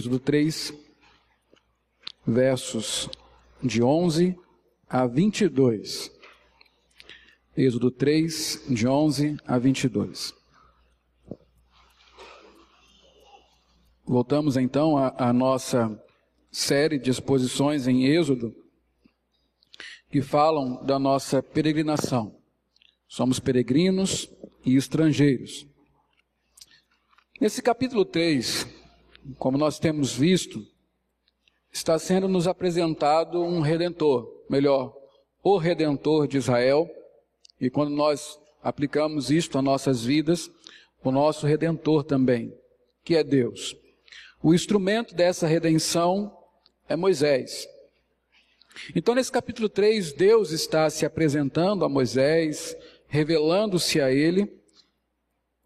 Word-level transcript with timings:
Êxodo 0.00 0.18
3, 0.18 0.72
versos 2.26 3.10
de 3.62 3.82
11 3.82 4.34
a 4.88 5.06
22. 5.06 6.10
Êxodo 7.54 7.90
3, 7.90 8.64
de 8.70 8.88
11 8.88 9.36
a 9.46 9.58
22. 9.58 10.34
Voltamos 14.06 14.56
então 14.56 14.96
à, 14.96 15.34
nossa 15.34 16.02
série 16.50 16.98
de 16.98 17.10
exposições 17.10 17.86
em 17.86 18.06
Êxodo, 18.06 18.56
que 20.10 20.22
falam 20.22 20.82
da 20.82 20.98
nossa 20.98 21.42
peregrinação. 21.42 22.40
Somos 23.06 23.38
peregrinos 23.38 24.32
e 24.64 24.76
estrangeiros. 24.76 25.66
Nesse 27.38 27.60
capítulo 27.60 28.06
3, 28.06 28.79
como 29.38 29.58
nós 29.58 29.78
temos 29.78 30.14
visto, 30.14 30.64
está 31.72 31.98
sendo 31.98 32.28
nos 32.28 32.46
apresentado 32.46 33.42
um 33.42 33.60
redentor, 33.60 34.44
melhor, 34.48 34.94
o 35.42 35.56
redentor 35.56 36.26
de 36.26 36.36
Israel. 36.36 36.88
E 37.60 37.70
quando 37.70 37.90
nós 37.90 38.38
aplicamos 38.62 39.30
isto 39.30 39.58
a 39.58 39.62
nossas 39.62 40.04
vidas, 40.04 40.50
o 41.02 41.10
nosso 41.10 41.46
redentor 41.46 42.04
também, 42.04 42.54
que 43.04 43.16
é 43.16 43.24
Deus. 43.24 43.76
O 44.42 44.54
instrumento 44.54 45.14
dessa 45.14 45.46
redenção 45.46 46.36
é 46.88 46.96
Moisés. 46.96 47.68
Então, 48.94 49.14
nesse 49.14 49.30
capítulo 49.30 49.68
3, 49.68 50.12
Deus 50.12 50.50
está 50.52 50.88
se 50.88 51.04
apresentando 51.04 51.84
a 51.84 51.88
Moisés, 51.88 52.76
revelando-se 53.06 54.00
a 54.00 54.10
ele, 54.10 54.59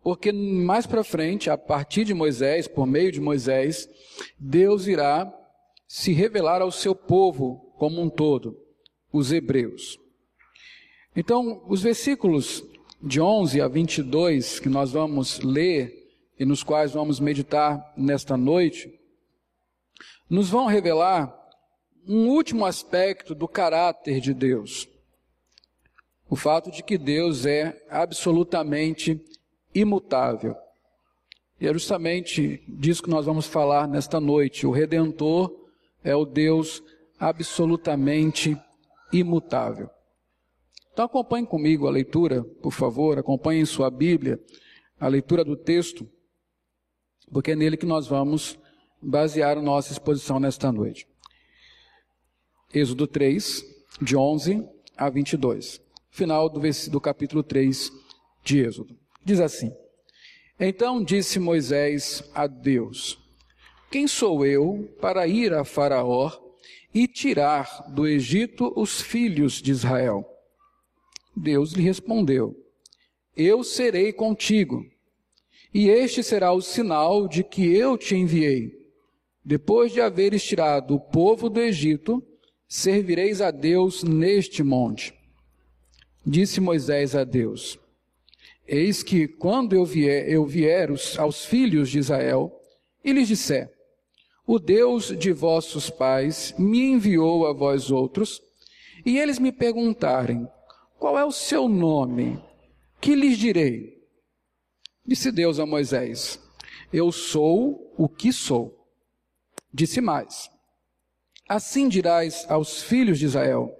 porque 0.04 0.30
mais 0.30 0.86
para 0.86 1.02
frente, 1.02 1.48
a 1.48 1.56
partir 1.56 2.04
de 2.04 2.12
Moisés, 2.12 2.68
por 2.68 2.86
meio 2.86 3.10
de 3.10 3.22
Moisés, 3.22 3.88
Deus 4.38 4.86
irá 4.86 5.32
se 5.88 6.12
revelar 6.12 6.60
ao 6.60 6.70
seu 6.70 6.94
povo 6.94 7.72
como 7.78 8.02
um 8.02 8.10
todo, 8.10 8.54
os 9.10 9.32
hebreus. 9.32 9.98
Então, 11.16 11.64
os 11.66 11.82
versículos 11.82 12.62
de 13.02 13.18
11 13.18 13.62
a 13.62 13.66
22 13.66 14.60
que 14.60 14.68
nós 14.68 14.92
vamos 14.92 15.40
ler 15.40 15.90
e 16.38 16.44
nos 16.44 16.62
quais 16.62 16.92
vamos 16.92 17.18
meditar 17.18 17.94
nesta 17.96 18.36
noite, 18.36 18.92
nos 20.28 20.50
vão 20.50 20.66
revelar 20.66 21.34
um 22.06 22.28
último 22.28 22.66
aspecto 22.66 23.34
do 23.34 23.48
caráter 23.48 24.20
de 24.20 24.34
Deus. 24.34 24.86
O 26.28 26.36
fato 26.36 26.70
de 26.70 26.82
que 26.82 26.98
Deus 26.98 27.46
é 27.46 27.82
absolutamente 27.88 29.18
imutável. 29.74 30.56
E 31.60 31.66
é 31.66 31.72
justamente 31.72 32.62
disso 32.68 33.02
que 33.02 33.10
nós 33.10 33.26
vamos 33.26 33.46
falar 33.46 33.88
nesta 33.88 34.20
noite. 34.20 34.66
O 34.66 34.70
Redentor 34.70 35.52
é 36.02 36.14
o 36.14 36.24
Deus 36.24 36.82
absolutamente 37.18 38.56
imutável. 39.12 39.88
Então 40.92 41.04
acompanhe 41.06 41.46
comigo 41.46 41.86
a 41.86 41.90
leitura, 41.90 42.44
por 42.62 42.72
favor, 42.72 43.18
acompanhe 43.18 43.62
em 43.62 43.66
sua 43.66 43.90
Bíblia 43.90 44.40
a 45.00 45.08
leitura 45.08 45.44
do 45.44 45.56
texto 45.56 46.08
porque 47.32 47.52
é 47.52 47.56
nele 47.56 47.76
que 47.76 47.86
nós 47.86 48.06
vamos 48.06 48.58
basear 49.02 49.58
a 49.58 49.62
nossa 49.62 49.92
exposição 49.92 50.38
nesta 50.38 50.70
noite. 50.70 51.06
Êxodo 52.72 53.06
3, 53.06 53.64
de 54.00 54.16
11 54.16 54.64
a 54.96 55.10
22. 55.10 55.80
Final 56.10 56.48
do, 56.48 56.60
do 56.90 57.00
capítulo 57.00 57.42
3 57.42 57.90
de 58.42 58.60
Êxodo. 58.60 58.96
Diz 59.24 59.40
assim: 59.40 59.72
Então 60.60 61.02
disse 61.02 61.38
Moisés 61.38 62.22
a 62.34 62.46
Deus: 62.46 63.18
Quem 63.90 64.06
sou 64.06 64.44
eu 64.44 64.94
para 65.00 65.26
ir 65.26 65.52
a 65.54 65.64
Faraó 65.64 66.30
e 66.92 67.08
tirar 67.08 67.86
do 67.88 68.06
Egito 68.06 68.72
os 68.76 69.00
filhos 69.00 69.54
de 69.62 69.70
Israel? 69.70 70.24
Deus 71.34 71.72
lhe 71.72 71.82
respondeu: 71.82 72.54
Eu 73.36 73.64
serei 73.64 74.12
contigo 74.12 74.84
e 75.74 75.88
este 75.88 76.22
será 76.22 76.52
o 76.52 76.60
sinal 76.60 77.26
de 77.26 77.42
que 77.42 77.74
eu 77.74 77.98
te 77.98 78.14
enviei. 78.14 78.72
Depois 79.44 79.92
de 79.92 80.00
haveres 80.00 80.44
tirado 80.44 80.94
o 80.94 81.00
povo 81.00 81.50
do 81.50 81.60
Egito, 81.60 82.22
servireis 82.68 83.40
a 83.40 83.50
Deus 83.50 84.04
neste 84.04 84.62
monte. 84.62 85.12
Disse 86.24 86.60
Moisés 86.60 87.16
a 87.16 87.24
Deus: 87.24 87.78
Eis 88.66 89.02
que 89.02 89.28
quando 89.28 89.74
eu 89.74 89.84
vier, 89.84 90.28
eu 90.28 90.46
vier 90.46 90.88
aos 91.18 91.44
filhos 91.44 91.90
de 91.90 91.98
Israel 91.98 92.50
e 93.04 93.12
lhes 93.12 93.28
disser: 93.28 93.70
O 94.46 94.58
Deus 94.58 95.16
de 95.18 95.32
vossos 95.32 95.90
pais 95.90 96.54
me 96.58 96.80
enviou 96.80 97.46
a 97.46 97.52
vós 97.52 97.90
outros, 97.90 98.40
e 99.04 99.18
eles 99.18 99.38
me 99.38 99.52
perguntarem: 99.52 100.48
Qual 100.98 101.18
é 101.18 101.24
o 101.24 101.32
seu 101.32 101.68
nome? 101.68 102.42
Que 103.00 103.14
lhes 103.14 103.36
direi? 103.36 104.02
Disse 105.06 105.30
Deus 105.30 105.60
a 105.60 105.66
Moisés: 105.66 106.40
Eu 106.90 107.12
sou 107.12 107.92
o 107.98 108.08
que 108.08 108.32
sou. 108.32 108.88
Disse 109.72 110.00
mais: 110.00 110.50
Assim 111.46 111.86
dirás 111.86 112.46
aos 112.48 112.82
filhos 112.82 113.18
de 113.18 113.26
Israel: 113.26 113.76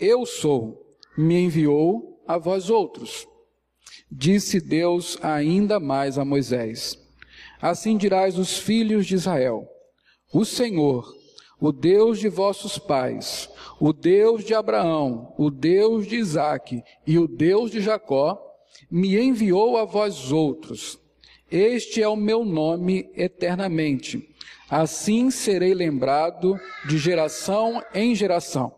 Eu 0.00 0.24
sou, 0.24 0.96
me 1.18 1.38
enviou 1.38 2.22
a 2.26 2.38
vós 2.38 2.70
outros. 2.70 3.28
Disse 4.16 4.60
Deus 4.60 5.18
ainda 5.20 5.80
mais 5.80 6.18
a 6.18 6.24
Moisés: 6.24 6.96
Assim 7.60 7.96
dirás 7.96 8.38
os 8.38 8.56
filhos 8.56 9.06
de 9.06 9.16
Israel: 9.16 9.68
O 10.32 10.44
Senhor, 10.44 11.12
o 11.58 11.72
Deus 11.72 12.20
de 12.20 12.28
vossos 12.28 12.78
pais, 12.78 13.50
o 13.80 13.92
Deus 13.92 14.44
de 14.44 14.54
Abraão, 14.54 15.34
o 15.36 15.50
Deus 15.50 16.06
de 16.06 16.14
Isaque 16.14 16.84
e 17.04 17.18
o 17.18 17.26
Deus 17.26 17.72
de 17.72 17.80
Jacó, 17.80 18.40
me 18.88 19.18
enviou 19.18 19.76
a 19.76 19.84
vós 19.84 20.30
outros. 20.30 20.96
Este 21.50 22.00
é 22.00 22.06
o 22.06 22.14
meu 22.14 22.44
nome 22.44 23.10
eternamente. 23.16 24.32
Assim 24.70 25.28
serei 25.28 25.74
lembrado 25.74 26.56
de 26.86 26.98
geração 26.98 27.82
em 27.92 28.14
geração. 28.14 28.72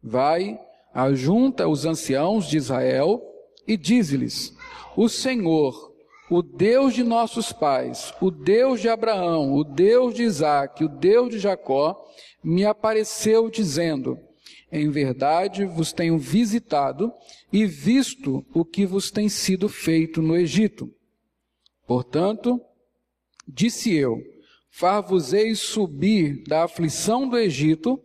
Vai, 0.00 0.56
ajunta 0.94 1.66
os 1.66 1.84
anciãos 1.84 2.46
de 2.46 2.56
Israel 2.56 3.32
e 3.66 3.76
dize-lhes: 3.76 4.54
O 4.96 5.08
Senhor, 5.08 5.92
o 6.30 6.42
Deus 6.42 6.94
de 6.94 7.02
nossos 7.02 7.52
pais, 7.52 8.12
o 8.20 8.30
Deus 8.30 8.80
de 8.80 8.88
Abraão, 8.88 9.54
o 9.54 9.64
Deus 9.64 10.14
de 10.14 10.22
Isaac, 10.22 10.84
o 10.84 10.88
Deus 10.88 11.30
de 11.30 11.38
Jacó, 11.38 12.04
me 12.42 12.64
apareceu 12.64 13.50
dizendo: 13.50 14.18
em 14.70 14.90
verdade 14.90 15.64
vos 15.64 15.92
tenho 15.92 16.18
visitado 16.18 17.12
e 17.52 17.66
visto 17.66 18.44
o 18.52 18.64
que 18.64 18.84
vos 18.84 19.10
tem 19.10 19.28
sido 19.28 19.68
feito 19.68 20.20
no 20.20 20.36
Egito. 20.36 20.92
Portanto, 21.86 22.60
disse 23.46 23.94
eu: 23.94 24.20
Far-vos-ei 24.70 25.54
subir 25.54 26.42
da 26.44 26.64
aflição 26.64 27.28
do 27.28 27.38
Egito 27.38 28.00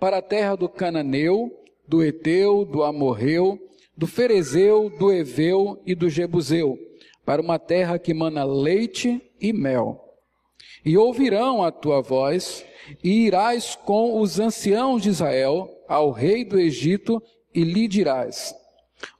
para 0.00 0.18
a 0.18 0.22
terra 0.22 0.56
do 0.56 0.68
Cananeu, 0.68 1.50
do 1.86 2.02
Eteu, 2.02 2.64
do 2.64 2.82
Amorreu, 2.82 3.58
do 3.96 4.06
Ferezeu, 4.06 4.90
do 4.90 5.12
Eveu 5.12 5.80
e 5.86 5.94
do 5.94 6.08
Jebuseu, 6.10 6.78
para 7.24 7.40
uma 7.40 7.58
terra 7.58 7.98
que 7.98 8.12
mana 8.12 8.44
leite 8.44 9.20
e 9.40 9.52
mel. 9.52 10.04
E 10.84 10.96
ouvirão 10.96 11.62
a 11.62 11.72
tua 11.72 12.00
voz, 12.02 12.64
e 13.02 13.26
irás 13.26 13.74
com 13.74 14.20
os 14.20 14.38
anciãos 14.38 15.02
de 15.02 15.08
Israel 15.08 15.68
ao 15.88 16.10
rei 16.10 16.44
do 16.44 16.58
Egito 16.58 17.22
e 17.54 17.64
lhe 17.64 17.88
dirás: 17.88 18.54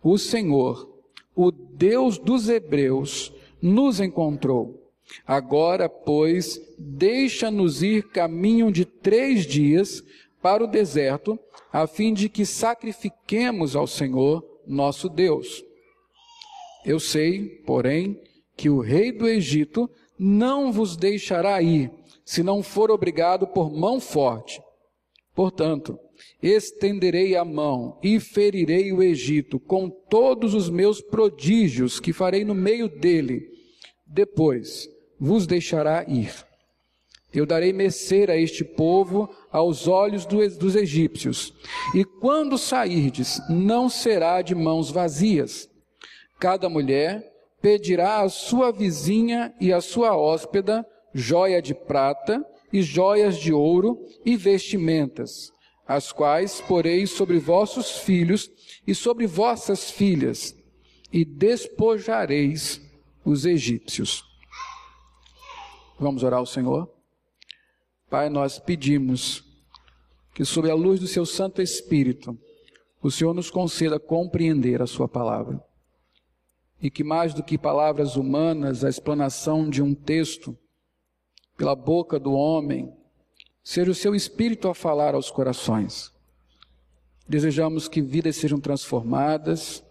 O 0.03 0.19
Senhor, 0.19 0.89
o 1.35 1.51
Deus 1.51 2.19
dos 2.19 2.49
Hebreus, 2.49 3.33
nos 3.61 4.01
encontrou. 4.01 4.83
Agora, 5.27 5.89
pois, 5.89 6.61
deixa-nos 6.79 7.83
ir 7.83 8.09
caminho 8.11 8.71
de 8.71 8.85
três 8.85 9.47
dias 9.47 10.03
para 10.43 10.63
o 10.63 10.67
deserto, 10.67 11.39
a 11.73 11.87
fim 11.87 12.13
de 12.13 12.29
que 12.29 12.45
sacrifiquemos 12.45 13.75
ao 13.75 13.87
Senhor 13.87 14.45
nosso 14.67 15.09
Deus. 15.09 15.65
Eu 16.85 17.01
sei, 17.01 17.49
porém, 17.67 18.21
que 18.57 18.71
o 18.71 18.81
rei 18.81 19.13
do 19.13 19.29
Egito 19.29 19.91
não 20.19 20.73
vos 20.73 20.97
deixará 20.97 21.61
ir, 21.61 21.91
se 22.25 22.43
não 22.43 22.63
for 22.63 22.91
obrigado 22.91 23.47
por 23.47 23.71
mão 23.71 24.01
forte. 24.01 24.61
Portanto, 25.35 25.99
estenderei 26.43 27.37
a 27.37 27.45
mão 27.45 27.99
e 28.03 28.19
ferirei 28.19 28.93
o 28.93 29.03
Egito 29.03 29.61
com 29.61 29.91
todos 29.91 30.55
os 30.55 30.71
meus 30.71 31.01
prodígios 31.01 32.01
que 32.01 32.13
farei 32.13 32.45
no 32.45 32.55
meio 32.55 32.89
dele. 32.89 33.47
Depois 34.07 34.89
vos 35.19 35.47
deixará 35.47 36.05
ir. 36.09 36.33
Eu 37.35 37.45
darei 37.45 37.73
mercê 37.73 38.25
a 38.29 38.37
este 38.37 38.65
povo 38.65 39.29
aos 39.57 39.89
olhos 39.89 40.27
dos 40.27 40.77
egípcios, 40.77 41.55
e 41.95 42.05
quando 42.05 42.59
sairdes, 42.59 43.41
não 43.49 43.89
será 43.89 44.43
de 44.43 44.55
mãos 44.55 44.91
vazias. 44.91 45.67
Cada 46.39 46.69
mulher 46.69 47.27
pedirá 47.63 48.21
à 48.21 48.29
sua 48.29 48.71
vizinha 48.71 49.55
e 49.59 49.73
à 49.73 49.81
sua 49.81 50.15
hóspeda 50.15 50.85
joia 51.15 51.63
de 51.63 51.75
prata 51.75 52.45
e 52.71 52.83
joias 52.83 53.39
de 53.39 53.51
ouro 53.51 53.99
e 54.27 54.37
vestimentas, 54.37 55.51
as 55.89 56.13
quais 56.13 56.61
porei 56.61 57.07
sobre 57.07 57.39
vossos 57.39 58.01
filhos 58.01 58.51
e 58.87 58.95
sobre 58.95 59.27
vossas 59.27 59.91
filhas, 59.91 60.55
e 61.11 61.25
despojareis 61.25 62.79
os 63.25 63.47
egípcios. 63.47 64.23
Vamos 65.99 66.23
orar 66.23 66.41
ao 66.41 66.47
Senhor? 66.47 66.95
Pai, 68.11 68.29
nós 68.29 68.59
pedimos 68.59 69.46
que, 70.37 70.45
sob 70.45 70.71
a 70.71 70.75
luz 70.75 71.01
do 71.01 71.07
Seu 71.07 71.25
Santo 71.25 71.63
Espírito, 71.63 72.39
o 73.03 73.11
Senhor 73.11 73.33
nos 73.33 73.51
conceda 73.51 73.99
compreender 73.99 74.83
a 74.83 74.87
Sua 74.87 75.09
palavra. 75.09 75.59
E 76.79 76.91
que, 76.91 77.03
mais 77.03 77.33
do 77.33 77.43
que 77.43 77.57
palavras 77.57 78.17
humanas, 78.17 78.85
a 78.85 78.91
explanação 78.91 79.67
de 79.71 79.81
um 79.81 79.95
texto, 79.95 80.55
pela 81.57 81.75
boca 81.75 82.19
do 82.19 82.35
homem, 82.35 82.93
seja 83.65 83.91
o 83.91 83.95
Seu 83.95 84.15
Espírito 84.15 84.69
a 84.69 84.75
falar 84.75 85.15
aos 85.15 85.31
corações. 85.31 86.13
Desejamos 87.27 87.89
que 87.89 88.03
vidas 88.03 88.37
sejam 88.37 88.61
transformadas, 88.61 89.83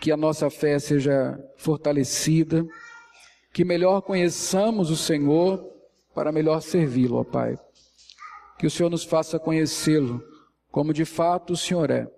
que 0.00 0.10
a 0.10 0.16
nossa 0.16 0.50
fé 0.50 0.76
seja 0.80 1.38
fortalecida, 1.56 2.66
que 3.52 3.64
melhor 3.64 4.00
conheçamos 4.00 4.90
o 4.90 4.96
Senhor 4.96 5.64
para 6.12 6.32
melhor 6.32 6.60
servi-lo, 6.60 7.18
ó 7.18 7.22
Pai. 7.22 7.56
Que 8.58 8.66
o 8.66 8.70
Senhor 8.70 8.90
nos 8.90 9.04
faça 9.04 9.38
conhecê-lo 9.38 10.22
como 10.70 10.92
de 10.92 11.04
fato 11.04 11.52
o 11.52 11.56
Senhor 11.56 11.90
é, 11.90 12.10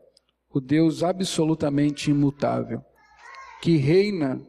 o 0.53 0.61
Deus 0.61 1.03
absolutamente 1.03 2.11
imutável, 2.11 2.85
que 3.63 3.77
reina 3.77 4.41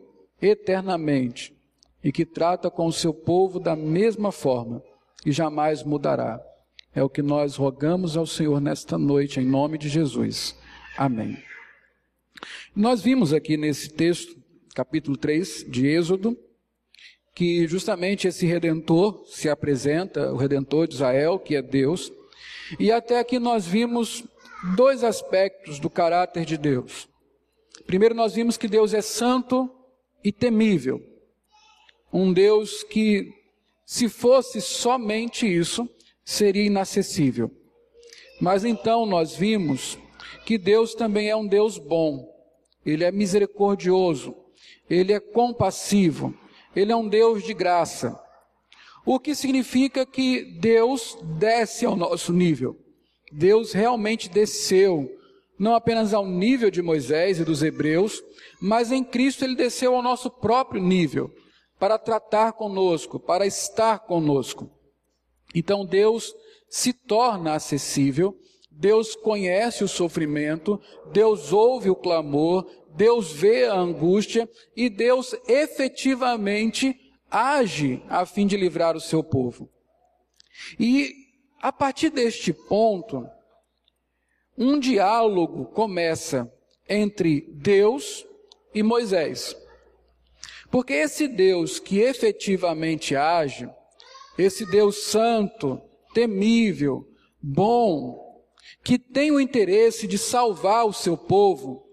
eternamente 0.41 1.55
e 2.03 2.11
que 2.11 2.25
trata 2.25 2.71
com 2.71 2.87
o 2.87 2.93
seu 2.93 3.13
povo 3.13 3.59
da 3.59 3.75
mesma 3.75 4.31
forma 4.31 4.81
e 5.25 5.31
jamais 5.31 5.83
mudará. 5.83 6.41
É 6.93 7.03
o 7.03 7.09
que 7.09 7.21
nós 7.21 7.55
rogamos 7.55 8.17
ao 8.17 8.25
Senhor 8.25 8.59
nesta 8.59 8.97
noite, 8.97 9.39
em 9.39 9.45
nome 9.45 9.77
de 9.77 9.87
Jesus. 9.87 10.57
Amém. 10.97 11.37
Nós 12.75 13.01
vimos 13.01 13.33
aqui 13.33 13.55
nesse 13.55 13.89
texto, 13.89 14.35
capítulo 14.75 15.15
3 15.15 15.65
de 15.69 15.87
Êxodo, 15.87 16.37
que 17.33 17.67
justamente 17.67 18.27
esse 18.27 18.45
redentor 18.45 19.23
se 19.25 19.49
apresenta, 19.49 20.31
o 20.31 20.37
redentor 20.37 20.87
de 20.87 20.95
Israel, 20.95 21.39
que 21.39 21.55
é 21.55 21.61
Deus, 21.61 22.11
e 22.79 22.91
até 22.91 23.19
aqui 23.19 23.39
nós 23.39 23.65
vimos 23.65 24.23
dois 24.75 25.03
aspectos 25.03 25.79
do 25.79 25.89
caráter 25.89 26.45
de 26.45 26.57
Deus. 26.57 27.07
Primeiro, 27.85 28.15
nós 28.15 28.33
vimos 28.33 28.57
que 28.57 28.67
Deus 28.67 28.93
é 28.93 29.01
santo 29.01 29.69
e 30.23 30.31
temível. 30.31 31.01
Um 32.13 32.31
Deus 32.31 32.83
que, 32.83 33.33
se 33.85 34.07
fosse 34.07 34.61
somente 34.61 35.47
isso, 35.47 35.89
seria 36.23 36.65
inacessível. 36.65 37.51
Mas 38.39 38.63
então 38.65 39.05
nós 39.05 39.35
vimos 39.35 39.97
que 40.45 40.57
Deus 40.57 40.95
também 40.95 41.29
é 41.29 41.35
um 41.35 41.47
Deus 41.47 41.77
bom, 41.77 42.27
ele 42.85 43.03
é 43.03 43.11
misericordioso, 43.11 44.35
ele 44.89 45.13
é 45.13 45.19
compassivo, 45.19 46.35
ele 46.75 46.91
é 46.91 46.95
um 46.95 47.07
Deus 47.07 47.43
de 47.43 47.53
graça. 47.53 48.19
O 49.05 49.19
que 49.19 49.33
significa 49.33 50.05
que 50.05 50.43
Deus 50.59 51.17
desce 51.37 51.85
ao 51.85 51.95
nosso 51.95 52.31
nível. 52.31 52.77
Deus 53.31 53.71
realmente 53.71 54.29
desceu, 54.29 55.09
não 55.57 55.73
apenas 55.73 56.13
ao 56.13 56.25
nível 56.25 56.69
de 56.69 56.81
Moisés 56.81 57.39
e 57.39 57.45
dos 57.45 57.63
hebreus, 57.63 58.21
mas 58.61 58.91
em 58.91 59.03
Cristo 59.03 59.43
ele 59.43 59.55
desceu 59.55 59.95
ao 59.95 60.03
nosso 60.03 60.29
próprio 60.29 60.81
nível, 60.81 61.31
para 61.79 61.97
tratar 61.97 62.53
conosco, 62.53 63.19
para 63.19 63.45
estar 63.45 63.99
conosco. 63.99 64.69
Então 65.55 65.83
Deus 65.83 66.31
se 66.69 66.93
torna 66.93 67.55
acessível, 67.55 68.37
Deus 68.69 69.15
conhece 69.15 69.83
o 69.83 69.87
sofrimento, 69.87 70.79
Deus 71.11 71.51
ouve 71.51 71.89
o 71.89 71.95
clamor, 71.95 72.65
Deus 72.95 73.31
vê 73.31 73.65
a 73.65 73.75
angústia 73.75 74.49
e 74.75 74.89
Deus 74.89 75.35
efetivamente 75.47 76.95
age 77.29 78.03
a 78.09 78.25
fim 78.25 78.45
de 78.45 78.57
livrar 78.57 78.95
o 78.95 79.01
seu 79.01 79.23
povo. 79.23 79.69
E 80.79 81.13
a 81.61 81.71
partir 81.71 82.09
deste 82.09 82.51
ponto, 82.51 83.27
um 84.57 84.79
diálogo 84.79 85.65
começa 85.65 86.51
entre 86.87 87.41
Deus 87.53 88.25
e 88.73 88.83
Moisés. 88.83 89.55
Porque 90.69 90.93
esse 90.93 91.27
Deus 91.27 91.79
que 91.79 91.99
efetivamente 91.99 93.15
age, 93.15 93.69
esse 94.37 94.65
Deus 94.65 95.03
santo, 95.03 95.81
temível, 96.13 97.07
bom, 97.41 98.45
que 98.83 98.97
tem 98.97 99.31
o 99.31 99.39
interesse 99.39 100.07
de 100.07 100.17
salvar 100.17 100.85
o 100.85 100.93
seu 100.93 101.17
povo, 101.17 101.90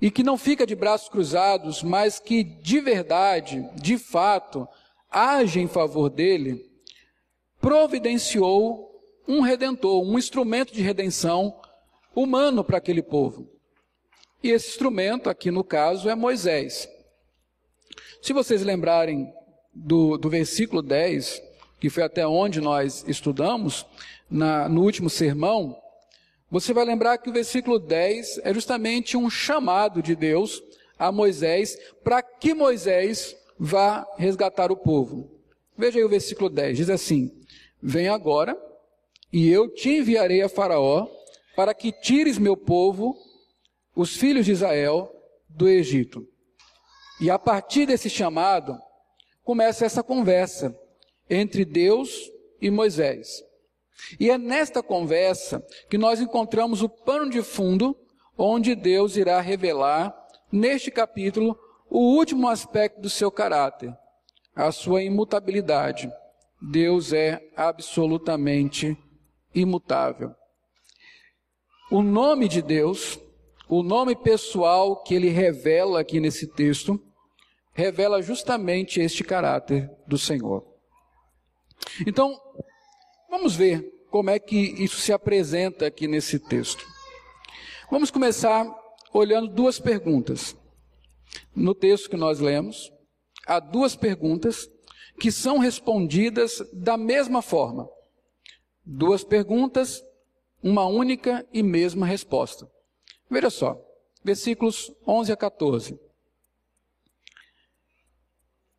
e 0.00 0.10
que 0.10 0.22
não 0.22 0.36
fica 0.36 0.66
de 0.66 0.74
braços 0.74 1.08
cruzados, 1.08 1.82
mas 1.82 2.18
que 2.18 2.42
de 2.42 2.80
verdade, 2.80 3.68
de 3.74 3.96
fato, 3.96 4.68
age 5.10 5.60
em 5.60 5.68
favor 5.68 6.10
dele, 6.10 6.64
providenciou 7.60 8.90
um 9.26 9.40
redentor, 9.40 10.02
um 10.02 10.18
instrumento 10.18 10.72
de 10.74 10.82
redenção 10.82 11.58
humano 12.14 12.62
para 12.62 12.78
aquele 12.78 13.02
povo. 13.02 13.48
E 14.42 14.50
esse 14.50 14.68
instrumento, 14.68 15.30
aqui 15.30 15.50
no 15.50 15.64
caso, 15.64 16.08
é 16.10 16.14
Moisés. 16.14 16.88
Se 18.20 18.32
vocês 18.32 18.62
lembrarem 18.62 19.32
do, 19.72 20.18
do 20.18 20.28
versículo 20.28 20.82
10, 20.82 21.42
que 21.80 21.88
foi 21.88 22.02
até 22.02 22.26
onde 22.26 22.60
nós 22.60 23.04
estudamos, 23.08 23.86
na, 24.30 24.68
no 24.68 24.82
último 24.82 25.08
sermão, 25.08 25.76
você 26.50 26.72
vai 26.72 26.84
lembrar 26.84 27.18
que 27.18 27.30
o 27.30 27.32
versículo 27.32 27.78
10 27.78 28.40
é 28.44 28.54
justamente 28.54 29.16
um 29.16 29.28
chamado 29.28 30.02
de 30.02 30.14
Deus 30.14 30.62
a 30.98 31.10
Moisés 31.10 31.76
para 32.02 32.22
que 32.22 32.54
Moisés 32.54 33.36
vá 33.58 34.06
resgatar 34.16 34.70
o 34.70 34.76
povo. 34.76 35.30
Veja 35.76 35.98
aí 35.98 36.04
o 36.04 36.08
versículo 36.08 36.48
10, 36.48 36.76
diz 36.76 36.90
assim: 36.90 37.32
Vem 37.82 38.08
agora, 38.08 38.56
e 39.32 39.50
eu 39.50 39.68
te 39.68 39.90
enviarei 39.90 40.42
a 40.42 40.48
Faraó, 40.48 41.08
para 41.56 41.74
que 41.74 41.92
tires 41.92 42.38
meu 42.38 42.56
povo, 42.56 43.16
os 43.94 44.16
filhos 44.16 44.46
de 44.46 44.52
Israel, 44.52 45.12
do 45.48 45.68
Egito. 45.68 46.26
E 47.20 47.30
a 47.30 47.38
partir 47.38 47.86
desse 47.86 48.10
chamado, 48.10 48.78
começa 49.42 49.84
essa 49.84 50.02
conversa 50.02 50.76
entre 51.28 51.64
Deus 51.64 52.30
e 52.60 52.70
Moisés. 52.70 53.42
E 54.18 54.30
é 54.30 54.38
nesta 54.38 54.82
conversa 54.82 55.64
que 55.88 55.98
nós 55.98 56.20
encontramos 56.20 56.82
o 56.82 56.88
pano 56.88 57.30
de 57.30 57.42
fundo 57.42 57.96
onde 58.36 58.74
Deus 58.74 59.16
irá 59.16 59.40
revelar, 59.40 60.14
neste 60.50 60.90
capítulo, 60.90 61.58
o 61.88 62.16
último 62.16 62.48
aspecto 62.48 63.00
do 63.00 63.08
seu 63.08 63.30
caráter, 63.30 63.96
a 64.54 64.72
sua 64.72 65.02
imutabilidade. 65.02 66.10
Deus 66.60 67.12
é 67.12 67.40
absolutamente 67.56 68.96
imutável. 69.54 70.34
O 71.90 72.02
nome 72.02 72.48
de 72.48 72.62
Deus, 72.62 73.18
o 73.68 73.82
nome 73.82 74.16
pessoal 74.16 75.02
que 75.02 75.14
ele 75.14 75.28
revela 75.28 76.00
aqui 76.00 76.18
nesse 76.18 76.46
texto, 76.46 77.00
revela 77.72 78.22
justamente 78.22 79.00
este 79.00 79.22
caráter 79.22 79.90
do 80.06 80.16
Senhor. 80.16 80.64
Então, 82.06 82.40
Vamos 83.36 83.56
ver 83.56 84.06
como 84.12 84.30
é 84.30 84.38
que 84.38 84.56
isso 84.56 84.98
se 84.98 85.12
apresenta 85.12 85.88
aqui 85.88 86.06
nesse 86.06 86.38
texto. 86.38 86.86
Vamos 87.90 88.08
começar 88.08 88.64
olhando 89.12 89.48
duas 89.48 89.80
perguntas. 89.80 90.56
No 91.52 91.74
texto 91.74 92.08
que 92.08 92.16
nós 92.16 92.38
lemos, 92.38 92.92
há 93.44 93.58
duas 93.58 93.96
perguntas 93.96 94.70
que 95.18 95.32
são 95.32 95.58
respondidas 95.58 96.62
da 96.72 96.96
mesma 96.96 97.42
forma. 97.42 97.88
Duas 98.86 99.24
perguntas, 99.24 100.00
uma 100.62 100.86
única 100.86 101.44
e 101.52 101.60
mesma 101.60 102.06
resposta. 102.06 102.70
Veja 103.28 103.50
só, 103.50 103.76
versículos 104.22 104.92
11 105.04 105.32
a 105.32 105.36
14. 105.36 105.98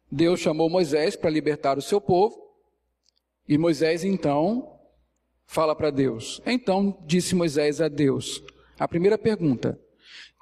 Deus 0.09 0.39
chamou 0.39 0.69
Moisés 0.69 1.17
para 1.17 1.29
libertar 1.29 1.77
o 1.77 1.81
seu 1.81 2.00
povo 2.00 2.45
e 3.48 3.58
Moisés 3.58 4.04
então 4.04 4.72
fala 5.46 5.75
para 5.75 5.92
Deus. 5.92 6.42
Então 6.46 6.98
disse 7.06 7.36
Moisés 7.36 7.80
a 7.80 7.88
Deus: 7.88 8.44
a 8.78 8.88
primeira 8.88 9.18
pergunta: 9.18 9.80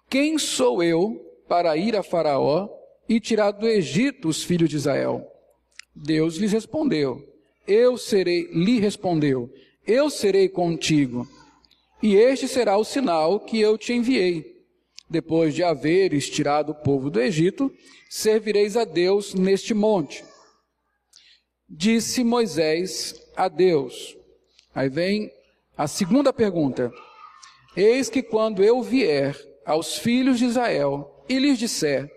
Quem 0.10 0.38
sou 0.38 0.82
eu 0.82 1.20
para 1.48 1.78
ir 1.78 1.96
a 1.96 2.04
Faraó 2.04 2.70
e 3.08 3.20
tirar 3.20 3.52
do 3.52 3.68
Egito 3.68 4.28
os 4.28 4.44
filhos 4.44 4.70
de 4.70 4.78
Israel? 4.78 5.28
Deus 5.96 6.38
lhes 6.38 6.52
respondeu: 6.52 7.22
Eu 7.68 7.98
serei, 7.98 8.50
lhe 8.52 8.80
respondeu: 8.80 9.52
Eu 9.86 10.10
serei 10.10 10.50
contigo. 10.50 11.28
E 12.02 12.16
este 12.16 12.48
será 12.48 12.76
o 12.78 12.84
sinal 12.84 13.40
que 13.40 13.60
eu 13.60 13.78
te 13.78 13.94
enviei. 13.94 14.52
Depois 15.10 15.54
de 15.54 15.64
haveres 15.64 16.30
tirado 16.30 16.72
o 16.72 16.76
povo 16.76 17.10
do 17.10 17.22
Egito, 17.22 17.72
servireis 18.10 18.76
a 18.76 18.84
Deus 18.84 19.34
neste 19.34 19.74
monte. 19.74 20.24
Disse 21.70 22.24
Moisés 22.24 23.16
a 23.36 23.48
Deus. 23.48 24.18
Aí 24.74 24.90
vem 24.90 25.32
a 25.78 25.88
segunda 25.88 26.32
pergunta. 26.32 26.92
Eis 27.76 28.10
que 28.10 28.22
quando 28.22 28.64
eu 28.64 28.82
vier 28.82 29.36
aos 29.66 29.98
filhos 29.98 30.38
de 30.38 30.46
Israel 30.46 31.24
e 31.28 31.40
lhes 31.40 31.58
disser: 31.58 32.10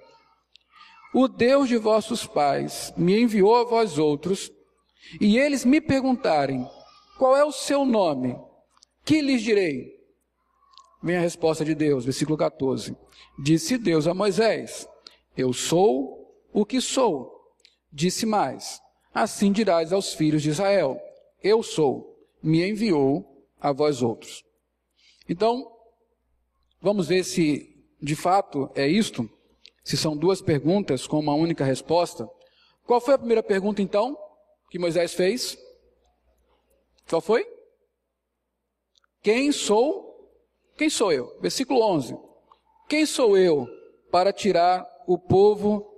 O 1.15 1.29
Deus 1.29 1.69
de 1.69 1.77
vossos 1.77 2.27
pais 2.27 2.93
me 2.97 3.21
enviou 3.21 3.57
a 3.57 3.65
vós 3.65 3.99
outros, 3.99 4.51
e 5.21 5.39
eles 5.39 5.65
me 5.65 5.81
perguntarem: 5.81 6.67
Qual 7.19 7.37
é 7.37 7.45
o 7.45 7.53
seu 7.53 7.85
nome? 7.85 8.37
Que 9.05 9.21
lhes 9.21 9.43
direi? 9.43 9.95
Vem 11.03 11.17
a 11.17 11.21
resposta 11.21 11.65
de 11.65 11.75
Deus, 11.75 12.05
versículo 12.05 12.37
14. 12.37 12.97
Disse 13.39 13.79
Deus 13.79 14.07
a 14.07 14.15
Moisés: 14.15 14.89
Eu 15.37 15.53
sou 15.53 16.45
o 16.53 16.67
que 16.67 16.81
sou. 16.81 17.33
Disse 17.93 18.27
mais: 18.27 18.81
Assim 19.17 19.51
dirás 19.51 19.95
aos 19.95 20.13
filhos 20.13 20.43
de 20.43 20.51
Israel: 20.51 21.01
Eu 21.43 21.63
sou, 21.63 22.23
me 22.43 22.69
enviou 22.69 23.49
a 23.59 23.73
vós 23.73 24.03
outros. 24.03 24.45
Então, 25.27 25.75
vamos 26.83 27.09
ver 27.09 27.25
se 27.25 27.83
de 27.99 28.15
fato 28.15 28.71
é 28.75 28.87
isto, 28.87 29.27
se 29.83 29.97
são 29.97 30.15
duas 30.15 30.43
perguntas 30.43 31.07
com 31.07 31.19
uma 31.19 31.33
única 31.33 31.65
resposta. 31.65 32.29
Qual 32.85 33.01
foi 33.01 33.15
a 33.15 33.19
primeira 33.19 33.43
pergunta 33.43 33.81
então 33.81 34.19
que 34.69 34.79
Moisés 34.79 35.15
fez? 35.15 35.57
Qual 37.09 37.23
foi? 37.23 37.47
Quem 39.23 39.51
sou? 39.51 40.31
Quem 40.77 40.91
sou 40.91 41.11
eu? 41.11 41.41
Versículo 41.41 41.81
11. 41.81 42.19
Quem 42.87 43.07
sou 43.07 43.39
eu 43.39 43.67
para 44.11 44.31
tirar 44.31 44.87
o 45.07 45.19
povo 45.19 45.91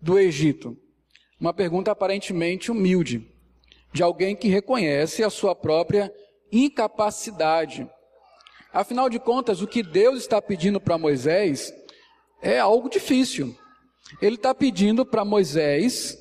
do 0.00 0.18
Egito? 0.18 0.76
Uma 1.40 1.52
pergunta 1.52 1.90
aparentemente 1.90 2.70
humilde, 2.70 3.30
de 3.92 4.02
alguém 4.02 4.36
que 4.36 4.48
reconhece 4.48 5.22
a 5.22 5.30
sua 5.30 5.54
própria 5.54 6.12
incapacidade. 6.50 7.88
Afinal 8.72 9.08
de 9.08 9.18
contas, 9.18 9.60
o 9.60 9.66
que 9.66 9.82
Deus 9.82 10.18
está 10.18 10.40
pedindo 10.40 10.80
para 10.80 10.98
Moisés 10.98 11.72
é 12.42 12.58
algo 12.58 12.88
difícil. 12.88 13.56
Ele 14.20 14.36
está 14.36 14.54
pedindo 14.54 15.04
para 15.04 15.24
Moisés 15.24 16.18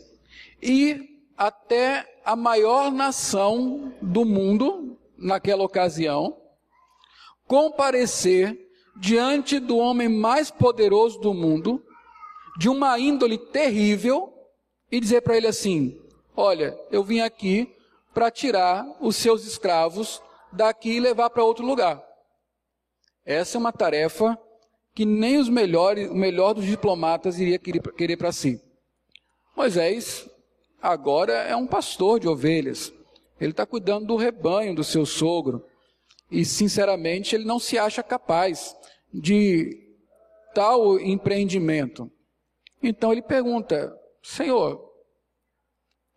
ir 0.62 1.04
até 1.38 2.08
a 2.24 2.36
maior 2.36 2.92
nação 2.92 3.94
do 4.02 4.24
mundo, 4.24 4.98
naquela 5.18 5.64
ocasião, 5.64 6.38
comparecer 7.48 8.58
diante 8.96 9.60
do 9.60 9.78
homem 9.78 10.08
mais 10.08 10.50
poderoso 10.50 11.20
do 11.20 11.34
mundo, 11.34 11.84
de 12.58 12.70
uma 12.70 12.98
índole 13.00 13.38
terrível, 13.38 14.33
e 14.94 15.00
dizer 15.00 15.22
para 15.22 15.36
ele 15.36 15.48
assim: 15.48 16.00
Olha, 16.36 16.78
eu 16.92 17.04
vim 17.04 17.20
aqui 17.20 17.76
para 18.14 18.30
tirar 18.30 18.86
os 19.02 19.16
seus 19.16 19.44
escravos 19.44 20.22
daqui 20.52 20.92
e 20.92 21.00
levar 21.00 21.32
para 21.32 21.44
outro 21.44 21.66
lugar. 21.66 22.00
Essa 23.26 23.58
é 23.58 23.60
uma 23.60 23.72
tarefa 23.72 24.38
que 24.94 25.04
nem 25.04 25.40
os 25.40 25.50
melhores, 25.50 26.08
o 26.12 26.14
melhor 26.14 26.54
dos 26.54 26.66
diplomatas 26.66 27.40
iria 27.40 27.58
querer 27.58 28.18
para 28.18 28.32
si. 28.32 28.62
Moisés 29.58 30.30
agora 30.80 31.34
é 31.34 31.56
um 31.56 31.66
pastor 31.66 32.20
de 32.20 32.28
ovelhas. 32.28 32.94
Ele 33.42 33.50
está 33.50 33.66
cuidando 33.66 34.06
do 34.06 34.16
rebanho 34.16 34.76
do 34.76 34.84
seu 34.84 35.08
sogro. 35.08 35.66
E, 36.30 36.46
sinceramente, 36.46 37.36
ele 37.36 37.46
não 37.46 37.58
se 37.58 37.80
acha 37.80 38.04
capaz 38.04 38.76
de 39.12 39.76
tal 40.54 41.00
empreendimento. 41.00 42.12
Então 42.82 43.12
ele 43.12 43.24
pergunta: 43.24 43.92
Senhor, 44.24 44.90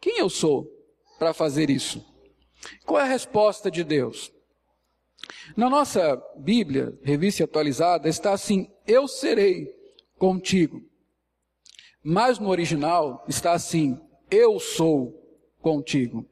quem 0.01 0.19
eu 0.19 0.31
sou 0.31 0.73
para 1.19 1.35
fazer 1.35 1.69
isso? 1.69 2.05
Qual 2.85 3.01
é 3.01 3.03
a 3.03 3.07
resposta 3.07 3.69
de 3.69 3.83
Deus? 3.83 4.33
Na 5.57 5.69
nossa 5.69 6.17
Bíblia, 6.37 6.97
revista 7.03 7.43
atualizada, 7.43 8.09
está 8.09 8.33
assim: 8.33 8.71
Eu 8.87 9.09
serei 9.09 9.75
contigo. 10.19 10.81
Mas 12.03 12.39
no 12.39 12.49
original 12.49 13.25
está 13.27 13.53
assim: 13.53 14.01
Eu 14.31 14.61
sou 14.61 15.13
contigo. 15.61 16.25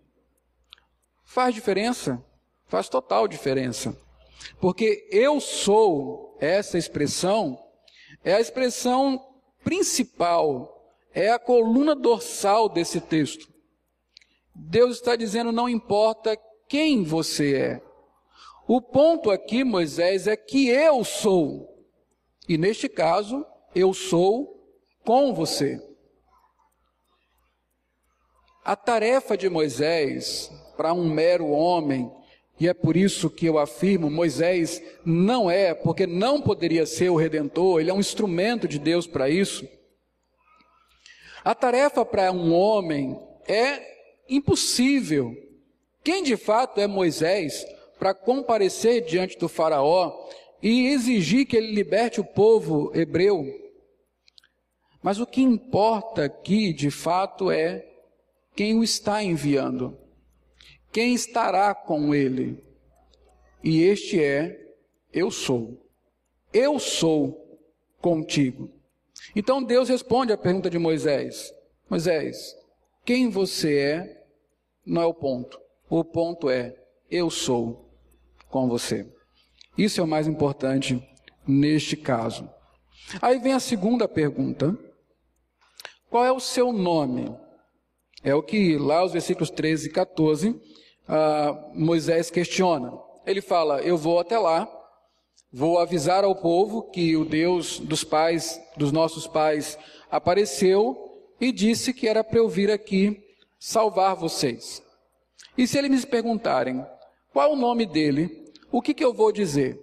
Faz 1.24 1.52
diferença? 1.54 2.24
Faz 2.68 2.88
total 2.88 3.26
diferença. 3.26 3.98
Porque 4.60 5.08
eu 5.10 5.40
sou, 5.40 6.36
essa 6.40 6.78
expressão, 6.78 7.58
é 8.22 8.34
a 8.34 8.40
expressão 8.40 9.20
principal 9.64 10.73
é 11.14 11.30
a 11.30 11.38
coluna 11.38 11.94
dorsal 11.94 12.68
desse 12.68 13.00
texto. 13.00 13.48
Deus 14.54 14.96
está 14.96 15.14
dizendo: 15.14 15.52
não 15.52 15.68
importa 15.68 16.36
quem 16.68 17.04
você 17.04 17.54
é. 17.54 17.82
O 18.66 18.80
ponto 18.80 19.30
aqui, 19.30 19.62
Moisés, 19.62 20.26
é 20.26 20.36
que 20.36 20.68
eu 20.68 21.04
sou. 21.04 21.68
E 22.48 22.58
neste 22.58 22.88
caso, 22.88 23.46
eu 23.74 23.94
sou 23.94 24.54
com 25.04 25.32
você. 25.32 25.80
A 28.64 28.74
tarefa 28.74 29.36
de 29.36 29.48
Moisés 29.48 30.50
para 30.76 30.92
um 30.92 31.08
mero 31.08 31.48
homem, 31.48 32.10
e 32.58 32.66
é 32.66 32.74
por 32.74 32.96
isso 32.96 33.28
que 33.28 33.46
eu 33.46 33.58
afirmo: 33.58 34.10
Moisés 34.10 34.82
não 35.04 35.50
é, 35.50 35.74
porque 35.74 36.06
não 36.06 36.40
poderia 36.40 36.86
ser 36.86 37.10
o 37.10 37.16
redentor, 37.16 37.80
ele 37.80 37.90
é 37.90 37.94
um 37.94 38.00
instrumento 38.00 38.66
de 38.66 38.78
Deus 38.78 39.06
para 39.06 39.28
isso. 39.28 39.68
A 41.44 41.54
tarefa 41.54 42.06
para 42.06 42.32
um 42.32 42.54
homem 42.54 43.20
é 43.46 43.82
impossível. 44.26 45.36
Quem 46.02 46.22
de 46.22 46.38
fato 46.38 46.80
é 46.80 46.86
Moisés 46.86 47.66
para 47.98 48.14
comparecer 48.14 49.04
diante 49.04 49.36
do 49.38 49.46
Faraó 49.46 50.26
e 50.62 50.86
exigir 50.86 51.46
que 51.46 51.54
ele 51.54 51.72
liberte 51.72 52.18
o 52.18 52.24
povo 52.24 52.90
hebreu? 52.94 53.44
Mas 55.02 55.20
o 55.20 55.26
que 55.26 55.42
importa 55.42 56.24
aqui, 56.24 56.72
de 56.72 56.90
fato, 56.90 57.50
é 57.50 57.86
quem 58.56 58.78
o 58.78 58.82
está 58.82 59.22
enviando, 59.22 59.98
quem 60.90 61.12
estará 61.12 61.74
com 61.74 62.14
ele. 62.14 62.64
E 63.62 63.82
este 63.82 64.22
é: 64.22 64.74
Eu 65.12 65.30
sou. 65.30 65.78
Eu 66.54 66.78
sou 66.78 67.60
contigo. 68.00 68.72
Então 69.34 69.62
Deus 69.62 69.88
responde 69.88 70.32
à 70.32 70.36
pergunta 70.36 70.70
de 70.70 70.78
Moisés: 70.78 71.52
Moisés, 71.88 72.54
quem 73.04 73.28
você 73.28 73.78
é 73.78 74.26
não 74.86 75.02
é 75.02 75.06
o 75.06 75.14
ponto. 75.14 75.60
O 75.88 76.04
ponto 76.04 76.48
é: 76.48 76.76
eu 77.10 77.30
sou 77.30 77.90
com 78.48 78.68
você. 78.68 79.06
Isso 79.76 80.00
é 80.00 80.04
o 80.04 80.08
mais 80.08 80.26
importante 80.26 81.02
neste 81.46 81.96
caso. 81.96 82.48
Aí 83.20 83.38
vem 83.38 83.52
a 83.52 83.60
segunda 83.60 84.06
pergunta: 84.06 84.76
qual 86.08 86.24
é 86.24 86.32
o 86.32 86.40
seu 86.40 86.72
nome? 86.72 87.36
É 88.22 88.34
o 88.34 88.42
que 88.42 88.78
lá 88.78 89.04
os 89.04 89.12
versículos 89.12 89.50
13 89.50 89.88
e 89.88 89.92
14 89.92 90.60
ah, 91.06 91.70
Moisés 91.74 92.30
questiona. 92.30 92.92
Ele 93.26 93.40
fala: 93.40 93.80
Eu 93.82 93.96
vou 93.96 94.18
até 94.18 94.38
lá 94.38 94.68
Vou 95.56 95.78
avisar 95.78 96.24
ao 96.24 96.34
povo 96.34 96.90
que 96.90 97.16
o 97.16 97.24
Deus 97.24 97.78
dos 97.78 98.02
pais, 98.02 98.60
dos 98.76 98.90
nossos 98.90 99.28
pais, 99.28 99.78
apareceu 100.10 100.96
e 101.40 101.52
disse 101.52 101.94
que 101.94 102.08
era 102.08 102.24
para 102.24 102.40
eu 102.40 102.48
vir 102.48 102.72
aqui 102.72 103.24
salvar 103.56 104.16
vocês. 104.16 104.82
E 105.56 105.64
se 105.64 105.78
eles 105.78 105.92
me 105.92 106.06
perguntarem 106.06 106.84
qual 107.32 107.52
o 107.52 107.56
nome 107.56 107.86
dele, 107.86 108.52
o 108.72 108.82
que, 108.82 108.92
que 108.92 109.04
eu 109.04 109.14
vou 109.14 109.30
dizer? 109.30 109.80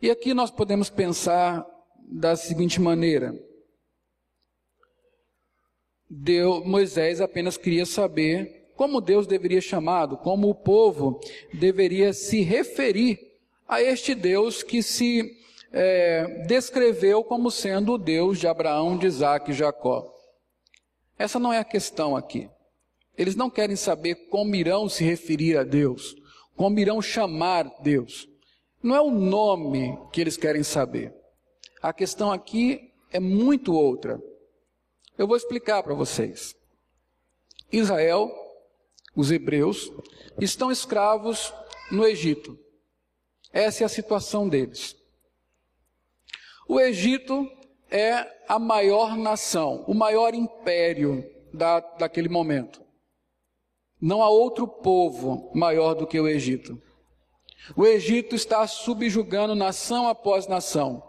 E 0.00 0.10
aqui 0.10 0.32
nós 0.32 0.50
podemos 0.50 0.88
pensar 0.88 1.62
da 2.10 2.34
seguinte 2.34 2.80
maneira: 2.80 3.38
Deus, 6.08 6.64
Moisés 6.64 7.20
apenas 7.20 7.58
queria 7.58 7.84
saber 7.84 8.72
como 8.74 9.02
Deus 9.02 9.26
deveria 9.26 9.60
chamado, 9.60 10.16
como 10.16 10.48
o 10.48 10.54
povo 10.54 11.20
deveria 11.52 12.14
se 12.14 12.40
referir 12.40 13.33
a 13.74 13.82
este 13.82 14.14
Deus 14.14 14.62
que 14.62 14.82
se 14.82 15.36
é, 15.72 16.44
descreveu 16.46 17.24
como 17.24 17.50
sendo 17.50 17.94
o 17.94 17.98
Deus 17.98 18.38
de 18.38 18.46
Abraão, 18.46 18.96
de 18.96 19.06
Isaac 19.06 19.50
e 19.50 19.54
Jacó. 19.54 20.14
Essa 21.18 21.40
não 21.40 21.52
é 21.52 21.58
a 21.58 21.64
questão 21.64 22.16
aqui. 22.16 22.48
Eles 23.18 23.34
não 23.34 23.50
querem 23.50 23.74
saber 23.74 24.28
como 24.28 24.54
irão 24.54 24.88
se 24.88 25.04
referir 25.04 25.56
a 25.56 25.64
Deus, 25.64 26.14
como 26.56 26.78
irão 26.78 27.02
chamar 27.02 27.64
Deus. 27.80 28.28
Não 28.82 28.94
é 28.94 29.00
o 29.00 29.10
nome 29.10 29.98
que 30.12 30.20
eles 30.20 30.36
querem 30.36 30.62
saber. 30.62 31.12
A 31.82 31.92
questão 31.92 32.30
aqui 32.30 32.92
é 33.10 33.18
muito 33.18 33.74
outra. 33.74 34.20
Eu 35.18 35.26
vou 35.26 35.36
explicar 35.36 35.82
para 35.82 35.94
vocês. 35.94 36.54
Israel, 37.72 38.30
os 39.16 39.32
hebreus, 39.32 39.90
estão 40.40 40.70
escravos 40.70 41.52
no 41.90 42.06
Egito. 42.06 42.63
Essa 43.54 43.84
é 43.84 43.86
a 43.86 43.88
situação 43.88 44.48
deles. 44.48 44.96
O 46.68 46.80
Egito 46.80 47.48
é 47.88 48.26
a 48.48 48.58
maior 48.58 49.16
nação, 49.16 49.84
o 49.86 49.94
maior 49.94 50.34
império 50.34 51.24
da, 51.52 51.78
daquele 51.78 52.28
momento. 52.28 52.82
Não 54.00 54.24
há 54.24 54.28
outro 54.28 54.66
povo 54.66 55.52
maior 55.54 55.94
do 55.94 56.04
que 56.04 56.18
o 56.18 56.26
Egito. 56.26 56.82
O 57.76 57.86
Egito 57.86 58.34
está 58.34 58.66
subjugando 58.66 59.54
nação 59.54 60.08
após 60.08 60.48
nação. 60.48 61.00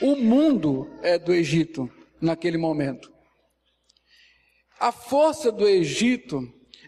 O 0.00 0.14
mundo 0.14 0.88
é 1.02 1.18
do 1.18 1.34
Egito 1.34 1.90
naquele 2.20 2.56
momento. 2.56 3.12
A 4.78 4.92
força 4.92 5.50
do 5.50 5.66
Egito 5.66 6.40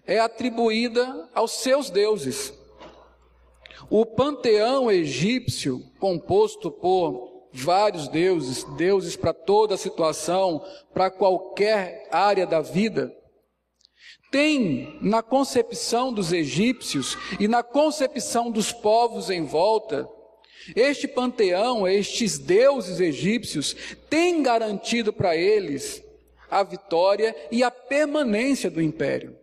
é 0.07 0.21
atribuída 0.21 1.29
aos 1.35 1.51
seus 1.51 1.91
deuses. 1.91 2.55
O 3.91 4.05
panteão 4.05 4.91
egípcio, 4.91 5.81
composto 5.99 6.71
por 6.71 7.49
vários 7.53 8.09
deuses, 8.09 8.65
deuses 8.77 9.17
para 9.17 9.33
toda 9.33 9.77
situação, 9.77 10.65
para 10.93 11.11
qualquer 11.11 12.09
área 12.11 12.47
da 12.47 12.61
vida, 12.61 13.15
tem 14.31 14.99
na 15.01 15.23
concepção 15.23 16.13
dos 16.13 16.33
egípcios 16.33 17.17
e 17.39 17.49
na 17.49 17.63
concepção 17.63 18.51
dos 18.51 18.73
povos 18.73 19.31
em 19.31 19.45
volta, 19.45 20.09
este 20.75 21.07
panteão, 21.07 21.87
estes 21.87 22.39
deuses 22.39 23.01
egípcios, 23.01 23.77
tem 24.11 24.43
garantido 24.43 25.13
para 25.13 25.37
eles 25.37 26.03
a 26.51 26.63
vitória 26.63 27.35
e 27.51 27.63
a 27.63 27.71
permanência 27.71 28.71
do 28.71 28.83
império. 28.83 29.37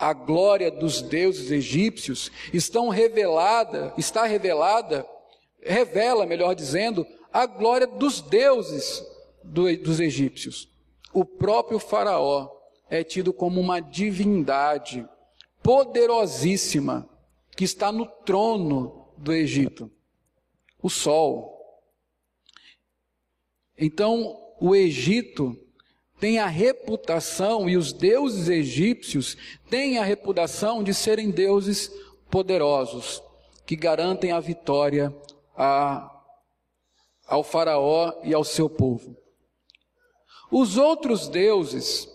A 0.00 0.14
glória 0.14 0.70
dos 0.70 1.02
deuses 1.02 1.50
egípcios 1.50 2.32
estão 2.54 2.88
revelada, 2.88 3.92
está 3.98 4.24
revelada, 4.24 5.06
revela, 5.60 6.24
melhor 6.24 6.54
dizendo, 6.54 7.06
a 7.30 7.44
glória 7.44 7.86
dos 7.86 8.22
deuses 8.22 9.04
do, 9.44 9.76
dos 9.76 10.00
egípcios. 10.00 10.70
O 11.12 11.22
próprio 11.22 11.78
faraó 11.78 12.48
é 12.88 13.04
tido 13.04 13.30
como 13.30 13.60
uma 13.60 13.78
divindade 13.78 15.06
poderosíssima 15.62 17.06
que 17.54 17.64
está 17.64 17.92
no 17.92 18.06
trono 18.06 19.12
do 19.18 19.34
Egito, 19.34 19.90
o 20.82 20.88
sol. 20.88 21.60
Então, 23.76 24.54
o 24.58 24.74
Egito 24.74 25.56
tem 26.20 26.38
a 26.38 26.46
reputação, 26.46 27.68
e 27.68 27.76
os 27.76 27.92
deuses 27.92 28.48
egípcios 28.48 29.36
têm 29.70 29.98
a 29.98 30.04
reputação 30.04 30.84
de 30.84 30.92
serem 30.92 31.30
deuses 31.30 31.90
poderosos, 32.30 33.22
que 33.66 33.74
garantem 33.74 34.30
a 34.30 34.38
vitória 34.38 35.14
a, 35.56 36.08
ao 37.26 37.42
Faraó 37.42 38.12
e 38.22 38.34
ao 38.34 38.44
seu 38.44 38.68
povo. 38.68 39.16
Os 40.50 40.76
outros 40.76 41.26
deuses 41.26 42.06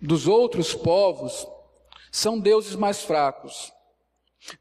dos 0.00 0.26
outros 0.28 0.74
povos 0.74 1.46
são 2.12 2.38
deuses 2.38 2.74
mais 2.76 3.02
fracos. 3.02 3.72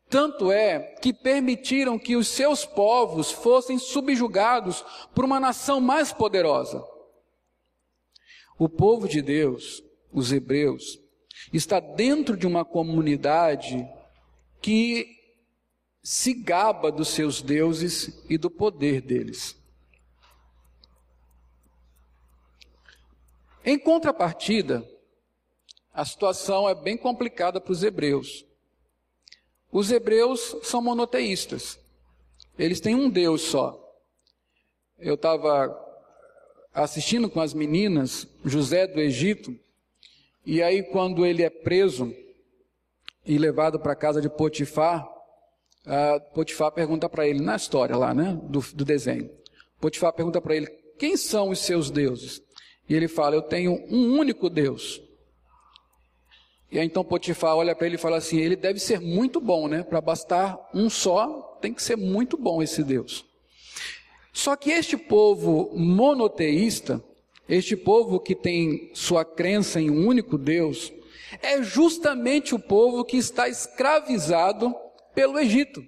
Tanto 0.10 0.52
é 0.52 0.80
que 1.02 1.14
permitiram 1.14 1.98
que 1.98 2.16
os 2.16 2.28
seus 2.28 2.66
povos 2.66 3.32
fossem 3.32 3.78
subjugados 3.78 4.86
por 5.16 5.26
uma 5.26 5.40
nação 5.40 5.82
mais 5.82 6.14
poderosa. 6.14 6.84
O 8.60 8.68
povo 8.68 9.08
de 9.08 9.22
Deus, 9.22 9.82
os 10.12 10.34
hebreus, 10.34 11.00
está 11.54 11.80
dentro 11.80 12.36
de 12.36 12.46
uma 12.46 12.66
comunidade 12.66 13.88
que 14.62 15.08
se 16.04 16.34
gaba 16.34 16.92
dos 16.92 17.08
seus 17.08 17.42
deuses 17.42 18.22
e 18.30 18.38
do 18.38 18.51
poder 18.51 19.00
deles. 19.00 19.58
Em 23.63 23.80
contrapartida, 23.80 24.86
a 25.93 26.04
situação 26.04 26.67
é 26.67 26.76
bem 26.76 26.98
complicada 26.98 27.62
para 27.62 27.72
os 27.72 27.82
hebreus. 27.82 28.45
Os 29.72 29.89
hebreus 29.89 30.58
são 30.63 30.82
monoteístas. 30.82 31.80
Eles 32.58 32.82
têm 32.82 32.93
um 32.93 33.10
Deus 33.10 33.41
só. 33.41 33.80
Eu 34.98 35.15
estava 35.15 35.88
assistindo 36.73 37.29
com 37.29 37.39
as 37.39 37.53
meninas 37.53 38.27
José 38.43 38.88
do 38.88 38.99
Egito, 38.99 39.55
e 40.45 40.62
aí 40.62 40.84
quando 40.84 41.25
ele 41.25 41.43
é 41.43 41.49
preso 41.49 42.13
e 43.25 43.38
levado 43.38 43.79
para 43.79 43.93
a 43.93 43.95
casa 43.95 44.21
de 44.21 44.29
Potifar, 44.29 45.08
Potifar 46.34 46.71
pergunta 46.71 47.10
para 47.10 47.27
ele, 47.27 47.41
na 47.41 47.55
história 47.55 47.95
lá, 47.95 48.13
né, 48.13 48.39
do, 48.43 48.60
do 48.73 48.86
desenho, 48.86 49.29
Potifar 49.79 50.13
pergunta 50.13 50.41
para 50.41 50.55
ele, 50.55 50.67
quem 50.97 51.15
são 51.15 51.49
os 51.49 51.60
seus 51.60 51.89
deuses? 51.89 52.41
E 52.88 52.95
ele 52.95 53.08
fala, 53.08 53.36
eu 53.36 53.41
tenho 53.41 53.73
um 53.89 54.17
único 54.17 54.49
Deus, 54.49 55.01
e 56.71 56.77
aí 56.77 56.86
então 56.86 57.03
Potifar 57.03 57.55
olha 57.55 57.75
para 57.75 57.88
ele 57.88 57.95
e 57.95 57.99
fala 57.99 58.17
assim: 58.17 58.38
ele 58.38 58.55
deve 58.55 58.79
ser 58.79 58.99
muito 58.99 59.41
bom, 59.41 59.67
né? 59.67 59.84
Para 59.84 59.99
bastar 59.99 60.58
um 60.73 60.89
só, 60.89 61.58
tem 61.62 61.73
que 61.73 61.82
ser 61.82 61.95
muito 61.95 62.38
bom 62.38 62.62
esse 62.62 62.84
Deus. 62.84 63.25
Só 64.32 64.56
que 64.56 64.72
este 64.72 64.98
povo 64.98 65.72
monoteísta, 65.76 67.04
este 67.48 67.76
povo 67.76 68.20
que 68.20 68.36
tem 68.36 68.92
sua 68.94 69.26
crença 69.26 69.82
em 69.82 69.89
um 69.89 70.08
único 70.08 70.38
Deus, 70.38 70.94
é 71.42 71.62
justamente 71.62 72.56
o 72.56 72.60
povo 72.60 73.04
que 73.04 73.18
está 73.18 73.48
escravizado 73.48 74.74
pelo 75.13 75.39
Egito. 75.39 75.84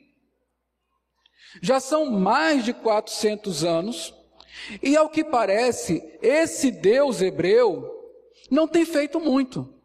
Já 1.62 1.80
são 1.80 2.10
mais 2.10 2.64
de 2.64 2.74
400 2.74 3.64
anos, 3.64 4.14
e 4.82 4.96
ao 4.96 5.10
que 5.10 5.24
parece, 5.24 6.04
esse 6.22 6.72
Deus 6.72 7.22
hebreu 7.22 7.90
não 8.50 8.68
tem 8.68 8.86
feito 8.86 9.20
muito 9.20 9.82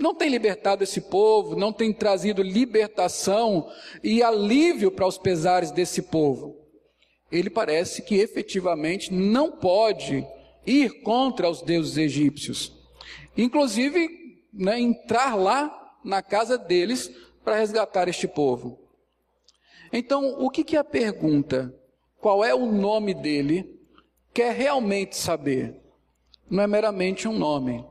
não 0.00 0.14
tem 0.14 0.30
libertado 0.30 0.82
esse 0.82 1.02
povo, 1.02 1.54
não 1.54 1.72
tem 1.72 1.92
trazido 1.92 2.42
libertação 2.42 3.70
e 4.02 4.22
alívio 4.22 4.90
para 4.90 5.06
os 5.06 5.18
pesares 5.18 5.70
desse 5.70 6.00
povo. 6.00 6.56
Ele 7.30 7.50
parece 7.50 8.02
que 8.02 8.16
efetivamente 8.16 9.12
não 9.12 9.52
pode 9.52 10.26
ir 10.66 11.02
contra 11.02 11.48
os 11.48 11.62
deuses 11.62 11.96
egípcios. 11.96 12.72
Inclusive, 13.36 14.08
né, 14.52 14.80
entrar 14.80 15.34
lá 15.34 15.96
na 16.04 16.22
casa 16.22 16.58
deles 16.58 17.10
para 17.44 17.58
resgatar 17.58 18.08
este 18.08 18.26
povo. 18.26 18.78
Então, 19.92 20.40
o 20.40 20.50
que, 20.50 20.64
que 20.64 20.76
é 20.76 20.80
a 20.80 20.84
pergunta? 20.84 21.74
Qual 22.18 22.44
é 22.44 22.54
o 22.54 22.70
nome 22.70 23.14
dele? 23.14 23.80
Quer 24.32 24.54
realmente 24.54 25.16
saber? 25.16 25.80
Não 26.48 26.62
é 26.62 26.66
meramente 26.66 27.26
um 27.26 27.38
nome. 27.38 27.84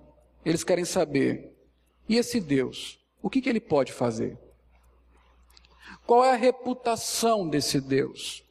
Eles 0.45 0.63
querem 0.63 0.86
saber 0.86 1.49
e 2.10 2.15
esse 2.15 2.41
Deus, 2.41 2.99
o 3.21 3.30
que, 3.30 3.39
que 3.39 3.47
ele 3.47 3.60
pode 3.60 3.93
fazer? 3.93 4.36
Qual 6.08 6.25
é 6.25 6.32
a 6.32 6.36
reputação 6.36 7.47
desse 7.47 7.80
Deus? 7.80 8.43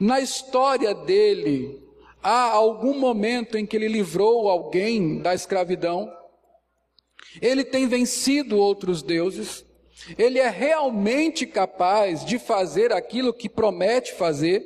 Na 0.00 0.20
história 0.20 0.94
dele, 0.94 1.82
há 2.22 2.50
algum 2.50 2.98
momento 2.98 3.56
em 3.56 3.66
que 3.66 3.76
ele 3.76 3.88
livrou 3.88 4.48
alguém 4.48 5.18
da 5.18 5.34
escravidão? 5.34 6.12
Ele 7.40 7.64
tem 7.64 7.86
vencido 7.86 8.58
outros 8.58 9.02
deuses? 9.02 9.64
Ele 10.18 10.38
é 10.38 10.48
realmente 10.48 11.46
capaz 11.46 12.24
de 12.24 12.38
fazer 12.38 12.92
aquilo 12.92 13.32
que 13.32 13.48
promete 13.48 14.12
fazer? 14.14 14.62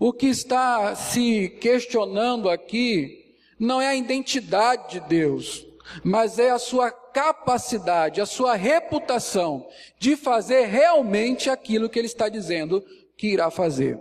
O 0.00 0.12
que 0.12 0.26
está 0.26 0.94
se 0.94 1.48
questionando 1.60 2.48
aqui 2.48 3.36
não 3.58 3.80
é 3.80 3.88
a 3.88 3.94
identidade 3.94 4.94
de 4.94 5.00
Deus, 5.08 5.66
mas 6.02 6.38
é 6.38 6.50
a 6.50 6.58
sua 6.58 6.90
capacidade, 6.90 8.20
a 8.20 8.26
sua 8.26 8.54
reputação 8.54 9.68
de 9.98 10.16
fazer 10.16 10.66
realmente 10.66 11.50
aquilo 11.50 11.88
que 11.88 11.98
ele 11.98 12.06
está 12.06 12.28
dizendo 12.28 12.82
que 13.16 13.28
irá 13.28 13.50
fazer. 13.50 13.98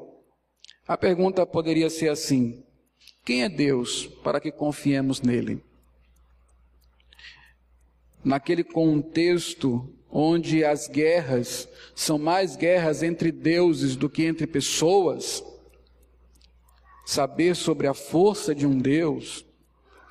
A 0.88 0.97
pergunta 0.97 1.45
poderia 1.45 1.89
ser 1.89 2.10
assim: 2.10 2.63
quem 3.24 3.43
é 3.43 3.50
Deus 3.50 4.08
para 4.24 4.39
que 4.39 4.52
confiemos 4.52 5.21
nele? 5.21 5.63
Naquele 8.24 8.63
contexto 8.63 9.93
onde 10.10 10.63
as 10.63 10.88
guerras 10.88 11.67
são 11.95 12.19
mais 12.19 12.56
guerras 12.56 13.02
entre 13.02 13.32
deuses 13.32 13.95
do 13.95 14.10
que 14.10 14.24
entre 14.24 14.45
pessoas, 14.45 15.43
saber 17.06 17.56
sobre 17.56 17.88
a 17.88 17.93
força 17.93 18.54
de 18.54 18.67
um 18.67 18.78
Deus 18.78 19.45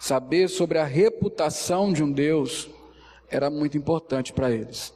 Saber 0.00 0.48
sobre 0.48 0.78
a 0.78 0.84
reputação 0.84 1.92
de 1.92 2.02
um 2.02 2.10
Deus 2.10 2.70
era 3.28 3.50
muito 3.50 3.76
importante 3.76 4.32
para 4.32 4.50
eles. 4.50 4.94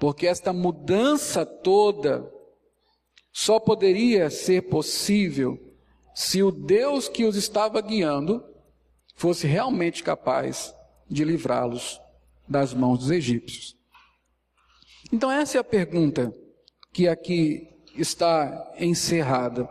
Porque 0.00 0.26
esta 0.26 0.54
mudança 0.54 1.44
toda 1.44 2.32
só 3.32 3.58
poderia 3.58 4.28
ser 4.28 4.62
possível 4.62 5.58
se 6.14 6.42
o 6.42 6.50
Deus 6.50 7.08
que 7.08 7.24
os 7.24 7.36
estava 7.36 7.80
guiando 7.80 8.44
fosse 9.14 9.46
realmente 9.46 10.02
capaz 10.02 10.74
de 11.08 11.24
livrá-los 11.24 12.00
das 12.46 12.74
mãos 12.74 12.98
dos 12.98 13.10
egípcios. 13.10 13.76
Então, 15.10 15.30
essa 15.30 15.58
é 15.58 15.60
a 15.60 15.64
pergunta 15.64 16.34
que 16.92 17.08
aqui 17.08 17.68
está 17.96 18.72
encerrada. 18.78 19.68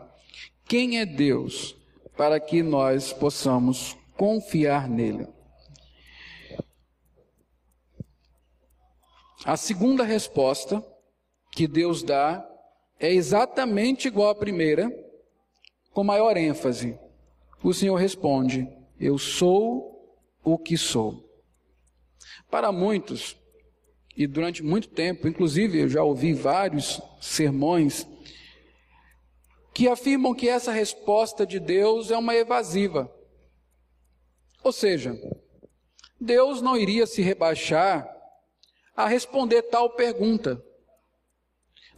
Quem 0.65 0.99
é 0.99 1.05
Deus 1.05 1.75
para 2.15 2.39
que 2.39 2.61
nós 2.63 3.13
possamos 3.13 3.97
confiar 4.15 4.87
nele. 4.87 5.27
A 9.43 9.57
segunda 9.57 10.03
resposta 10.03 10.85
que 11.51 11.67
Deus 11.67 12.03
dá 12.03 12.47
é 13.01 13.11
exatamente 13.11 14.07
igual 14.07 14.29
à 14.29 14.35
primeira, 14.35 14.89
com 15.91 16.03
maior 16.03 16.37
ênfase. 16.37 16.97
O 17.63 17.73
Senhor 17.73 17.95
responde: 17.95 18.69
Eu 18.99 19.17
sou 19.17 20.15
o 20.43 20.55
que 20.57 20.77
sou. 20.77 21.27
Para 22.49 22.71
muitos, 22.71 23.35
e 24.15 24.27
durante 24.27 24.61
muito 24.61 24.87
tempo, 24.89 25.27
inclusive 25.27 25.79
eu 25.79 25.89
já 25.89 26.03
ouvi 26.03 26.33
vários 26.33 27.01
sermões 27.19 28.07
que 29.73 29.87
afirmam 29.87 30.35
que 30.35 30.47
essa 30.47 30.71
resposta 30.71 31.45
de 31.45 31.59
Deus 31.59 32.11
é 32.11 32.17
uma 32.17 32.35
evasiva. 32.35 33.11
Ou 34.63 34.71
seja, 34.71 35.19
Deus 36.19 36.61
não 36.61 36.77
iria 36.77 37.07
se 37.07 37.23
rebaixar 37.23 38.07
a 38.95 39.07
responder 39.07 39.63
tal 39.63 39.89
pergunta. 39.89 40.63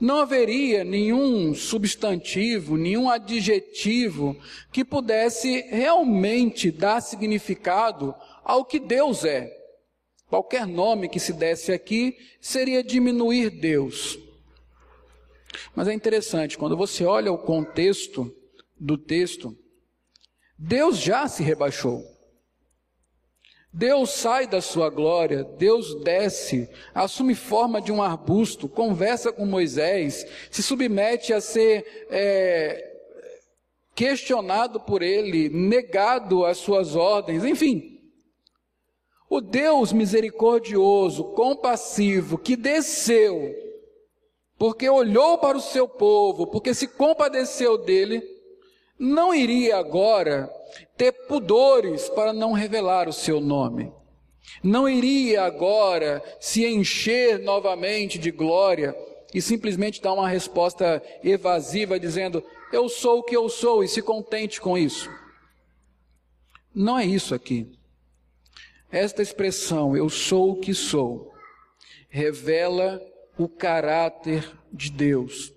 Não 0.04 0.18
haveria 0.18 0.84
nenhum 0.84 1.56
substantivo, 1.56 2.76
nenhum 2.76 3.10
adjetivo 3.10 4.38
que 4.70 4.84
pudesse 4.84 5.62
realmente 5.70 6.70
dar 6.70 7.00
significado 7.00 8.14
ao 8.44 8.66
que 8.66 8.82
Deus 8.82 9.24
é. 9.24 9.50
Qualquer 10.28 10.68
nome 10.68 11.08
que 11.08 11.22
se 11.22 11.32
desse 11.32 11.72
aqui 11.72 12.18
seria 12.42 12.84
diminuir 12.84 13.50
Deus. 13.50 14.20
Mas 15.74 15.88
é 15.88 15.94
interessante, 15.94 16.58
quando 16.58 16.76
você 16.76 17.06
olha 17.06 17.32
o 17.32 17.38
contexto 17.38 18.30
do 18.78 18.98
texto, 18.98 19.58
Deus 20.60 20.98
já 20.98 21.30
se 21.30 21.42
rebaixou. 21.42 22.04
Deus 23.76 24.12
sai 24.12 24.46
da 24.46 24.62
sua 24.62 24.88
glória, 24.88 25.44
Deus 25.44 25.96
desce, 26.04 26.70
assume 26.94 27.34
forma 27.34 27.82
de 27.82 27.92
um 27.92 28.04
arbusto, 28.04 28.70
conversa 28.70 29.34
com 29.34 29.48
Moisés, 29.48 30.28
se 30.52 30.62
submete 30.62 31.34
a 31.34 31.42
ser 31.42 32.06
é, 32.12 32.94
questionado 33.96 34.80
por 34.80 35.02
ele, 35.02 35.50
negado 35.50 36.46
as 36.46 36.60
suas 36.60 36.96
ordens, 36.96 37.44
enfim. 37.44 38.00
O 39.28 39.42
Deus 39.42 39.92
misericordioso, 39.92 41.24
compassivo, 41.34 42.38
que 42.38 42.56
desceu, 42.56 43.56
porque 44.56 44.88
olhou 44.88 45.40
para 45.40 45.58
o 45.58 45.62
seu 45.62 45.88
povo, 45.88 46.46
porque 46.46 46.76
se 46.76 46.88
compadeceu 46.88 47.80
dele, 47.80 48.22
não 49.04 49.36
iria 49.36 49.78
agora 49.78 50.50
ter 50.96 51.12
pudores 51.28 52.08
para 52.10 52.32
não 52.32 52.54
revelar 52.54 53.10
o 53.10 53.14
seu 53.14 53.42
nome. 53.42 53.92
Não 54.64 54.88
iria 54.88 55.44
agora 55.44 56.24
se 56.40 56.66
encher 56.66 57.40
novamente 57.40 58.18
de 58.18 58.32
glória 58.32 58.96
e 59.34 59.42
simplesmente 59.42 60.02
dar 60.02 60.14
uma 60.14 60.30
resposta 60.30 61.04
evasiva 61.22 62.00
dizendo: 62.00 62.42
Eu 62.72 62.88
sou 62.88 63.20
o 63.20 63.24
que 63.24 63.36
eu 63.36 63.50
sou 63.50 63.84
e 63.84 63.90
se 63.90 64.02
contente 64.02 64.62
com 64.62 64.78
isso. 64.78 65.10
Não 66.74 66.98
é 66.98 67.06
isso 67.06 67.36
aqui. 67.36 67.70
Esta 68.90 69.22
expressão, 69.22 69.98
eu 69.98 70.10
sou 70.10 70.52
o 70.52 70.60
que 70.60 70.74
sou, 70.74 71.34
revela 72.08 73.02
o 73.38 73.50
caráter 73.50 74.50
de 74.72 74.90
Deus. 74.90 75.53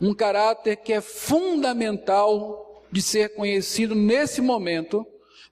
Um 0.00 0.14
caráter 0.14 0.76
que 0.76 0.92
é 0.92 1.00
fundamental 1.00 2.84
de 2.90 3.02
ser 3.02 3.34
conhecido 3.34 3.94
nesse 3.94 4.40
momento 4.40 5.06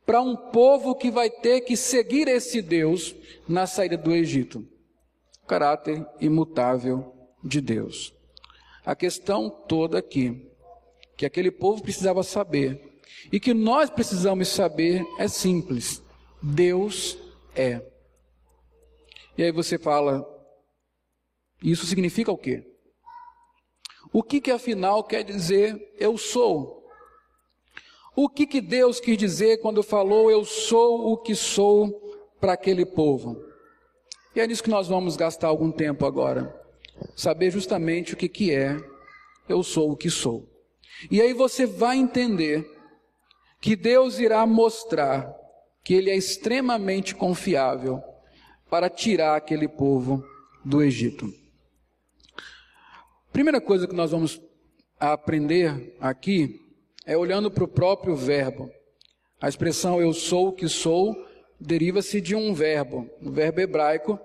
para 0.05 0.21
um 0.21 0.37
povo 0.37 0.95
que 0.95 1.11
vai 1.11 1.31
ter 1.31 1.61
que 1.63 1.77
seguir 1.77 2.29
esse 2.29 2.61
Deus 2.61 3.15
na 3.49 3.67
saída 3.67 3.97
do 3.97 4.13
Egito. 4.13 4.67
Caráter 5.47 6.07
imutável 6.21 7.13
de 7.43 7.61
Deus. 7.61 8.15
A 8.85 8.95
questão 8.95 9.49
toda 9.51 9.99
aqui, 9.99 10.51
que 11.17 11.27
aquele 11.27 11.51
povo 11.51 11.83
precisava 11.83 12.23
saber, 12.23 13.01
e 13.31 13.39
que 13.39 13.55
nós 13.55 13.91
precisamos 13.91 14.49
saber, 14.49 15.05
é 15.19 15.29
simples: 15.29 16.03
Deus 16.43 17.17
é. 17.55 17.81
E 19.37 19.43
aí 19.43 19.53
você 19.53 19.79
fala, 19.79 20.27
isso 21.63 21.87
significa 21.87 22.33
o 22.33 22.37
quê? 22.37 22.72
O 24.13 24.23
que 24.23 24.41
que 24.41 24.51
afinal 24.51 25.03
quer 25.03 25.23
dizer 25.25 25.95
eu 25.99 26.19
sou? 26.19 26.83
O 28.15 28.29
que, 28.29 28.47
que 28.47 28.61
Deus 28.61 29.01
quis 29.01 29.17
dizer 29.17 29.61
quando 29.61 29.83
falou 29.83 30.31
eu 30.31 30.45
sou 30.45 31.13
o 31.13 31.17
que 31.17 31.35
sou 31.35 31.91
para 32.39 32.53
aquele 32.53 32.85
povo? 32.85 33.43
E 34.37 34.41
é 34.41 34.47
nisso 34.47 34.63
que 34.63 34.69
nós 34.69 34.87
vamos 34.87 35.17
gastar 35.17 35.49
algum 35.49 35.73
tempo 35.73 36.05
agora. 36.05 36.55
Saber 37.17 37.51
justamente 37.51 38.13
o 38.13 38.17
que, 38.17 38.29
que 38.29 38.55
é 38.55 38.77
eu 39.49 39.63
sou 39.63 39.91
o 39.91 39.97
que 39.97 40.11
sou. 40.11 40.47
E 41.11 41.23
aí 41.23 41.33
você 41.33 41.65
vai 41.65 41.97
entender 41.97 42.67
que 43.63 43.75
Deus 43.75 44.19
irá 44.19 44.47
mostrar 44.47 45.35
que 45.83 45.95
Ele 45.95 46.11
é 46.11 46.17
extremamente 46.17 47.15
confiável 47.15 48.03
para 48.69 48.91
tirar 48.91 49.37
aquele 49.37 49.69
povo 49.69 50.23
do 50.65 50.83
Egito. 50.83 51.42
Primeira 53.33 53.63
coisa 53.63 53.89
que 53.89 53.95
nós 53.95 54.11
vamos 54.11 54.43
aprender 55.01 55.97
aqui 55.99 56.61
é 57.07 57.17
olhando 57.17 57.51
para 57.51 57.65
o 57.65 57.69
próprio 57.69 58.15
verbo. 58.15 58.71
A 59.41 59.49
expressão 59.49 59.99
eu 60.03 60.13
sou 60.13 60.49
o 60.49 60.53
que 60.53 60.69
sou 60.69 61.17
deriva-se 61.59 62.21
de 62.21 62.35
um 62.35 62.53
verbo, 62.53 63.09
um 63.23 63.33
verbo 63.33 63.61
hebraico, 63.61 64.21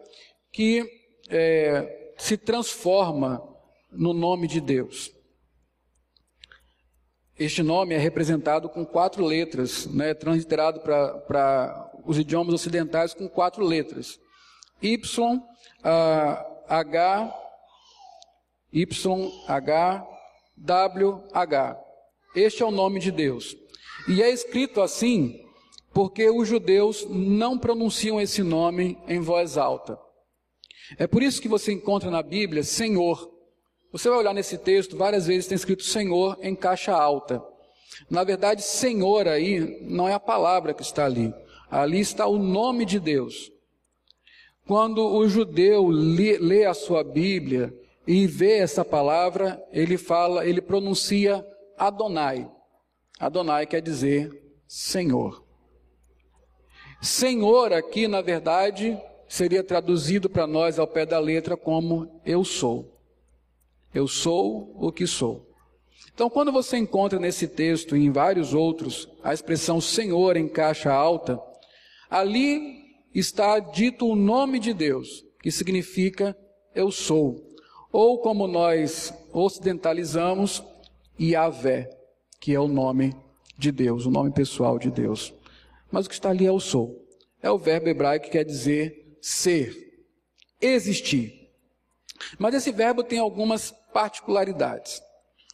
que 0.51 0.83
é, 1.29 2.11
se 2.17 2.35
transforma 2.35 3.41
no 3.89 4.13
nome 4.13 4.45
de 4.45 4.59
Deus. 4.59 5.09
Este 7.39 7.63
nome 7.63 7.95
é 7.95 7.97
representado 7.97 8.67
com 8.67 8.85
quatro 8.85 9.23
letras, 9.23 9.85
né, 9.85 10.13
transliterado 10.13 10.81
para 10.81 11.91
os 12.03 12.19
idiomas 12.19 12.53
ocidentais 12.53 13.13
com 13.13 13.29
quatro 13.29 13.63
letras. 13.63 14.19
Y, 14.81 15.41
H, 16.67 17.46
Y, 18.71 19.31
H, 19.47 20.07
W, 20.57 21.23
H. 21.33 21.79
Este 22.35 22.63
é 22.63 22.65
o 22.65 22.71
nome 22.71 22.99
de 22.99 23.11
Deus. 23.11 23.55
E 24.07 24.21
é 24.21 24.29
escrito 24.29 24.81
assim 24.81 25.43
porque 25.93 26.29
os 26.29 26.47
judeus 26.47 27.07
não 27.09 27.57
pronunciam 27.57 28.21
esse 28.21 28.43
nome 28.43 28.97
em 29.07 29.19
voz 29.19 29.57
alta. 29.57 29.97
É 30.97 31.07
por 31.07 31.23
isso 31.23 31.41
que 31.41 31.47
você 31.47 31.71
encontra 31.71 32.11
na 32.11 32.21
Bíblia 32.21 32.63
Senhor. 32.63 33.31
Você 33.91 34.09
vai 34.09 34.19
olhar 34.19 34.33
nesse 34.33 34.57
texto, 34.57 34.95
várias 34.95 35.25
vezes 35.25 35.47
tem 35.47 35.55
escrito 35.55 35.83
Senhor 35.83 36.37
em 36.41 36.55
caixa 36.55 36.93
alta. 36.93 37.43
Na 38.09 38.23
verdade, 38.23 38.61
Senhor 38.61 39.27
aí 39.27 39.81
não 39.81 40.07
é 40.07 40.13
a 40.13 40.19
palavra 40.19 40.73
que 40.73 40.83
está 40.83 41.05
ali. 41.05 41.33
Ali 41.69 41.99
está 41.99 42.27
o 42.27 42.37
nome 42.37 42.85
de 42.85 42.99
Deus. 42.99 43.51
Quando 44.67 45.03
o 45.03 45.27
judeu 45.27 45.87
lê, 45.87 46.37
lê 46.37 46.65
a 46.65 46.73
sua 46.73 47.03
Bíblia 47.03 47.73
e 48.07 48.25
vê 48.25 48.59
essa 48.59 48.85
palavra, 48.85 49.61
ele 49.71 49.97
fala, 49.97 50.45
ele 50.47 50.61
pronuncia 50.61 51.45
Adonai. 51.77 52.49
Adonai 53.19 53.67
quer 53.67 53.81
dizer 53.81 54.31
Senhor. 54.65 55.45
Senhor 57.01 57.73
aqui, 57.73 58.07
na 58.07 58.21
verdade, 58.21 58.97
seria 59.27 59.63
traduzido 59.63 60.29
para 60.29 60.47
nós 60.47 60.79
ao 60.79 60.87
pé 60.87 61.05
da 61.05 61.19
letra 61.19 61.57
como 61.57 62.21
eu 62.25 62.45
sou. 62.45 62.97
Eu 63.93 64.07
sou 64.07 64.73
o 64.75 64.91
que 64.91 65.05
sou. 65.05 65.45
Então, 66.13 66.29
quando 66.29 66.51
você 66.51 66.77
encontra 66.77 67.19
nesse 67.19 67.47
texto 67.47 67.95
e 67.95 68.05
em 68.05 68.11
vários 68.11 68.53
outros 68.53 69.07
a 69.23 69.33
expressão 69.33 69.81
Senhor 69.81 70.37
em 70.37 70.47
caixa 70.47 70.91
alta, 70.91 71.39
ali 72.09 72.85
está 73.13 73.59
dito 73.59 74.07
o 74.07 74.15
nome 74.15 74.59
de 74.59 74.73
Deus, 74.73 75.23
que 75.41 75.51
significa 75.51 76.35
eu 76.73 76.89
sou. 76.89 77.46
Ou 77.99 78.19
como 78.19 78.45
nós 78.45 79.11
ocidentalizamos, 79.33 80.63
Yahvé, 81.19 81.89
que 82.39 82.53
é 82.53 82.59
o 82.59 82.67
nome 82.67 83.15
de 83.57 83.71
Deus, 83.71 84.05
o 84.05 84.11
nome 84.11 84.29
pessoal 84.29 84.77
de 84.77 84.91
Deus. 84.91 85.33
Mas 85.89 86.05
o 86.05 86.09
que 86.09 86.13
está 86.13 86.29
ali 86.29 86.45
é 86.45 86.51
o 86.51 86.59
sou. 86.59 87.03
É 87.41 87.49
o 87.49 87.57
verbo 87.57 87.89
hebraico 87.89 88.25
que 88.25 88.33
quer 88.33 88.43
dizer 88.43 89.17
ser, 89.19 89.75
existir. 90.61 91.49
Mas 92.37 92.53
esse 92.53 92.71
verbo 92.71 93.03
tem 93.03 93.17
algumas 93.17 93.73
particularidades. 93.91 95.01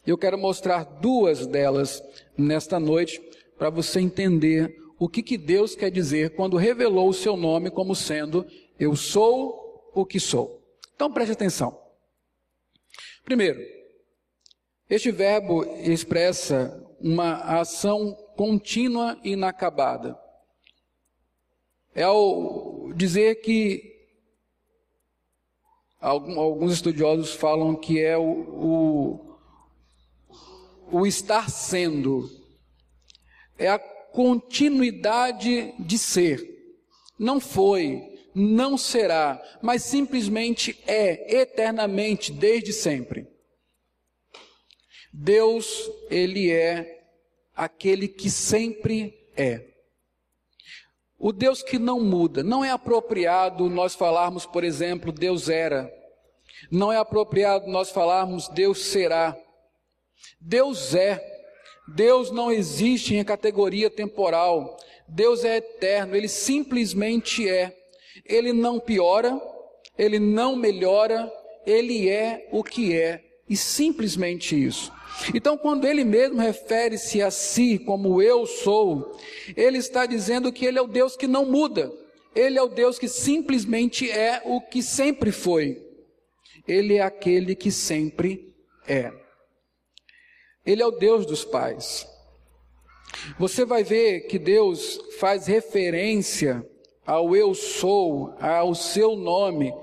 Eu 0.05 0.17
quero 0.17 0.37
mostrar 0.37 0.83
duas 0.83 1.47
delas 1.47 2.03
nesta 2.37 2.77
noite 2.77 3.21
para 3.57 3.69
você 3.69 4.01
entender 4.01 4.75
o 4.99 5.07
que, 5.07 5.23
que 5.23 5.37
Deus 5.37 5.77
quer 5.77 5.91
dizer 5.91 6.35
quando 6.35 6.57
revelou 6.57 7.07
o 7.07 7.13
seu 7.13 7.37
nome 7.37 7.71
como 7.71 7.95
sendo 7.95 8.45
eu 8.77 8.97
sou 8.97 9.89
o 9.95 10.05
que 10.05 10.19
sou. 10.19 10.61
Então 10.93 11.09
preste 11.09 11.31
atenção. 11.31 11.82
Primeiro, 13.23 13.59
este 14.89 15.11
verbo 15.11 15.63
expressa 15.77 16.79
uma 16.99 17.59
ação 17.59 18.13
contínua 18.35 19.17
e 19.23 19.31
inacabada. 19.31 20.17
É 21.95 22.03
ao 22.03 22.91
dizer 22.93 23.35
que 23.41 23.93
alguns 25.99 26.73
estudiosos 26.73 27.33
falam 27.33 27.75
que 27.75 28.01
é 28.01 28.17
o, 28.17 28.23
o, 28.23 29.39
o 30.91 31.07
estar 31.07 31.49
sendo, 31.49 32.29
é 33.57 33.69
a 33.69 33.79
continuidade 33.79 35.73
de 35.79 35.97
ser. 35.97 36.41
Não 37.17 37.39
foi, 37.39 38.12
não 38.33 38.77
será, 38.77 39.41
mas 39.61 39.83
simplesmente 39.83 40.81
é, 40.87 41.41
eternamente, 41.41 42.31
desde 42.31 42.73
sempre. 42.73 43.27
Deus, 45.11 45.91
Ele 46.09 46.51
é 46.51 47.05
aquele 47.55 48.07
que 48.07 48.29
sempre 48.29 49.29
é. 49.37 49.73
O 51.19 51.31
Deus 51.31 51.61
que 51.61 51.77
não 51.77 52.01
muda. 52.01 52.43
Não 52.43 52.65
é 52.65 52.71
apropriado 52.71 53.69
nós 53.69 53.95
falarmos, 53.95 54.45
por 54.45 54.63
exemplo, 54.63 55.11
Deus 55.11 55.47
era. 55.47 55.91
Não 56.71 56.91
é 56.91 56.97
apropriado 56.97 57.67
nós 57.67 57.91
falarmos 57.91 58.49
Deus 58.49 58.85
será. 58.85 59.37
Deus 60.39 60.95
é. 60.95 61.23
Deus 61.87 62.31
não 62.31 62.51
existe 62.51 63.15
em 63.15 63.23
categoria 63.23 63.89
temporal. 63.89 64.77
Deus 65.07 65.43
é 65.43 65.57
eterno, 65.57 66.15
ele 66.15 66.27
simplesmente 66.27 67.47
é. 67.47 67.82
Ele 68.25 68.53
não 68.53 68.79
piora, 68.79 69.39
ele 69.97 70.19
não 70.19 70.55
melhora, 70.55 71.31
ele 71.65 72.09
é 72.09 72.47
o 72.51 72.63
que 72.63 72.95
é, 72.95 73.23
e 73.49 73.55
simplesmente 73.55 74.61
isso. 74.61 74.91
Então, 75.33 75.57
quando 75.57 75.85
ele 75.85 76.03
mesmo 76.03 76.39
refere-se 76.39 77.21
a 77.21 77.29
si 77.29 77.77
como 77.77 78.21
eu 78.21 78.45
sou, 78.45 79.17
ele 79.55 79.77
está 79.77 80.05
dizendo 80.05 80.51
que 80.51 80.65
ele 80.65 80.79
é 80.79 80.81
o 80.81 80.87
Deus 80.87 81.15
que 81.15 81.27
não 81.27 81.45
muda, 81.45 81.91
ele 82.35 82.57
é 82.57 82.61
o 82.61 82.67
Deus 82.67 82.97
que 82.97 83.07
simplesmente 83.07 84.09
é 84.09 84.41
o 84.43 84.59
que 84.59 84.81
sempre 84.81 85.31
foi, 85.31 85.81
ele 86.67 86.95
é 86.95 87.01
aquele 87.01 87.55
que 87.55 87.71
sempre 87.71 88.53
é. 88.87 89.11
Ele 90.65 90.81
é 90.81 90.85
o 90.85 90.91
Deus 90.91 91.25
dos 91.25 91.43
pais. 91.43 92.07
Você 93.37 93.65
vai 93.65 93.83
ver 93.83 94.21
que 94.21 94.39
Deus 94.39 94.99
faz 95.19 95.45
referência 95.45 96.65
ao 97.05 97.35
eu 97.35 97.53
sou, 97.53 98.33
ao 98.39 98.73
seu 98.73 99.15
nome. 99.15 99.73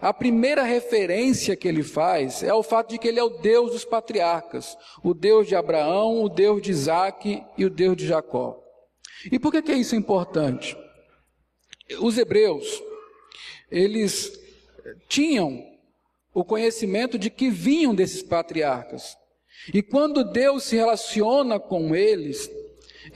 A 0.00 0.12
primeira 0.12 0.62
referência 0.62 1.56
que 1.56 1.66
ele 1.66 1.82
faz 1.82 2.42
é 2.42 2.52
o 2.52 2.62
fato 2.62 2.90
de 2.90 2.98
que 2.98 3.08
ele 3.08 3.18
é 3.18 3.24
o 3.24 3.38
Deus 3.38 3.72
dos 3.72 3.84
patriarcas, 3.84 4.76
o 5.02 5.14
Deus 5.14 5.46
de 5.48 5.56
Abraão, 5.56 6.22
o 6.22 6.28
Deus 6.28 6.62
de 6.62 6.70
Isaac 6.70 7.42
e 7.56 7.64
o 7.64 7.70
Deus 7.70 7.96
de 7.96 8.06
Jacó. 8.06 8.62
E 9.30 9.38
por 9.38 9.50
que, 9.50 9.62
que 9.62 9.72
isso 9.72 9.94
é 9.94 9.98
importante? 9.98 10.76
Os 12.00 12.18
hebreus, 12.18 12.82
eles 13.70 14.38
tinham 15.08 15.64
o 16.32 16.44
conhecimento 16.44 17.18
de 17.18 17.30
que 17.30 17.50
vinham 17.50 17.94
desses 17.94 18.22
patriarcas. 18.22 19.16
E 19.72 19.82
quando 19.82 20.22
Deus 20.22 20.64
se 20.64 20.76
relaciona 20.76 21.58
com 21.58 21.94
eles, 21.96 22.48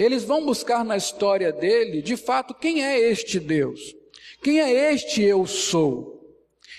eles 0.02 0.24
vão 0.24 0.44
buscar 0.44 0.84
na 0.84 0.96
história 0.96 1.52
dele, 1.52 2.02
de 2.02 2.16
fato, 2.16 2.54
quem 2.54 2.84
é 2.84 2.98
este 2.98 3.38
Deus? 3.38 3.94
Quem 4.42 4.60
é 4.60 4.92
este 4.92 5.22
eu 5.22 5.46
sou? 5.46 6.20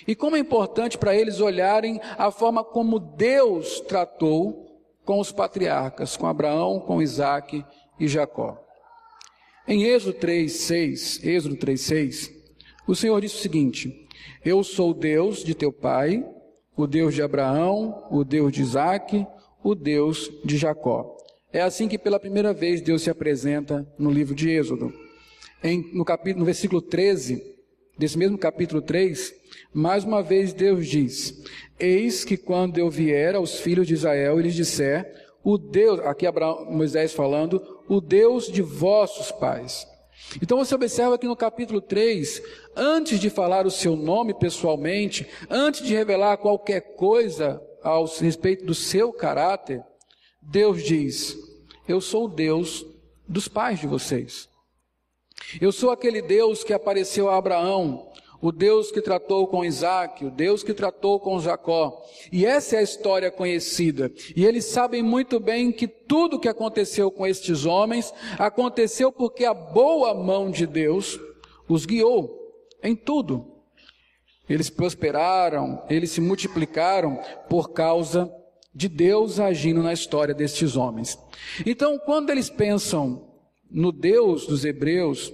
E 0.07 0.15
como 0.15 0.35
é 0.35 0.39
importante 0.39 0.97
para 0.97 1.15
eles 1.15 1.39
olharem 1.39 1.99
a 2.17 2.29
forma 2.29 2.63
como 2.63 2.99
Deus 2.99 3.79
tratou 3.81 4.63
com 5.05 5.19
os 5.19 5.31
patriarcas, 5.31 6.17
com 6.17 6.27
Abraão, 6.27 6.79
com 6.79 7.01
Isaac 7.01 7.63
e 7.99 8.07
Jacó. 8.07 8.59
Em 9.67 9.83
Êxodo 9.83 10.17
3:6, 10.19 11.23
Êxodo 11.23 11.55
3:6, 11.55 12.31
o 12.85 12.95
Senhor 12.95 13.21
disse 13.21 13.35
o 13.35 13.41
seguinte: 13.41 14.07
Eu 14.43 14.63
sou 14.63 14.93
Deus 14.93 15.43
de 15.43 15.55
teu 15.55 15.71
pai, 15.71 16.25
o 16.75 16.85
Deus 16.85 17.13
de 17.13 17.21
Abraão, 17.21 18.05
o 18.11 18.23
Deus 18.23 18.51
de 18.51 18.61
Isaac, 18.61 19.25
o 19.63 19.73
Deus 19.73 20.29
de 20.43 20.57
Jacó. 20.57 21.15
É 21.53 21.61
assim 21.61 21.87
que 21.87 21.99
pela 21.99 22.19
primeira 22.19 22.51
vez 22.51 22.81
Deus 22.81 23.03
se 23.03 23.11
apresenta 23.11 23.87
no 23.95 24.09
livro 24.09 24.33
de 24.33 24.49
Êxodo. 24.49 24.91
Em, 25.63 25.87
no, 25.93 26.03
capítulo, 26.03 26.39
no 26.39 26.45
versículo 26.45 26.81
13, 26.81 27.43
desse 27.95 28.17
mesmo 28.17 28.39
capítulo 28.39 28.81
3, 28.81 29.31
mais 29.71 30.03
uma 30.03 30.23
vez 30.23 30.51
Deus 30.51 30.87
diz: 30.87 31.43
Eis 31.79 32.25
que 32.25 32.37
quando 32.37 32.79
eu 32.79 32.89
vier 32.89 33.35
aos 33.35 33.59
filhos 33.59 33.85
de 33.85 33.93
Israel 33.93 34.39
e 34.39 34.43
lhes 34.43 34.55
disser, 34.55 35.13
o 35.43 35.59
Deus, 35.59 35.99
aqui 35.99 36.25
Abraão, 36.25 36.65
Moisés 36.71 37.13
falando, 37.13 37.61
o 37.87 38.01
Deus 38.01 38.51
de 38.51 38.63
vossos 38.63 39.31
pais. 39.31 39.85
Então 40.41 40.57
você 40.57 40.73
observa 40.73 41.19
que 41.19 41.27
no 41.27 41.35
capítulo 41.35 41.79
3, 41.81 42.41
antes 42.75 43.19
de 43.19 43.29
falar 43.29 43.67
o 43.67 43.71
seu 43.71 43.95
nome 43.95 44.33
pessoalmente, 44.33 45.27
antes 45.51 45.85
de 45.85 45.93
revelar 45.93 46.37
qualquer 46.37 46.95
coisa 46.95 47.61
ao 47.83 48.05
respeito 48.05 48.65
do 48.65 48.73
seu 48.73 49.13
caráter, 49.13 49.83
Deus 50.45 50.83
diz: 50.83 51.37
Eu 51.87 52.01
sou 52.01 52.25
o 52.25 52.29
Deus 52.29 52.85
dos 53.27 53.47
pais 53.47 53.79
de 53.79 53.87
vocês. 53.87 54.49
Eu 55.59 55.71
sou 55.71 55.91
aquele 55.91 56.21
Deus 56.21 56.63
que 56.63 56.73
apareceu 56.73 57.29
a 57.29 57.37
Abraão, 57.37 58.11
o 58.41 58.51
Deus 58.51 58.91
que 58.91 59.01
tratou 59.01 59.47
com 59.47 59.63
Isaac, 59.63 60.25
o 60.25 60.31
Deus 60.31 60.63
que 60.63 60.73
tratou 60.73 61.19
com 61.19 61.39
Jacó. 61.39 62.03
E 62.31 62.45
essa 62.45 62.75
é 62.75 62.79
a 62.79 62.83
história 62.83 63.31
conhecida. 63.31 64.11
E 64.35 64.45
eles 64.45 64.65
sabem 64.65 65.01
muito 65.01 65.39
bem 65.39 65.71
que 65.71 65.87
tudo 65.87 66.39
que 66.39 66.49
aconteceu 66.49 67.09
com 67.09 67.25
estes 67.25 67.65
homens 67.65 68.13
aconteceu 68.37 69.11
porque 69.11 69.45
a 69.45 69.53
boa 69.53 70.13
mão 70.13 70.51
de 70.51 70.65
Deus 70.65 71.19
os 71.67 71.85
guiou 71.85 72.37
em 72.83 72.95
tudo. 72.95 73.49
Eles 74.49 74.69
prosperaram, 74.69 75.81
eles 75.89 76.11
se 76.11 76.19
multiplicaram 76.19 77.19
por 77.49 77.71
causa 77.71 78.29
de 78.73 78.87
Deus 78.87 79.39
agindo 79.39 79.83
na 79.83 79.93
história 79.93 80.33
destes 80.33 80.75
homens. 80.75 81.17
Então, 81.65 81.99
quando 81.99 82.29
eles 82.29 82.49
pensam 82.49 83.29
no 83.69 83.91
Deus 83.91 84.47
dos 84.47 84.65
hebreus, 84.65 85.31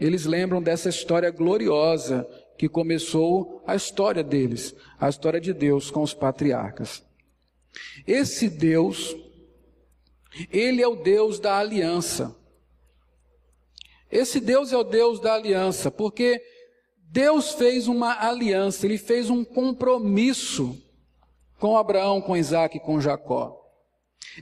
eles 0.00 0.24
lembram 0.24 0.60
dessa 0.60 0.88
história 0.88 1.30
gloriosa 1.30 2.28
que 2.58 2.68
começou 2.68 3.62
a 3.66 3.76
história 3.76 4.22
deles, 4.22 4.74
a 4.98 5.08
história 5.08 5.40
de 5.40 5.52
Deus 5.52 5.90
com 5.90 6.02
os 6.02 6.12
patriarcas. 6.12 7.04
Esse 8.06 8.48
Deus, 8.48 9.16
ele 10.50 10.82
é 10.82 10.88
o 10.88 10.96
Deus 10.96 11.38
da 11.38 11.58
aliança. 11.58 12.36
Esse 14.10 14.40
Deus 14.40 14.72
é 14.72 14.76
o 14.76 14.84
Deus 14.84 15.20
da 15.20 15.34
aliança, 15.34 15.90
porque 15.90 16.42
Deus 16.98 17.52
fez 17.52 17.86
uma 17.86 18.26
aliança, 18.26 18.86
ele 18.86 18.98
fez 18.98 19.30
um 19.30 19.44
compromisso 19.44 20.81
com 21.62 21.76
Abraão, 21.76 22.20
com 22.20 22.36
Isaac 22.36 22.76
e 22.76 22.80
com 22.80 23.00
Jacó. 23.00 23.56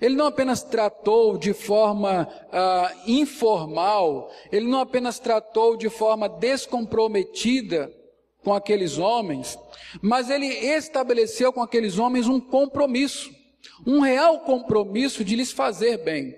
Ele 0.00 0.16
não 0.16 0.24
apenas 0.24 0.62
tratou 0.62 1.37
de 1.37 1.52
forma 1.52 2.26
ah, 2.50 2.94
informal, 3.06 4.30
ele 4.50 4.66
não 4.66 4.80
apenas 4.80 5.18
tratou 5.18 5.76
de 5.76 5.90
forma 5.90 6.30
descomprometida 6.30 7.92
com 8.42 8.54
aqueles 8.54 8.96
homens, 8.96 9.59
mas 10.00 10.30
ele 10.30 10.46
estabeleceu 10.46 11.52
com 11.52 11.62
aqueles 11.62 11.98
homens 11.98 12.26
um 12.26 12.40
compromisso, 12.40 13.30
um 13.87 14.00
real 14.00 14.40
compromisso 14.40 15.22
de 15.22 15.37
lhes 15.37 15.52
fazer 15.52 15.98
bem. 15.98 16.35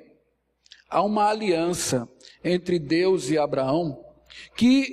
Há 0.91 1.01
uma 1.01 1.29
aliança 1.31 2.09
entre 2.43 2.81
Deus 2.81 3.31
e 3.31 3.39
Abraão 3.39 4.05
que 4.57 4.93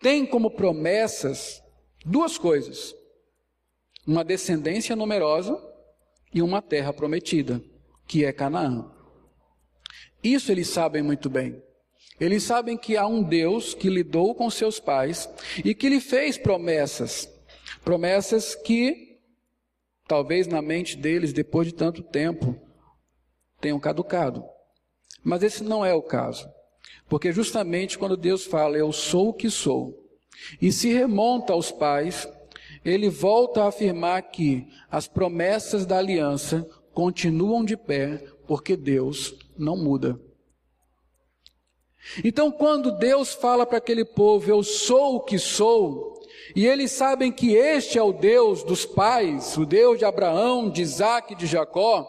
tem 0.00 0.26
como 0.26 0.50
promessas 0.50 1.62
duas 2.04 2.36
coisas 2.36 2.97
uma 4.08 4.24
descendência 4.24 4.96
numerosa 4.96 5.62
e 6.32 6.40
uma 6.40 6.62
terra 6.62 6.94
prometida, 6.94 7.62
que 8.06 8.24
é 8.24 8.32
Canaã. 8.32 8.90
Isso 10.24 10.50
eles 10.50 10.68
sabem 10.68 11.02
muito 11.02 11.28
bem. 11.28 11.62
Eles 12.18 12.42
sabem 12.42 12.76
que 12.78 12.96
há 12.96 13.06
um 13.06 13.22
Deus 13.22 13.74
que 13.74 13.90
lidou 13.90 14.34
com 14.34 14.48
seus 14.48 14.80
pais 14.80 15.28
e 15.62 15.74
que 15.74 15.90
lhe 15.90 16.00
fez 16.00 16.38
promessas. 16.38 17.30
Promessas 17.84 18.54
que, 18.54 19.20
talvez 20.06 20.46
na 20.46 20.62
mente 20.62 20.96
deles, 20.96 21.34
depois 21.34 21.68
de 21.68 21.74
tanto 21.74 22.02
tempo, 22.02 22.58
tenham 23.60 23.78
caducado. 23.78 24.42
Mas 25.22 25.42
esse 25.42 25.62
não 25.62 25.84
é 25.84 25.92
o 25.92 26.02
caso. 26.02 26.48
Porque 27.10 27.30
justamente 27.30 27.98
quando 27.98 28.16
Deus 28.16 28.46
fala, 28.46 28.78
eu 28.78 28.90
sou 28.90 29.28
o 29.28 29.34
que 29.34 29.50
sou, 29.50 30.08
e 30.62 30.72
se 30.72 30.92
remonta 30.92 31.52
aos 31.52 31.70
pais, 31.70 32.26
ele 32.84 33.08
volta 33.08 33.62
a 33.62 33.68
afirmar 33.68 34.22
que 34.30 34.66
as 34.90 35.06
promessas 35.06 35.84
da 35.84 35.98
aliança 35.98 36.68
continuam 36.92 37.64
de 37.64 37.76
pé, 37.76 38.22
porque 38.46 38.76
Deus 38.76 39.34
não 39.56 39.76
muda. 39.76 40.20
Então, 42.24 42.50
quando 42.50 42.96
Deus 42.96 43.34
fala 43.34 43.66
para 43.66 43.78
aquele 43.78 44.04
povo, 44.04 44.50
eu 44.50 44.62
sou 44.62 45.16
o 45.16 45.20
que 45.20 45.38
sou, 45.38 46.18
e 46.56 46.66
eles 46.66 46.92
sabem 46.92 47.30
que 47.30 47.54
este 47.54 47.98
é 47.98 48.02
o 48.02 48.12
Deus 48.12 48.62
dos 48.62 48.86
pais, 48.86 49.56
o 49.56 49.66
Deus 49.66 49.98
de 49.98 50.04
Abraão, 50.04 50.70
de 50.70 50.80
Isaac 50.82 51.32
e 51.32 51.36
de 51.36 51.46
Jacó, 51.46 52.06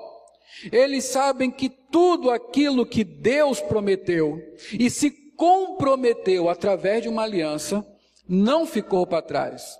eles 0.71 1.05
sabem 1.05 1.49
que 1.51 1.69
tudo 1.69 2.29
aquilo 2.29 2.85
que 2.85 3.03
Deus 3.03 3.61
prometeu 3.61 4.41
e 4.73 4.89
se 4.89 5.11
comprometeu 5.35 6.49
através 6.49 7.01
de 7.01 7.09
uma 7.09 7.23
aliança, 7.23 7.85
não 8.27 8.65
ficou 8.65 9.07
para 9.07 9.21
trás. 9.21 9.77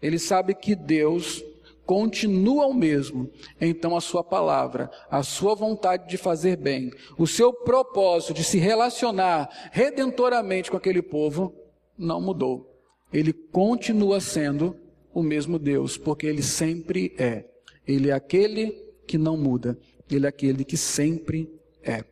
Ele 0.00 0.18
sabe 0.18 0.54
que 0.54 0.74
Deus 0.74 1.42
continua 1.84 2.66
o 2.66 2.74
mesmo, 2.74 3.30
então 3.58 3.96
a 3.96 4.00
sua 4.00 4.22
palavra, 4.22 4.90
a 5.10 5.22
sua 5.22 5.54
vontade 5.54 6.06
de 6.06 6.18
fazer 6.18 6.56
bem, 6.56 6.90
o 7.16 7.26
seu 7.26 7.50
propósito 7.50 8.34
de 8.34 8.44
se 8.44 8.58
relacionar 8.58 9.48
redentoramente 9.72 10.70
com 10.70 10.76
aquele 10.76 11.00
povo 11.00 11.54
não 11.96 12.20
mudou. 12.20 12.78
Ele 13.10 13.32
continua 13.32 14.20
sendo 14.20 14.76
o 15.14 15.22
mesmo 15.22 15.58
Deus, 15.58 15.96
porque 15.96 16.26
ele 16.26 16.42
sempre 16.42 17.14
é. 17.18 17.46
Ele 17.86 18.10
é 18.10 18.12
aquele 18.12 18.72
que 19.06 19.16
não 19.16 19.36
muda, 19.38 19.78
ele 20.10 20.26
é 20.26 20.28
aquele 20.28 20.64
que 20.64 20.76
sempre 20.76 21.50
é. 21.82 22.04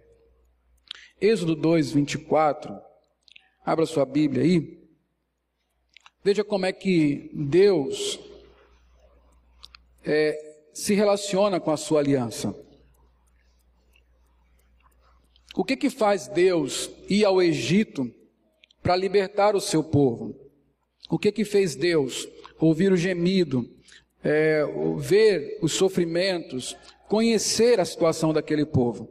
Êxodo 1.20 1.55
2, 1.55 1.92
24. 1.92 2.75
Abra 3.64 3.85
sua 3.85 4.07
Bíblia 4.07 4.42
aí. 4.42 4.75
Veja 6.26 6.42
como 6.42 6.66
é 6.66 6.72
que 6.72 7.30
Deus 7.32 8.18
é, 10.04 10.56
se 10.72 10.92
relaciona 10.92 11.60
com 11.60 11.70
a 11.70 11.76
sua 11.76 12.00
aliança. 12.00 12.52
O 15.54 15.62
que 15.62 15.76
que 15.76 15.88
faz 15.88 16.26
Deus 16.26 16.90
ir 17.08 17.24
ao 17.24 17.40
Egito 17.40 18.12
para 18.82 18.96
libertar 18.96 19.54
o 19.54 19.60
seu 19.60 19.84
povo? 19.84 20.34
O 21.08 21.16
que 21.16 21.30
que 21.30 21.44
fez 21.44 21.76
Deus 21.76 22.28
ouvir 22.58 22.90
o 22.90 22.96
gemido, 22.96 23.64
é, 24.24 24.64
ver 24.98 25.60
os 25.62 25.74
sofrimentos, 25.74 26.76
conhecer 27.06 27.78
a 27.78 27.84
situação 27.84 28.32
daquele 28.32 28.66
povo? 28.66 29.08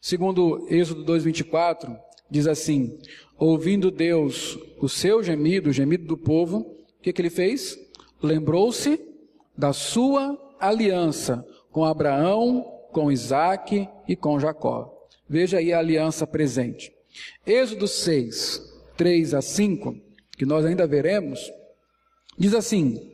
Segundo 0.00 0.64
Êxodo 0.70 1.04
2:24, 1.04 1.98
diz 2.30 2.46
assim: 2.46 3.00
ouvindo 3.38 3.90
Deus 3.90 4.58
o 4.80 4.88
seu 4.88 5.22
gemido, 5.22 5.70
o 5.70 5.72
gemido 5.72 6.04
do 6.04 6.16
povo, 6.16 6.58
o 6.58 7.02
que, 7.02 7.12
que 7.12 7.20
ele 7.20 7.30
fez? 7.30 7.78
Lembrou-se 8.22 9.00
da 9.56 9.72
sua 9.72 10.38
aliança 10.58 11.46
com 11.70 11.84
Abraão, 11.84 12.64
com 12.92 13.12
Isaac 13.12 13.88
e 14.08 14.16
com 14.16 14.40
Jacó. 14.40 14.92
Veja 15.28 15.58
aí 15.58 15.72
a 15.72 15.78
aliança 15.78 16.26
presente. 16.26 16.92
Êxodo 17.46 17.86
6, 17.86 18.62
3 18.96 19.34
a 19.34 19.42
5, 19.42 19.96
que 20.36 20.46
nós 20.46 20.64
ainda 20.64 20.86
veremos, 20.86 21.40
diz 22.38 22.54
assim: 22.54 23.12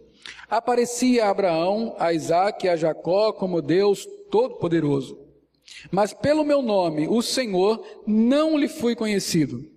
Aparecia 0.48 1.26
a 1.26 1.30
Abraão, 1.30 1.94
a 1.98 2.12
Isaac 2.12 2.66
e 2.66 2.68
a 2.68 2.76
Jacó 2.76 3.32
como 3.32 3.62
Deus 3.62 4.06
Todo-Poderoso. 4.30 5.18
Mas 5.90 6.12
pelo 6.12 6.44
meu 6.44 6.60
nome, 6.60 7.08
o 7.08 7.22
Senhor, 7.22 7.82
não 8.06 8.58
lhe 8.58 8.68
fui 8.68 8.94
conhecido 8.94 9.71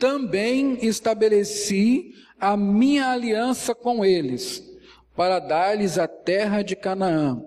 também 0.00 0.78
estabeleci 0.84 2.14
a 2.40 2.56
minha 2.56 3.10
aliança 3.10 3.74
com 3.74 4.02
eles, 4.02 4.66
para 5.14 5.38
dar-lhes 5.38 5.98
a 5.98 6.08
terra 6.08 6.62
de 6.62 6.74
Canaã, 6.74 7.40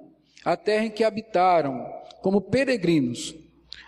a 0.46 0.56
terra 0.56 0.86
em 0.86 0.92
que 0.92 1.04
habitaram, 1.04 1.84
como 2.22 2.40
peregrinos. 2.40 3.36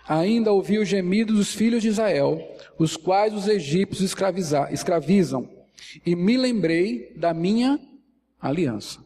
Ainda 0.08 0.52
ouvi 0.52 0.78
o 0.78 0.84
gemido 0.84 1.32
dos 1.32 1.54
filhos 1.54 1.80
de 1.80 1.88
Israel, 1.88 2.40
os 2.78 2.96
quais 2.96 3.32
os 3.32 3.46
egípcios 3.46 4.12
escravizam, 4.70 5.48
e 6.04 6.16
me 6.16 6.36
lembrei 6.36 7.12
da 7.16 7.32
minha 7.32 7.78
aliança. 8.40 8.98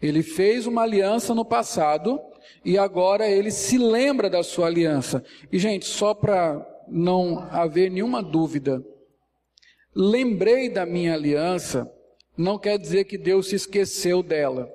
Ele 0.00 0.22
fez 0.22 0.66
uma 0.66 0.82
aliança 0.82 1.34
no 1.34 1.44
passado 1.44 2.18
e 2.64 2.76
agora 2.76 3.28
ele 3.28 3.50
se 3.50 3.78
lembra 3.78 4.28
da 4.28 4.42
sua 4.42 4.66
aliança. 4.66 5.22
E, 5.52 5.58
gente, 5.58 5.86
só 5.86 6.14
para 6.14 6.66
não 6.90 7.38
haver 7.50 7.90
nenhuma 7.90 8.22
dúvida. 8.22 8.84
Lembrei 9.94 10.68
da 10.68 10.86
minha 10.86 11.14
aliança, 11.14 11.90
não 12.36 12.58
quer 12.58 12.78
dizer 12.78 13.04
que 13.04 13.18
Deus 13.18 13.48
se 13.48 13.56
esqueceu 13.56 14.22
dela. 14.22 14.70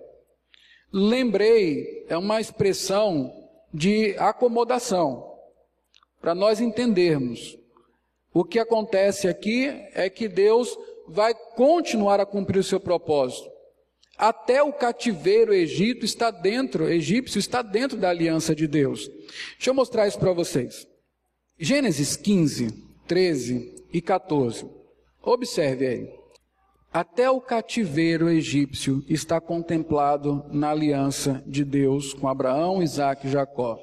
Lembrei 0.92 2.06
é 2.08 2.18
uma 2.18 2.40
expressão 2.42 3.34
de 3.74 4.16
acomodação, 4.18 5.32
para 6.22 6.36
nós 6.36 6.62
entendermos. 6.62 7.58
O 8.34 8.44
que 8.44 8.60
acontece 8.60 9.28
aqui 9.28 9.68
é 9.94 10.10
que 10.10 10.28
Deus 10.28 10.78
vai 11.08 11.34
continuar 11.56 12.20
a 12.20 12.26
cumprir 12.26 12.60
o 12.60 12.64
seu 12.64 12.80
propósito. 12.80 13.52
Até 14.18 14.62
o 14.62 14.72
cativeiro 14.72 15.54
Egito 15.54 16.06
está 16.06 16.30
dentro, 16.30 16.88
egípcio 16.88 17.40
está 17.40 17.62
dentro 17.62 17.98
da 17.98 18.10
aliança 18.10 18.56
de 18.56 18.68
Deus. 18.68 19.08
Deixa 19.56 19.70
eu 19.70 19.74
mostrar 19.74 20.08
isso 20.08 20.20
para 20.20 20.32
vocês. 20.34 20.88
Gênesis 21.60 22.16
15, 22.16 22.72
13 23.08 23.86
e 23.94 24.02
14. 24.02 24.68
Observe 25.22 25.86
aí. 25.86 26.10
Até 26.92 27.30
o 27.30 27.40
cativeiro 27.40 28.28
egípcio 28.28 29.04
está 29.08 29.40
contemplado 29.40 30.44
na 30.52 30.72
aliança 30.72 31.44
de 31.46 31.64
Deus 31.64 32.12
com 32.12 32.28
Abraão, 32.28 32.82
Isaac 32.82 33.28
e 33.28 33.30
Jacó. 33.30 33.80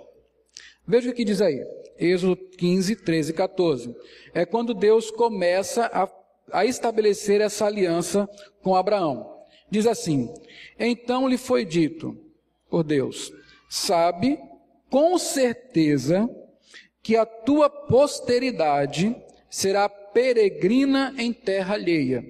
Veja 0.86 1.10
o 1.10 1.14
que 1.14 1.24
diz 1.24 1.40
aí. 1.40 1.64
Êxodo 1.96 2.36
15, 2.36 2.96
13 2.96 3.30
e 3.30 3.34
14. 3.34 3.96
É 4.34 4.44
quando 4.44 4.74
Deus 4.74 5.12
começa 5.12 5.86
a, 5.86 6.08
a 6.52 6.64
estabelecer 6.64 7.40
essa 7.40 7.66
aliança 7.66 8.28
com 8.64 8.74
Abraão. 8.74 9.44
Diz 9.70 9.86
assim: 9.86 10.28
Então 10.76 11.28
lhe 11.28 11.38
foi 11.38 11.64
dito 11.64 12.16
por 12.68 12.82
Deus: 12.82 13.32
Sabe 13.68 14.40
com 14.90 15.16
certeza 15.18 16.28
que 17.02 17.16
a 17.16 17.24
tua 17.24 17.70
posteridade 17.70 19.16
será 19.48 19.88
peregrina 19.88 21.14
em 21.18 21.32
terra 21.32 21.74
alheia, 21.74 22.24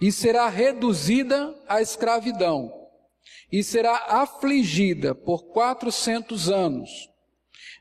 e 0.00 0.10
será 0.10 0.48
reduzida 0.48 1.54
à 1.68 1.80
escravidão, 1.80 2.72
e 3.50 3.62
será 3.62 3.96
afligida 4.08 5.14
por 5.14 5.52
quatrocentos 5.52 6.48
anos. 6.48 7.08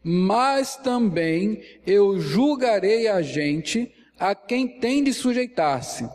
Mas 0.04 0.76
também 0.78 1.62
eu 1.86 2.20
julgarei 2.20 3.08
a 3.08 3.22
gente 3.22 3.92
a 4.18 4.34
quem 4.34 4.80
tem 4.80 5.04
de 5.04 5.14
sujeitar-se, 5.14 6.10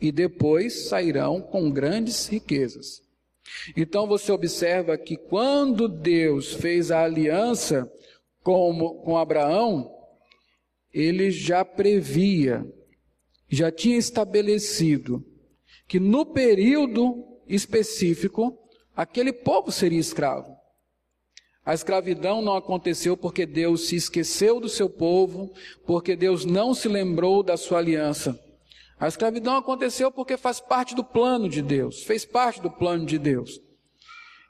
e 0.00 0.12
depois 0.12 0.88
sairão 0.88 1.40
com 1.40 1.70
grandes 1.70 2.26
riquezas. 2.28 3.02
Então 3.76 4.06
você 4.06 4.30
observa 4.30 4.96
que 4.96 5.16
quando 5.16 5.88
Deus 5.88 6.52
fez 6.54 6.90
a 6.90 7.02
aliança 7.02 7.90
com, 8.48 8.94
com 9.04 9.18
Abraão, 9.18 9.94
ele 10.90 11.30
já 11.30 11.66
previa, 11.66 12.64
já 13.46 13.70
tinha 13.70 13.98
estabelecido 13.98 15.22
que 15.86 16.00
no 16.00 16.24
período 16.24 17.26
específico, 17.46 18.58
aquele 18.96 19.34
povo 19.34 19.70
seria 19.70 20.00
escravo. 20.00 20.56
A 21.62 21.74
escravidão 21.74 22.40
não 22.40 22.56
aconteceu 22.56 23.18
porque 23.18 23.44
Deus 23.44 23.88
se 23.88 23.96
esqueceu 23.96 24.58
do 24.58 24.68
seu 24.70 24.88
povo, 24.88 25.52
porque 25.86 26.16
Deus 26.16 26.46
não 26.46 26.72
se 26.72 26.88
lembrou 26.88 27.42
da 27.42 27.58
sua 27.58 27.76
aliança. 27.76 28.38
A 28.98 29.06
escravidão 29.06 29.58
aconteceu 29.58 30.10
porque 30.10 30.38
faz 30.38 30.58
parte 30.58 30.94
do 30.94 31.04
plano 31.04 31.50
de 31.50 31.60
Deus, 31.60 32.02
fez 32.02 32.24
parte 32.24 32.62
do 32.62 32.70
plano 32.70 33.04
de 33.04 33.18
Deus. 33.18 33.60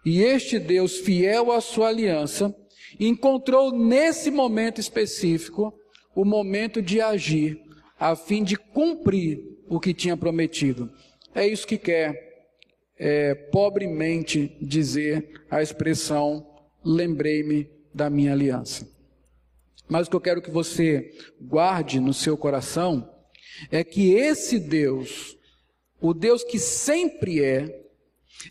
E 0.07 0.23
este 0.23 0.61
Deus, 0.61 0.99
fiel 0.99 1.51
à 1.51 1.61
sua 1.61 1.89
aliança, 1.89 2.55
encontrou 2.99 3.73
nesse 3.73 4.31
momento 4.31 4.81
específico 4.81 5.75
o 6.15 6.25
momento 6.25 6.81
de 6.81 7.01
agir, 7.01 7.61
a 7.99 8.15
fim 8.17 8.43
de 8.43 8.57
cumprir 8.57 9.41
o 9.69 9.79
que 9.79 9.93
tinha 9.93 10.17
prometido. 10.17 10.91
É 11.35 11.47
isso 11.47 11.67
que 11.67 11.79
quer, 11.79 12.49
é, 12.97 13.35
pobremente, 13.35 14.57
dizer 14.61 15.43
a 15.51 15.63
expressão: 15.63 16.47
lembrei-me 16.85 17.69
da 17.93 18.09
minha 18.09 18.33
aliança. 18.33 18.89
Mas 19.89 20.07
o 20.07 20.11
que 20.11 20.17
eu 20.17 20.21
quero 20.21 20.43
que 20.43 20.51
você 20.51 21.13
guarde 21.41 21.99
no 21.99 22.13
seu 22.13 22.37
coração 22.37 23.09
é 23.71 23.83
que 23.83 24.13
esse 24.13 24.59
Deus, 24.59 25.37
o 26.01 26.13
Deus 26.13 26.45
que 26.45 26.59
sempre 26.59 27.43
é, 27.43 27.85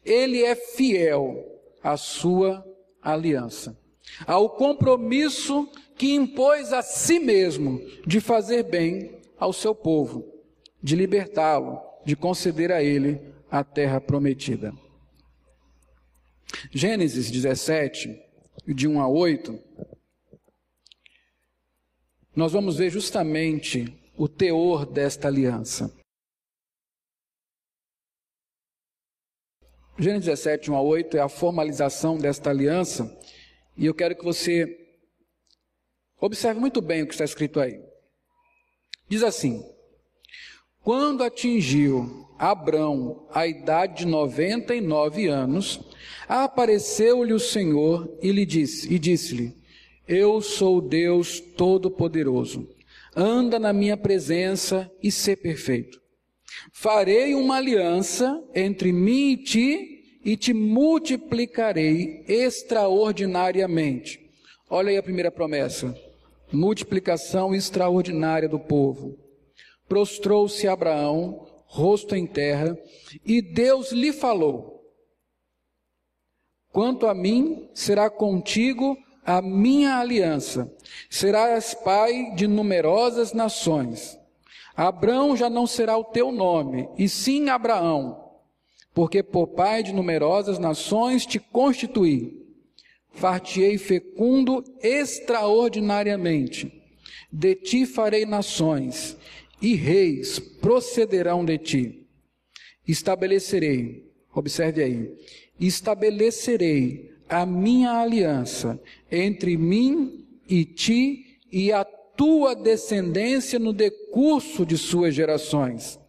ele 0.03 0.43
é 0.43 0.55
fiel 0.55 1.45
à 1.83 1.95
sua 1.95 2.65
aliança 3.01 3.77
ao 4.25 4.49
compromisso 4.49 5.69
que 5.97 6.13
impôs 6.13 6.71
a 6.73 6.81
si 6.81 7.19
mesmo 7.19 7.79
de 8.05 8.19
fazer 8.19 8.63
bem 8.63 9.19
ao 9.37 9.51
seu 9.51 9.73
povo, 9.73 10.25
de 10.81 10.95
libertá-lo, 10.95 11.81
de 12.05 12.15
conceder 12.15 12.71
a 12.71 12.83
ele 12.83 13.19
a 13.49 13.63
terra 13.63 13.99
prometida. 13.99 14.73
Gênesis 16.71 17.29
17, 17.29 18.19
de 18.67 18.87
1 18.87 19.01
a 19.01 19.07
8, 19.07 19.59
nós 22.35 22.51
vamos 22.51 22.77
ver 22.77 22.89
justamente 22.89 23.85
o 24.15 24.27
teor 24.27 24.85
desta 24.85 25.27
aliança. 25.27 25.93
Gênesis 29.99 30.25
17, 30.25 30.69
1 30.69 30.75
a 30.75 30.81
8 30.81 31.17
é 31.17 31.21
a 31.21 31.29
formalização 31.29 32.17
desta 32.17 32.51
aliança 32.51 33.17
e 33.77 33.85
eu 33.85 33.93
quero 33.93 34.15
que 34.15 34.23
você 34.23 34.77
observe 36.19 36.59
muito 36.59 36.81
bem 36.81 37.03
o 37.03 37.07
que 37.07 37.13
está 37.13 37.23
escrito 37.23 37.59
aí. 37.59 37.79
Diz 39.07 39.23
assim: 39.23 39.63
Quando 40.83 41.23
atingiu 41.23 42.27
Abrão, 42.39 43.27
à 43.31 43.47
idade 43.47 43.99
de 43.99 44.07
noventa 44.07 44.75
e 44.75 44.81
nove 44.81 45.27
anos, 45.27 45.79
apareceu-lhe 46.27 47.33
o 47.33 47.39
Senhor 47.39 48.17
e 48.21 48.31
lhe 48.31 48.45
disse, 48.45 48.91
e 48.93 48.99
disse-lhe: 48.99 49.55
Eu 50.07 50.41
sou 50.41 50.81
Deus 50.81 51.39
Todo-Poderoso. 51.39 52.67
Anda 53.15 53.57
na 53.57 53.73
minha 53.73 53.97
presença 53.97 54.91
e 55.01 55.11
ser 55.11 55.37
perfeito. 55.37 55.99
Farei 56.71 57.33
uma 57.33 57.57
aliança 57.57 58.43
entre 58.53 58.91
mim 58.91 59.31
e 59.31 59.37
ti 59.37 59.96
e 60.27 60.35
te 60.35 60.53
multiplicarei 60.53 62.25
extraordinariamente. 62.27 64.19
Olha 64.69 64.89
aí 64.89 64.97
a 64.97 65.03
primeira 65.03 65.31
promessa. 65.31 65.97
Multiplicação 66.51 67.55
extraordinária 67.55 68.49
do 68.49 68.59
povo. 68.59 69.17
Prostrou-se 69.87 70.67
Abraão, 70.67 71.47
rosto 71.65 72.13
em 72.13 72.27
terra, 72.27 72.77
e 73.25 73.41
Deus 73.41 73.93
lhe 73.93 74.11
falou: 74.11 74.83
Quanto 76.73 77.07
a 77.07 77.13
mim, 77.13 77.69
será 77.73 78.09
contigo 78.09 78.97
a 79.25 79.41
minha 79.41 79.95
aliança. 79.95 80.69
Serás 81.09 81.73
pai 81.73 82.33
de 82.35 82.47
numerosas 82.47 83.31
nações. 83.31 84.19
Abraão 84.75 85.37
já 85.37 85.49
não 85.49 85.65
será 85.65 85.97
o 85.97 86.03
teu 86.03 86.33
nome, 86.33 86.89
e 86.97 87.07
sim 87.07 87.47
Abraão, 87.47 88.26
porque 88.97 89.21
por 89.21 89.49
pai 89.49 89.83
de 89.83 89.93
numerosas 89.93 90.57
nações 90.57 91.23
te 91.23 91.37
constituí. 91.37 92.43
Fartiei 93.11 93.77
fecundo 93.77 94.63
extraordinariamente. 94.81 96.73
De 97.31 97.53
ti 97.53 97.85
farei 97.85 98.25
nações, 98.25 99.15
e 99.61 99.75
reis 99.75 100.39
procederão 100.39 101.45
de 101.45 101.59
ti. 101.59 102.07
Estabelecerei, 102.87 104.03
observe 104.33 104.81
aí, 104.81 105.15
estabelecerei 105.59 107.13
a 107.29 107.45
minha 107.45 107.99
aliança 107.99 108.81
entre 109.11 109.57
mim 109.57 110.25
e 110.49 110.65
ti 110.65 111.37
e 111.51 111.71
a 111.71 111.85
tua 111.85 112.55
descendência 112.55 113.59
no 113.59 113.73
decurso 113.73 114.65
de 114.65 114.75
suas 114.75 115.13
gerações. 115.13 115.99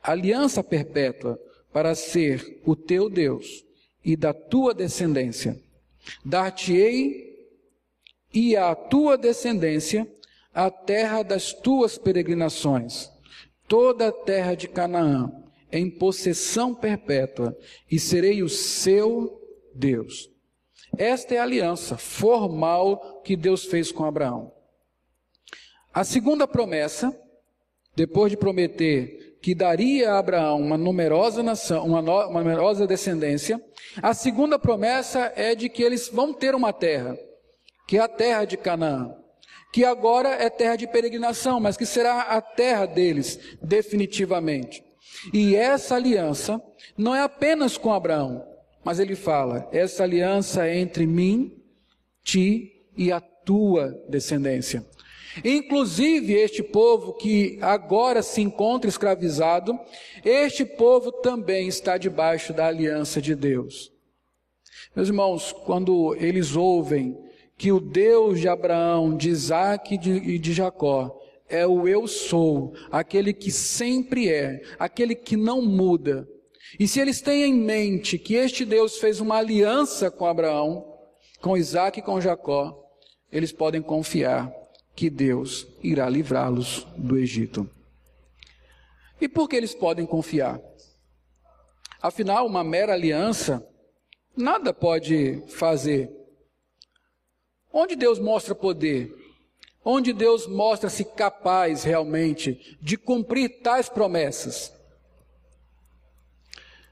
Aliança 0.00 0.62
perpétua 0.62 1.36
para 1.78 1.94
ser 1.94 2.60
o 2.66 2.74
teu 2.74 3.08
Deus 3.08 3.64
e 4.04 4.16
da 4.16 4.34
tua 4.34 4.74
descendência. 4.74 5.62
Dar-te-ei 6.24 7.38
e 8.34 8.56
à 8.56 8.74
tua 8.74 9.16
descendência 9.16 10.04
a 10.52 10.72
terra 10.72 11.22
das 11.22 11.52
tuas 11.52 11.96
peregrinações, 11.96 13.08
toda 13.68 14.08
a 14.08 14.12
terra 14.12 14.56
de 14.56 14.66
Canaã, 14.66 15.32
em 15.70 15.88
possessão 15.88 16.74
perpétua, 16.74 17.56
e 17.88 17.96
serei 17.96 18.42
o 18.42 18.48
seu 18.48 19.40
Deus. 19.72 20.28
Esta 20.96 21.36
é 21.36 21.38
a 21.38 21.44
aliança 21.44 21.96
formal 21.96 23.22
que 23.22 23.36
Deus 23.36 23.66
fez 23.66 23.92
com 23.92 24.04
Abraão. 24.04 24.52
A 25.94 26.02
segunda 26.02 26.48
promessa, 26.48 27.16
depois 27.94 28.32
de 28.32 28.36
prometer 28.36 29.27
que 29.40 29.54
daria 29.54 30.12
a 30.12 30.18
Abraão 30.18 30.60
uma 30.60 30.76
numerosa 30.76 31.42
nação, 31.42 31.86
uma, 31.86 32.02
no, 32.02 32.28
uma 32.28 32.42
numerosa 32.42 32.86
descendência, 32.86 33.60
a 34.02 34.12
segunda 34.14 34.58
promessa 34.58 35.32
é 35.36 35.54
de 35.54 35.68
que 35.68 35.82
eles 35.82 36.08
vão 36.08 36.32
ter 36.32 36.54
uma 36.54 36.72
terra, 36.72 37.16
que 37.86 37.96
é 37.96 38.00
a 38.00 38.08
terra 38.08 38.44
de 38.44 38.56
Canaã 38.56 39.14
que 39.72 39.84
agora 39.84 40.30
é 40.30 40.48
terra 40.48 40.76
de 40.76 40.86
peregrinação, 40.86 41.60
mas 41.60 41.76
que 41.76 41.86
será 41.86 42.22
a 42.22 42.40
terra 42.40 42.86
deles, 42.86 43.38
definitivamente. 43.62 44.82
E 45.32 45.54
essa 45.54 45.96
aliança 45.96 46.62
não 46.96 47.14
é 47.14 47.22
apenas 47.22 47.76
com 47.76 47.92
Abraão, 47.92 48.44
mas 48.84 48.98
ele 48.98 49.14
fala: 49.14 49.68
essa 49.72 50.04
aliança 50.04 50.66
é 50.66 50.78
entre 50.78 51.06
mim, 51.06 51.52
ti 52.22 52.72
e 52.96 53.12
a 53.12 53.20
tua 53.20 53.90
descendência. 54.08 54.84
Inclusive 55.44 56.32
este 56.34 56.62
povo 56.62 57.12
que 57.12 57.58
agora 57.60 58.22
se 58.22 58.40
encontra 58.40 58.88
escravizado, 58.88 59.78
este 60.24 60.64
povo 60.64 61.12
também 61.12 61.68
está 61.68 61.96
debaixo 61.96 62.52
da 62.52 62.66
aliança 62.66 63.20
de 63.20 63.34
Deus. 63.34 63.92
Meus 64.94 65.08
irmãos, 65.08 65.52
quando 65.52 66.14
eles 66.16 66.56
ouvem 66.56 67.16
que 67.56 67.72
o 67.72 67.80
Deus 67.80 68.40
de 68.40 68.48
Abraão, 68.48 69.16
de 69.16 69.28
Isaac 69.28 69.94
e 69.94 69.98
de, 69.98 70.38
de 70.38 70.52
Jacó 70.52 71.16
é 71.48 71.66
o 71.66 71.88
eu 71.88 72.06
sou, 72.06 72.74
aquele 72.90 73.32
que 73.32 73.50
sempre 73.50 74.28
é, 74.28 74.62
aquele 74.78 75.14
que 75.14 75.36
não 75.36 75.62
muda. 75.62 76.28
E 76.78 76.86
se 76.86 77.00
eles 77.00 77.20
têm 77.20 77.44
em 77.44 77.54
mente 77.54 78.18
que 78.18 78.34
este 78.34 78.64
Deus 78.64 78.98
fez 78.98 79.20
uma 79.20 79.36
aliança 79.36 80.10
com 80.10 80.26
Abraão, 80.26 80.84
com 81.40 81.56
Isaac 81.56 81.98
e 81.98 82.02
com 82.02 82.20
Jacó, 82.20 82.78
eles 83.32 83.52
podem 83.52 83.80
confiar 83.80 84.52
que 84.98 85.08
Deus 85.08 85.64
irá 85.80 86.10
livrá-los 86.10 86.84
do 86.96 87.16
Egito. 87.16 87.70
E 89.20 89.28
por 89.28 89.48
que 89.48 89.54
eles 89.54 89.72
podem 89.72 90.04
confiar? 90.04 90.60
Afinal, 92.02 92.44
uma 92.44 92.64
mera 92.64 92.94
aliança 92.94 93.64
nada 94.36 94.74
pode 94.74 95.40
fazer 95.46 96.10
Onde 97.72 97.94
Deus 97.94 98.18
mostra 98.18 98.56
poder? 98.56 99.14
Onde 99.84 100.12
Deus 100.12 100.48
mostra-se 100.48 101.04
capaz 101.04 101.84
realmente 101.84 102.76
de 102.82 102.96
cumprir 102.96 103.60
tais 103.62 103.88
promessas? 103.88 104.72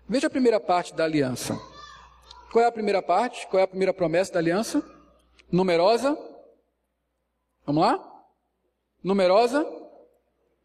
Veja 0.08 0.28
a 0.28 0.30
primeira 0.30 0.60
parte 0.60 0.94
da 0.94 1.02
aliança. 1.02 1.60
Qual 2.52 2.64
é 2.64 2.68
a 2.68 2.72
primeira 2.72 3.02
parte? 3.02 3.48
Qual 3.48 3.58
é 3.58 3.64
a 3.64 3.68
primeira 3.68 3.92
promessa 3.92 4.34
da 4.34 4.38
aliança? 4.38 4.80
Numerosa. 5.50 6.35
Vamos 7.66 7.82
lá? 7.82 8.24
Numerosa. 9.02 9.66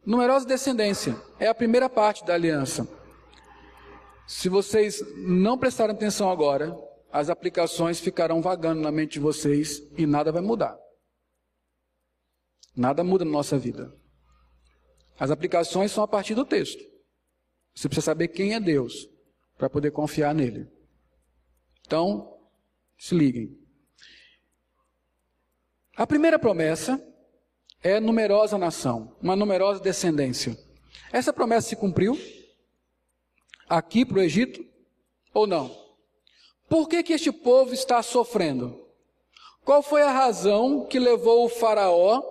Numerosa 0.06 0.46
descendência. 0.46 1.16
É 1.40 1.48
a 1.48 1.56
primeira 1.56 1.90
parte 1.90 2.24
da 2.24 2.36
aliança. 2.36 2.88
Se 4.28 4.48
vocês 4.48 5.04
não 5.18 5.58
prestarem 5.58 5.96
atenção 5.96 6.30
agora, 6.30 6.78
as 7.12 7.30
aplicações 7.30 8.00
ficarão 8.00 8.42
vagando 8.42 8.82
na 8.82 8.92
mente 8.92 9.14
de 9.14 9.20
vocês 9.20 9.82
e 9.98 10.06
nada 10.06 10.32
vai 10.32 10.42
mudar. 10.42 10.80
Nada 12.76 13.04
muda 13.04 13.26
na 13.26 13.32
nossa 13.32 13.58
vida. 13.58 13.94
As 15.20 15.30
aplicações 15.30 15.92
são 15.92 16.04
a 16.04 16.08
partir 16.08 16.34
do 16.36 16.46
texto. 16.46 16.82
Você 17.76 17.90
precisa 17.90 18.06
saber 18.06 18.30
quem 18.30 18.54
é 18.54 18.60
Deus 18.60 19.10
para 19.58 19.70
poder 19.70 19.92
confiar 19.92 20.34
nele. 20.34 20.68
Então, 21.86 22.40
se 22.98 23.14
liguem. 23.14 23.61
A 25.96 26.08
primeira 26.08 26.40
promessa 26.40 27.02
é 27.84 28.00
numerosa 28.00 28.58
nação, 28.58 29.16
uma 29.22 29.36
numerosa 29.36 29.82
descendência. 29.82 30.58
Essa 31.12 31.34
promessa 31.34 31.70
se 31.70 31.76
cumpriu 31.76 32.18
aqui 33.68 34.06
para 34.06 34.20
o 34.20 34.22
Egito 34.22 34.66
ou 35.34 35.46
não? 35.46 35.76
Por 36.70 36.88
que, 36.88 37.04
que 37.04 37.14
este 37.14 37.32
povo 37.32 37.74
está 37.74 38.02
sofrendo? 38.02 38.88
Qual 39.66 39.84
foi 39.84 40.02
a 40.02 40.12
razão 40.12 40.86
que 40.86 40.98
levou 40.98 41.46
o 41.46 41.50
Faraó 41.50 42.24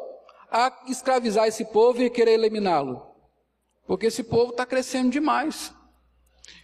a 0.50 0.84
escravizar 0.88 1.46
esse 1.46 1.66
povo 1.66 2.02
e 2.02 2.10
querer 2.10 2.32
eliminá-lo? 2.32 3.06
Porque 3.86 4.06
esse 4.06 4.22
povo 4.22 4.52
está 4.52 4.64
crescendo 4.64 5.10
demais. 5.10 5.72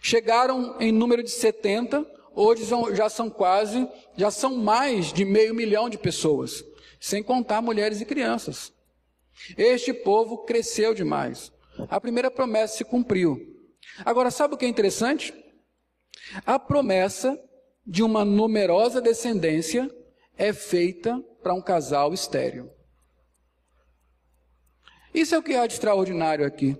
Chegaram 0.01 0.75
em 0.79 0.91
número 0.91 1.21
de 1.21 1.29
70, 1.29 2.05
hoje 2.35 2.63
já 2.93 3.09
são 3.09 3.29
quase, 3.29 3.87
já 4.15 4.31
são 4.31 4.55
mais 4.55 5.13
de 5.13 5.23
meio 5.23 5.53
milhão 5.53 5.89
de 5.89 5.97
pessoas, 5.97 6.63
sem 6.99 7.23
contar 7.23 7.61
mulheres 7.61 8.01
e 8.01 8.05
crianças. 8.05 8.73
Este 9.57 9.93
povo 9.93 10.39
cresceu 10.39 10.93
demais. 10.93 11.51
A 11.89 11.99
primeira 12.01 12.31
promessa 12.31 12.77
se 12.77 12.83
cumpriu. 12.83 13.37
Agora, 14.03 14.31
sabe 14.31 14.55
o 14.55 14.57
que 14.57 14.65
é 14.65 14.69
interessante? 14.69 15.33
A 16.45 16.57
promessa 16.57 17.39
de 17.85 18.03
uma 18.03 18.25
numerosa 18.25 18.99
descendência 18.99 19.89
é 20.37 20.51
feita 20.51 21.23
para 21.41 21.53
um 21.53 21.61
casal 21.61 22.13
estéreo. 22.13 22.71
Isso 25.13 25.33
é 25.33 25.37
o 25.37 25.43
que 25.43 25.55
há 25.55 25.65
de 25.65 25.73
extraordinário 25.73 26.45
aqui. 26.45 26.77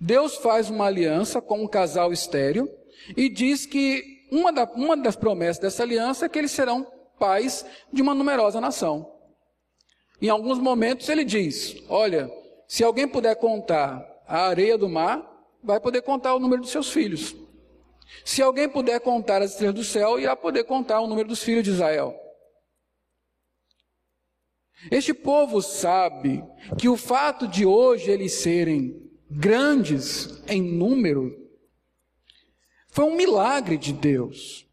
Deus 0.00 0.36
faz 0.36 0.68
uma 0.68 0.86
aliança 0.86 1.40
com 1.40 1.62
um 1.62 1.66
casal 1.66 2.12
estéreo 2.12 2.68
e 3.16 3.28
diz 3.28 3.64
que 3.64 4.26
uma, 4.30 4.52
da, 4.52 4.64
uma 4.64 4.96
das 4.96 5.16
promessas 5.16 5.58
dessa 5.58 5.82
aliança 5.82 6.26
é 6.26 6.28
que 6.28 6.38
eles 6.38 6.50
serão 6.50 6.86
pais 7.18 7.64
de 7.92 8.02
uma 8.02 8.14
numerosa 8.14 8.60
nação. 8.60 9.17
Em 10.20 10.28
alguns 10.28 10.58
momentos 10.58 11.08
ele 11.08 11.24
diz: 11.24 11.76
Olha, 11.88 12.30
se 12.66 12.82
alguém 12.82 13.06
puder 13.08 13.36
contar 13.36 14.06
a 14.26 14.46
areia 14.46 14.76
do 14.76 14.88
mar, 14.88 15.24
vai 15.62 15.80
poder 15.80 16.02
contar 16.02 16.34
o 16.34 16.40
número 16.40 16.62
dos 16.62 16.70
seus 16.70 16.90
filhos. 16.90 17.34
Se 18.24 18.42
alguém 18.42 18.68
puder 18.68 19.00
contar 19.00 19.42
as 19.42 19.52
estrelas 19.52 19.74
do 19.74 19.84
céu, 19.84 20.18
irá 20.18 20.34
poder 20.34 20.64
contar 20.64 21.00
o 21.00 21.06
número 21.06 21.28
dos 21.28 21.42
filhos 21.42 21.64
de 21.64 21.70
Israel. 21.70 22.18
Este 24.90 25.12
povo 25.12 25.60
sabe 25.60 26.44
que 26.78 26.88
o 26.88 26.96
fato 26.96 27.48
de 27.48 27.66
hoje 27.66 28.10
eles 28.10 28.34
serem 28.34 29.10
grandes 29.30 30.42
em 30.48 30.62
número 30.62 31.36
Foi 32.90 33.04
um 33.04 33.14
milagre 33.16 33.76
de 33.76 33.92
Deus. 33.92 34.67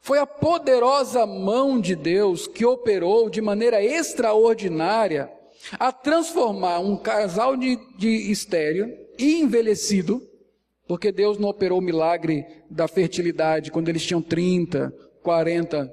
Foi 0.00 0.18
a 0.18 0.26
poderosa 0.26 1.26
mão 1.26 1.80
de 1.80 1.94
Deus 1.94 2.46
que 2.46 2.64
operou 2.64 3.28
de 3.28 3.40
maneira 3.40 3.82
extraordinária 3.82 5.30
a 5.78 5.92
transformar 5.92 6.78
um 6.78 6.96
casal 6.96 7.56
de, 7.56 7.76
de 7.96 8.30
estéreo 8.30 8.96
e 9.18 9.40
envelhecido, 9.40 10.22
porque 10.86 11.12
Deus 11.12 11.38
não 11.38 11.48
operou 11.48 11.78
o 11.78 11.82
milagre 11.82 12.46
da 12.70 12.88
fertilidade 12.88 13.70
quando 13.70 13.88
eles 13.88 14.04
tinham 14.04 14.22
30, 14.22 14.94
40. 15.22 15.92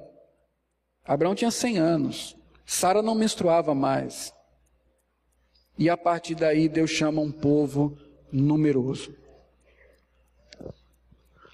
Abraão 1.04 1.34
tinha 1.34 1.50
100 1.50 1.78
anos. 1.78 2.36
Sara 2.64 3.02
não 3.02 3.14
menstruava 3.14 3.74
mais. 3.74 4.32
E 5.78 5.90
a 5.90 5.96
partir 5.96 6.34
daí 6.34 6.68
Deus 6.68 6.90
chama 6.90 7.20
um 7.20 7.30
povo 7.30 7.98
numeroso. 8.32 9.14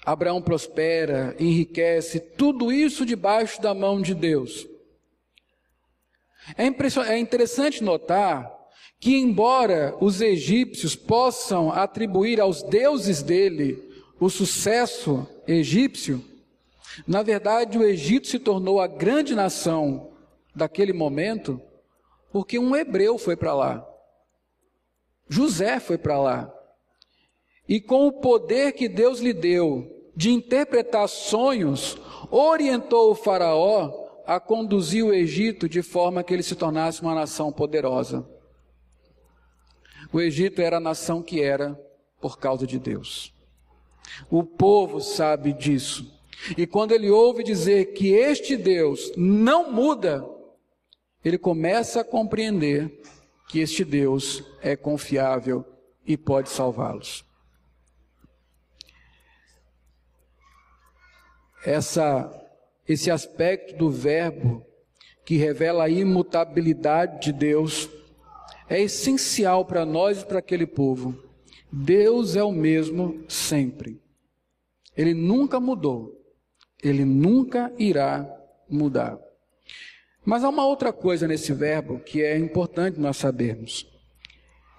Abraão 0.05 0.41
prospera, 0.41 1.35
enriquece, 1.39 2.19
tudo 2.19 2.71
isso 2.71 3.05
debaixo 3.05 3.61
da 3.61 3.73
mão 3.73 4.01
de 4.01 4.13
Deus. 4.13 4.67
É, 6.57 6.67
é 7.09 7.17
interessante 7.17 7.83
notar 7.83 8.51
que, 8.99 9.15
embora 9.15 9.95
os 10.01 10.21
egípcios 10.21 10.95
possam 10.95 11.71
atribuir 11.71 12.39
aos 12.39 12.63
deuses 12.63 13.21
dele 13.21 13.81
o 14.19 14.29
sucesso 14.29 15.27
egípcio, 15.47 16.23
na 17.07 17.23
verdade 17.23 17.77
o 17.77 17.83
Egito 17.83 18.27
se 18.27 18.39
tornou 18.39 18.79
a 18.79 18.87
grande 18.87 19.35
nação 19.35 20.11
daquele 20.55 20.93
momento 20.93 21.59
porque 22.31 22.57
um 22.57 22.75
hebreu 22.75 23.17
foi 23.17 23.35
para 23.35 23.53
lá. 23.53 23.87
José 25.27 25.79
foi 25.79 25.97
para 25.97 26.19
lá. 26.19 26.53
E 27.73 27.81
com 27.81 28.05
o 28.05 28.11
poder 28.11 28.73
que 28.73 28.87
Deus 28.87 29.19
lhe 29.19 29.33
deu 29.33 30.11
de 30.15 30.29
interpretar 30.29 31.09
sonhos, 31.09 31.97
orientou 32.29 33.09
o 33.09 33.15
Faraó 33.15 34.21
a 34.27 34.39
conduzir 34.39 35.03
o 35.03 35.11
Egito 35.11 35.67
de 35.67 35.81
forma 35.81 36.23
que 36.23 36.31
ele 36.31 36.43
se 36.43 36.55
tornasse 36.55 37.01
uma 37.01 37.15
nação 37.15 37.51
poderosa. 37.51 38.29
O 40.13 40.21
Egito 40.21 40.61
era 40.61 40.77
a 40.77 40.79
nação 40.79 41.23
que 41.23 41.41
era 41.41 41.73
por 42.21 42.37
causa 42.37 42.67
de 42.67 42.77
Deus. 42.77 43.33
O 44.29 44.43
povo 44.43 45.01
sabe 45.01 45.51
disso. 45.51 46.13
E 46.55 46.67
quando 46.67 46.91
ele 46.91 47.09
ouve 47.09 47.43
dizer 47.43 47.93
que 47.93 48.13
este 48.13 48.55
Deus 48.55 49.11
não 49.17 49.71
muda, 49.71 50.23
ele 51.25 51.39
começa 51.39 52.01
a 52.01 52.05
compreender 52.05 53.01
que 53.49 53.57
este 53.61 53.83
Deus 53.83 54.43
é 54.61 54.75
confiável 54.75 55.65
e 56.05 56.15
pode 56.15 56.51
salvá-los. 56.51 57.32
Essa 61.65 62.39
esse 62.87 63.09
aspecto 63.09 63.77
do 63.77 63.89
verbo 63.89 64.65
que 65.25 65.37
revela 65.37 65.85
a 65.85 65.89
imutabilidade 65.89 67.21
de 67.21 67.31
Deus 67.31 67.89
é 68.69 68.81
essencial 68.81 69.65
para 69.65 69.85
nós 69.85 70.21
e 70.21 70.25
para 70.25 70.39
aquele 70.39 70.65
povo. 70.65 71.17
Deus 71.71 72.35
é 72.35 72.43
o 72.43 72.51
mesmo 72.51 73.23
sempre. 73.29 74.01
Ele 74.95 75.13
nunca 75.13 75.59
mudou. 75.59 76.21
Ele 76.83 77.05
nunca 77.05 77.73
irá 77.77 78.29
mudar. 78.69 79.17
Mas 80.25 80.43
há 80.43 80.49
uma 80.49 80.65
outra 80.65 80.91
coisa 80.91 81.27
nesse 81.27 81.53
verbo 81.53 81.99
que 81.99 82.21
é 82.21 82.37
importante 82.37 82.99
nós 82.99 83.17
sabermos. 83.17 83.87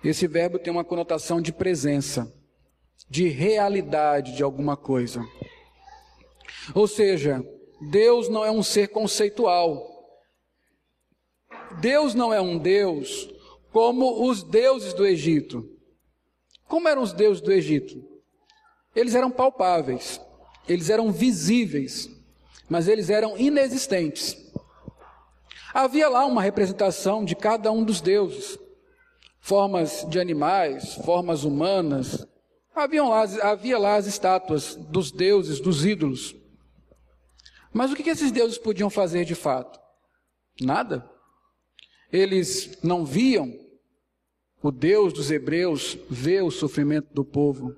Esse 0.02 0.26
verbo 0.26 0.58
tem 0.58 0.70
uma 0.70 0.84
conotação 0.84 1.40
de 1.40 1.52
presença, 1.52 2.30
de 3.08 3.28
realidade 3.28 4.36
de 4.36 4.42
alguma 4.42 4.76
coisa. 4.76 5.24
Ou 6.74 6.86
seja, 6.86 7.44
Deus 7.90 8.28
não 8.28 8.44
é 8.44 8.50
um 8.50 8.62
ser 8.62 8.88
conceitual. 8.88 9.90
Deus 11.80 12.14
não 12.14 12.32
é 12.32 12.40
um 12.40 12.58
Deus 12.58 13.28
como 13.72 14.28
os 14.28 14.42
deuses 14.42 14.94
do 14.94 15.04
Egito. 15.04 15.68
Como 16.68 16.88
eram 16.88 17.02
os 17.02 17.12
deuses 17.12 17.42
do 17.42 17.52
Egito? 17.52 18.02
Eles 18.94 19.14
eram 19.14 19.30
palpáveis, 19.30 20.20
eles 20.68 20.88
eram 20.88 21.10
visíveis, 21.10 22.08
mas 22.68 22.86
eles 22.86 23.10
eram 23.10 23.36
inexistentes. 23.36 24.36
Havia 25.72 26.08
lá 26.08 26.24
uma 26.24 26.40
representação 26.40 27.24
de 27.24 27.34
cada 27.34 27.72
um 27.72 27.82
dos 27.82 28.00
deuses, 28.00 28.56
formas 29.40 30.06
de 30.08 30.20
animais, 30.20 30.94
formas 31.04 31.42
humanas. 31.42 32.24
Havia 32.74 33.02
lá, 33.02 33.22
havia 33.42 33.76
lá 33.76 33.96
as 33.96 34.06
estátuas 34.06 34.76
dos 34.76 35.10
deuses, 35.10 35.58
dos 35.58 35.84
ídolos. 35.84 36.36
Mas 37.74 37.90
o 37.90 37.96
que 37.96 38.08
esses 38.08 38.30
deuses 38.30 38.56
podiam 38.56 38.88
fazer 38.88 39.24
de 39.24 39.34
fato? 39.34 39.80
Nada. 40.60 41.10
Eles 42.12 42.78
não 42.84 43.04
viam 43.04 43.52
o 44.62 44.70
Deus 44.70 45.12
dos 45.12 45.32
hebreus 45.32 45.98
ver 46.08 46.44
o 46.44 46.52
sofrimento 46.52 47.12
do 47.12 47.24
povo. 47.24 47.74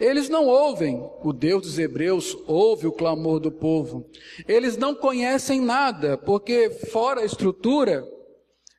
Eles 0.00 0.30
não 0.30 0.46
ouvem, 0.46 1.06
o 1.22 1.34
Deus 1.34 1.62
dos 1.62 1.78
hebreus 1.78 2.34
ouve 2.46 2.86
o 2.86 2.92
clamor 2.92 3.38
do 3.38 3.52
povo. 3.52 4.08
Eles 4.48 4.78
não 4.78 4.94
conhecem 4.94 5.60
nada, 5.60 6.16
porque 6.16 6.70
fora 6.70 7.20
a 7.20 7.24
estrutura, 7.24 8.02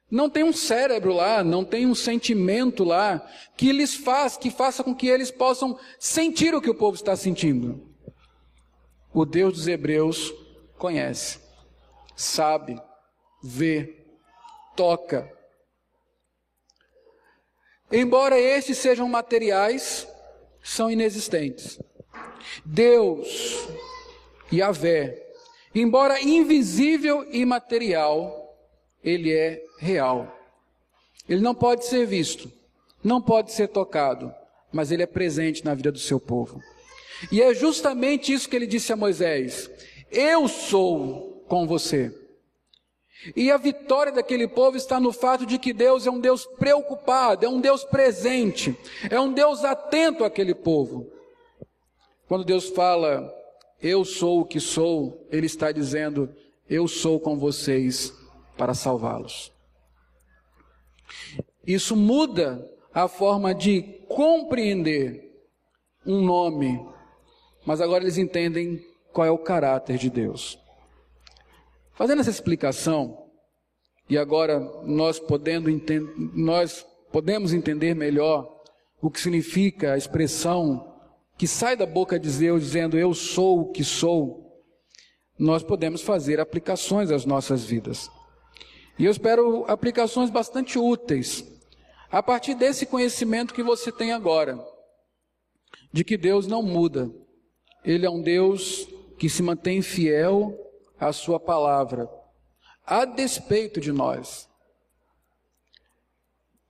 não 0.09 0.27
tem 0.27 0.43
um 0.43 0.51
cérebro 0.51 1.13
lá, 1.13 1.43
não 1.43 1.63
tem 1.63 1.85
um 1.85 1.93
sentimento 1.93 2.83
lá 2.83 3.23
que 3.55 3.71
lhes 3.71 3.93
faz, 3.93 4.35
que 4.35 4.49
faça 4.49 4.83
com 4.83 4.95
que 4.95 5.07
eles 5.07 5.29
possam 5.29 5.77
sentir 5.99 6.55
o 6.55 6.61
que 6.61 6.69
o 6.69 6.75
povo 6.75 6.95
está 6.95 7.15
sentindo 7.15 7.90
o 9.13 9.25
Deus 9.25 9.53
dos 9.53 9.67
Hebreus 9.67 10.33
conhece, 10.77 11.39
sabe, 12.15 12.81
vê, 13.43 14.05
toca. 14.75 15.31
Embora 17.91 18.39
esses 18.39 18.77
sejam 18.77 19.07
materiais, 19.07 20.07
são 20.63 20.89
inexistentes. 20.89 21.79
Deus, 22.65 23.67
Yahvé, 24.51 25.21
embora 25.75 26.21
invisível 26.21 27.25
e 27.31 27.45
material, 27.45 28.57
ele 29.03 29.33
é 29.33 29.63
real. 29.77 30.37
Ele 31.27 31.41
não 31.41 31.53
pode 31.53 31.85
ser 31.85 32.05
visto, 32.05 32.51
não 33.03 33.21
pode 33.21 33.51
ser 33.51 33.67
tocado, 33.67 34.33
mas 34.71 34.91
ele 34.91 35.03
é 35.03 35.07
presente 35.07 35.65
na 35.65 35.73
vida 35.73 35.91
do 35.91 35.99
seu 35.99 36.19
povo. 36.19 36.61
E 37.29 37.41
é 37.41 37.53
justamente 37.53 38.31
isso 38.31 38.47
que 38.49 38.55
ele 38.55 38.67
disse 38.67 38.93
a 38.93 38.95
Moisés: 38.95 39.69
Eu 40.09 40.47
sou 40.47 41.43
com 41.47 41.67
você. 41.67 42.17
E 43.35 43.51
a 43.51 43.57
vitória 43.57 44.11
daquele 44.11 44.47
povo 44.47 44.77
está 44.77 44.99
no 44.99 45.11
fato 45.11 45.45
de 45.45 45.59
que 45.59 45.73
Deus 45.73 46.07
é 46.07 46.11
um 46.11 46.19
Deus 46.19 46.45
preocupado, 46.45 47.45
é 47.45 47.49
um 47.49 47.61
Deus 47.61 47.83
presente, 47.83 48.75
é 49.09 49.19
um 49.19 49.31
Deus 49.31 49.63
atento 49.63 50.23
àquele 50.23 50.55
povo. 50.55 51.11
Quando 52.27 52.45
Deus 52.45 52.69
fala, 52.69 53.31
Eu 53.81 54.03
sou 54.05 54.41
o 54.41 54.45
que 54.45 54.59
sou, 54.59 55.27
Ele 55.29 55.45
está 55.45 55.71
dizendo, 55.71 56.33
Eu 56.67 56.87
sou 56.87 57.19
com 57.19 57.37
vocês 57.37 58.11
para 58.57 58.73
salvá-los. 58.73 59.51
Isso 61.65 61.95
muda 61.95 62.67
a 62.93 63.07
forma 63.07 63.53
de 63.53 63.81
compreender 64.07 65.31
um 66.05 66.21
nome 66.21 66.83
mas 67.65 67.81
agora 67.81 68.03
eles 68.03 68.17
entendem 68.17 68.85
qual 69.11 69.27
é 69.27 69.31
o 69.31 69.37
caráter 69.37 69.97
de 69.97 70.09
Deus. 70.09 70.59
Fazendo 71.93 72.21
essa 72.21 72.29
explicação, 72.29 73.25
e 74.09 74.17
agora 74.17 74.59
nós, 74.83 75.19
podendo 75.19 75.69
nós 76.33 76.85
podemos 77.11 77.53
entender 77.53 77.93
melhor 77.93 78.61
o 79.01 79.09
que 79.09 79.19
significa 79.19 79.93
a 79.93 79.97
expressão 79.97 80.91
que 81.37 81.47
sai 81.47 81.75
da 81.75 81.85
boca 81.85 82.19
de 82.19 82.29
Deus 82.29 82.61
dizendo 82.61 82.97
eu 82.97 83.13
sou 83.13 83.61
o 83.61 83.71
que 83.71 83.83
sou, 83.83 84.63
nós 85.37 85.63
podemos 85.63 86.01
fazer 86.01 86.39
aplicações 86.39 87.09
às 87.09 87.25
nossas 87.25 87.63
vidas. 87.63 88.11
E 88.99 89.05
eu 89.05 89.11
espero 89.11 89.65
aplicações 89.67 90.29
bastante 90.29 90.77
úteis 90.77 91.43
a 92.11 92.21
partir 92.21 92.53
desse 92.53 92.85
conhecimento 92.85 93.53
que 93.53 93.63
você 93.63 93.91
tem 93.91 94.11
agora, 94.11 94.63
de 95.91 96.03
que 96.03 96.17
Deus 96.17 96.45
não 96.45 96.61
muda, 96.61 97.09
ele 97.83 98.05
é 98.05 98.09
um 98.09 98.21
Deus 98.21 98.87
que 99.17 99.29
se 99.29 99.41
mantém 99.41 99.81
fiel 99.81 100.57
à 100.99 101.11
Sua 101.11 101.39
palavra, 101.39 102.09
a 102.85 103.05
despeito 103.05 103.79
de 103.79 103.91
nós. 103.91 104.49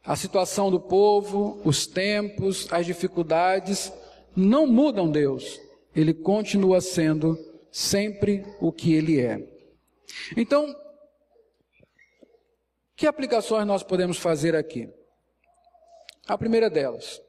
A 0.04 0.16
situação 0.16 0.72
do 0.72 0.80
povo, 0.80 1.62
os 1.64 1.86
tempos, 1.86 2.68
as 2.72 2.86
dificuldades 2.86 3.92
não 4.36 4.66
mudam 4.66 5.12
Deus. 5.12 5.60
Ele 5.96 6.14
continua 6.14 6.82
sendo 6.82 7.38
sempre 7.72 8.44
o 8.60 8.72
que 8.72 8.94
Ele 8.94 9.20
é. 9.20 9.48
Então, 10.36 10.76
que 12.96 13.06
aplicações 13.06 13.68
nós 13.68 13.84
podemos 13.84 14.18
fazer 14.18 14.56
aqui? 14.56 14.90
A 16.28 16.38
primeira 16.38 16.70
delas, 16.70 17.22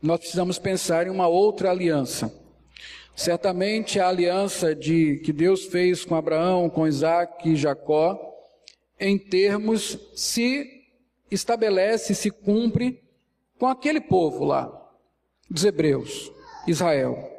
nós 0.00 0.20
precisamos 0.20 0.58
pensar 0.58 1.06
em 1.06 1.10
uma 1.10 1.28
outra 1.28 1.70
aliança 1.70 2.41
Certamente 3.14 4.00
a 4.00 4.08
aliança 4.08 4.74
de 4.74 5.16
que 5.18 5.32
Deus 5.32 5.66
fez 5.66 6.04
com 6.04 6.14
Abraão, 6.14 6.70
com 6.70 6.86
Isaac 6.86 7.48
e 7.48 7.56
Jacó, 7.56 8.18
em 8.98 9.18
termos 9.18 9.98
se 10.14 10.82
estabelece, 11.30 12.14
se 12.14 12.30
cumpre 12.30 13.02
com 13.58 13.66
aquele 13.66 14.00
povo 14.00 14.44
lá, 14.44 14.70
dos 15.48 15.64
hebreus, 15.64 16.32
Israel. 16.66 17.30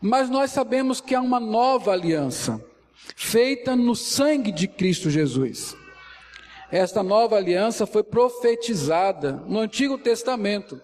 Mas 0.00 0.28
nós 0.28 0.50
sabemos 0.50 1.00
que 1.00 1.14
há 1.14 1.20
uma 1.20 1.40
nova 1.40 1.92
aliança, 1.92 2.62
feita 3.16 3.74
no 3.74 3.94
sangue 3.94 4.52
de 4.52 4.68
Cristo 4.68 5.08
Jesus. 5.08 5.76
Esta 6.70 7.02
nova 7.02 7.36
aliança 7.36 7.86
foi 7.86 8.02
profetizada 8.02 9.32
no 9.46 9.60
Antigo 9.60 9.96
Testamento 9.96 10.80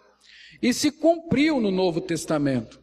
e 0.62 0.72
se 0.72 0.90
cumpriu 0.90 1.60
no 1.60 1.70
Novo 1.70 2.00
Testamento. 2.00 2.79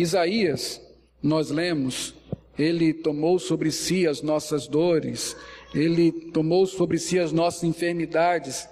Isaías, 0.00 0.80
nós 1.22 1.50
lemos, 1.50 2.14
ele 2.58 2.94
tomou 2.94 3.38
sobre 3.38 3.70
si 3.70 4.06
as 4.06 4.22
nossas 4.22 4.66
dores, 4.66 5.36
ele 5.74 6.10
tomou 6.10 6.64
sobre 6.66 6.98
si 6.98 7.18
as 7.18 7.32
nossas 7.32 7.64
enfermidades. 7.64 8.66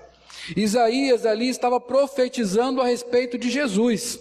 Isaías 0.56 1.26
ali 1.26 1.50
estava 1.50 1.78
profetizando 1.78 2.80
a 2.80 2.86
respeito 2.86 3.36
de 3.36 3.50
Jesus, 3.50 4.18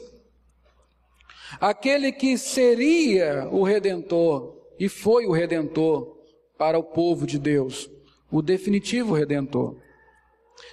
aquele 1.61 2.11
que 2.11 2.37
seria 2.37 3.47
o 3.53 3.63
redentor 3.63 4.57
e 4.77 4.89
foi 4.89 5.25
o 5.25 5.31
redentor 5.31 6.17
para 6.57 6.77
o 6.77 6.83
povo 6.83 7.25
de 7.25 7.39
Deus, 7.39 7.89
o 8.29 8.41
definitivo 8.41 9.13
redentor. 9.13 9.77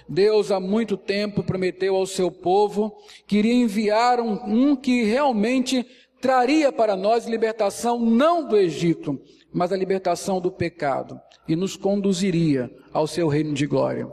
Deus 0.09 0.51
há 0.51 0.59
muito 0.59 0.97
tempo 0.97 1.43
prometeu 1.43 1.95
ao 1.95 2.05
seu 2.05 2.29
povo 2.31 2.95
que 3.25 3.37
iria 3.37 3.53
enviar 3.53 4.19
um, 4.19 4.71
um 4.71 4.75
que 4.75 5.03
realmente 5.03 5.85
traria 6.21 6.71
para 6.71 6.95
nós 6.95 7.25
libertação 7.25 7.99
não 7.99 8.47
do 8.47 8.57
Egito, 8.57 9.21
mas 9.53 9.71
a 9.71 9.77
libertação 9.77 10.41
do 10.41 10.51
pecado 10.51 11.19
e 11.47 11.55
nos 11.55 11.75
conduziria 11.75 12.69
ao 12.91 13.07
seu 13.07 13.27
reino 13.27 13.53
de 13.53 13.65
glória. 13.65 14.11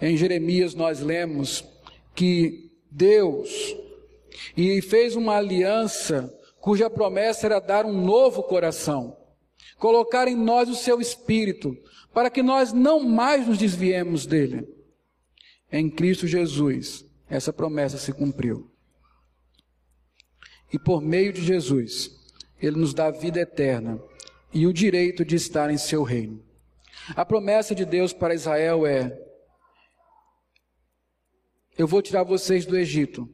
Em 0.00 0.16
Jeremias 0.16 0.74
nós 0.74 1.00
lemos 1.00 1.64
que 2.14 2.70
Deus 2.90 3.76
e 4.56 4.80
fez 4.82 5.16
uma 5.16 5.36
aliança 5.36 6.32
cuja 6.60 6.90
promessa 6.90 7.46
era 7.46 7.58
dar 7.58 7.84
um 7.86 8.04
novo 8.04 8.42
coração, 8.42 9.16
colocar 9.78 10.28
em 10.28 10.36
nós 10.36 10.68
o 10.68 10.74
seu 10.74 11.00
espírito, 11.00 11.76
para 12.12 12.30
que 12.30 12.42
nós 12.42 12.72
não 12.72 13.00
mais 13.00 13.46
nos 13.46 13.58
desviemos 13.58 14.26
dele. 14.26 14.68
Em 15.72 15.88
Cristo 15.88 16.26
Jesus, 16.26 17.06
essa 17.28 17.52
promessa 17.52 17.96
se 17.96 18.12
cumpriu. 18.12 18.69
E 20.72 20.78
por 20.78 21.00
meio 21.00 21.32
de 21.32 21.42
Jesus, 21.42 22.10
ele 22.60 22.76
nos 22.76 22.94
dá 22.94 23.10
vida 23.10 23.40
eterna 23.40 24.00
e 24.52 24.66
o 24.66 24.72
direito 24.72 25.24
de 25.24 25.36
estar 25.36 25.70
em 25.70 25.78
seu 25.78 26.02
reino. 26.02 26.42
A 27.16 27.24
promessa 27.24 27.74
de 27.74 27.84
Deus 27.84 28.12
para 28.12 28.34
Israel 28.34 28.86
é: 28.86 29.18
Eu 31.76 31.86
vou 31.86 32.02
tirar 32.02 32.22
vocês 32.22 32.66
do 32.66 32.76
Egito 32.76 33.28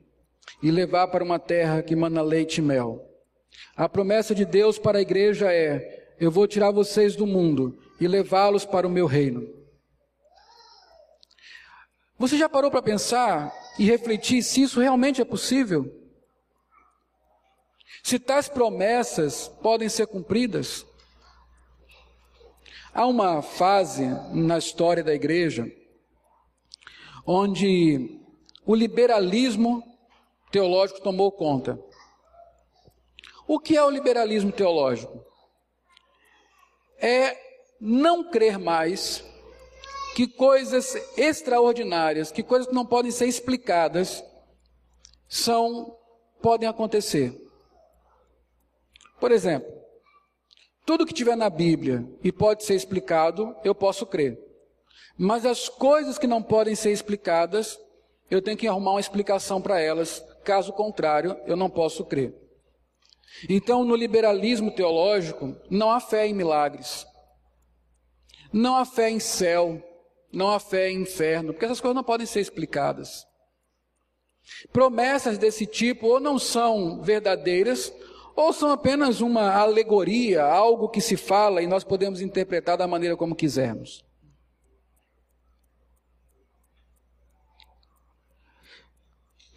e 0.63 0.71
levar 0.71 1.09
para 1.09 1.25
uma 1.25 1.39
terra 1.39 1.83
que 1.83 1.97
mana 1.97 2.23
leite 2.23 2.59
e 2.59 2.63
mel. 2.63 3.03
A 3.77 3.89
promessa 3.89 4.35
de 4.35 4.45
Deus 4.45 4.79
para 4.79 4.99
a 4.99 5.03
igreja 5.03 5.53
é: 5.53 6.15
Eu 6.19 6.31
vou 6.31 6.47
tirar 6.47 6.71
vocês 6.71 7.17
do 7.17 7.27
mundo 7.27 7.79
e 8.01 8.07
levá-los 8.07 8.65
para 8.65 8.87
o 8.87 8.91
meu 8.91 9.07
reino. 9.07 9.55
Você 12.19 12.39
já 12.39 12.49
parou 12.49 12.71
para 12.71 12.81
pensar 12.81 13.53
e 13.79 13.85
refletir 13.85 14.43
se 14.43 14.63
isso 14.63 14.81
realmente 14.81 15.21
é 15.21 15.25
possível? 15.25 16.06
Se 18.07 18.21
tais 18.21 18.49
promessas 18.49 19.49
podem 19.61 19.89
ser 19.89 20.07
cumpridas? 20.07 20.87
Há 22.95 23.05
uma 23.05 23.43
fase 23.43 24.07
na 24.33 24.59
história 24.59 25.03
da 25.03 25.13
igreja 25.13 25.69
onde 27.27 28.21
o 28.65 28.77
liberalismo 28.77 29.83
teológico 30.53 31.01
tomou 31.01 31.33
conta. 31.33 31.81
O 33.45 33.59
que 33.59 33.77
é 33.77 33.83
o 33.83 33.91
liberalismo 33.91 34.53
teológico? 34.53 35.27
É 36.99 37.37
não 37.81 38.31
crer 38.31 38.57
mais 38.57 39.25
que 40.15 40.29
coisas 40.29 40.95
extraordinárias, 41.17 42.31
que 42.31 42.45
coisas 42.45 42.69
que 42.69 42.75
não 42.75 42.87
podem 42.87 43.11
ser 43.11 43.27
explicadas, 43.27 44.23
são 45.29 45.99
podem 46.41 46.69
acontecer. 46.69 47.46
Por 49.19 49.33
exemplo, 49.33 49.73
tudo 50.85 51.07
que 51.07 51.15
tiver 51.15 51.37
na 51.37 51.51
Bíblia 51.51 52.07
e 52.23 52.31
pode 52.31 52.65
ser 52.65 52.75
explicado, 52.75 53.57
eu 53.65 53.75
posso 53.75 54.07
crer. 54.07 54.39
Mas 55.19 55.47
as 55.47 55.69
coisas 55.69 56.19
que 56.19 56.27
não 56.27 56.43
podem 56.43 56.75
ser 56.75 56.93
explicadas, 56.93 57.79
eu 58.31 58.43
tenho 58.43 58.57
que 58.57 58.69
arrumar 58.69 58.93
uma 58.93 59.01
explicação 59.01 59.61
para 59.61 59.81
elas, 59.81 60.25
caso 60.45 60.73
contrário, 60.73 61.37
eu 61.47 61.57
não 61.57 61.71
posso 61.71 62.05
crer. 62.05 62.35
Então, 63.49 63.85
no 63.85 63.97
liberalismo 63.97 64.71
teológico, 64.71 65.57
não 65.71 65.91
há 65.91 66.01
fé 66.01 66.27
em 66.27 66.35
milagres. 66.35 67.07
Não 68.53 68.77
há 68.77 68.85
fé 68.85 69.11
em 69.11 69.21
céu, 69.21 69.83
não 70.33 70.51
há 70.51 70.61
fé 70.61 70.91
em 70.91 71.03
inferno, 71.03 71.53
porque 71.53 71.65
essas 71.65 71.81
coisas 71.81 71.97
não 71.97 72.05
podem 72.05 72.27
ser 72.27 72.41
explicadas. 72.41 73.27
Promessas 74.73 75.39
desse 75.39 75.67
tipo 75.67 76.07
ou 76.07 76.21
não 76.21 76.39
são 76.39 77.03
verdadeiras, 77.03 77.93
ou 78.37 78.53
são 78.53 78.71
apenas 78.71 79.23
uma 79.23 79.51
alegoria, 79.51 80.45
algo 80.45 80.91
que 80.91 81.01
se 81.01 81.17
fala 81.17 81.63
e 81.63 81.67
nós 81.67 81.83
podemos 81.83 82.21
interpretar 82.21 82.77
da 82.77 82.87
maneira 82.87 83.17
como 83.17 83.35
quisermos. 83.35 84.05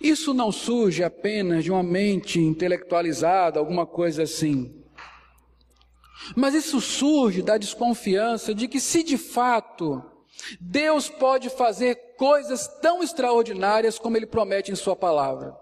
Isso 0.01 0.33
não 0.33 0.49
surge 0.49 1.03
apenas 1.03 1.65
de 1.65 1.71
uma 1.71 1.83
mente 1.83 2.39
intelectualizada, 2.39 3.59
alguma 3.59 3.85
coisa 3.85 4.23
assim. 4.23 4.81
Mas 6.33 6.53
isso 6.53 6.79
surge 6.79 7.41
da 7.41 7.57
desconfiança 7.57 8.55
de 8.55 8.69
que, 8.69 8.79
se 8.79 9.03
de 9.03 9.17
fato 9.17 10.01
Deus 10.57 11.09
pode 11.09 11.49
fazer 11.49 12.15
coisas 12.15 12.65
tão 12.81 13.03
extraordinárias 13.03 13.99
como 13.99 14.15
Ele 14.15 14.25
promete 14.25 14.71
em 14.71 14.75
Sua 14.75 14.95
palavra, 14.95 15.58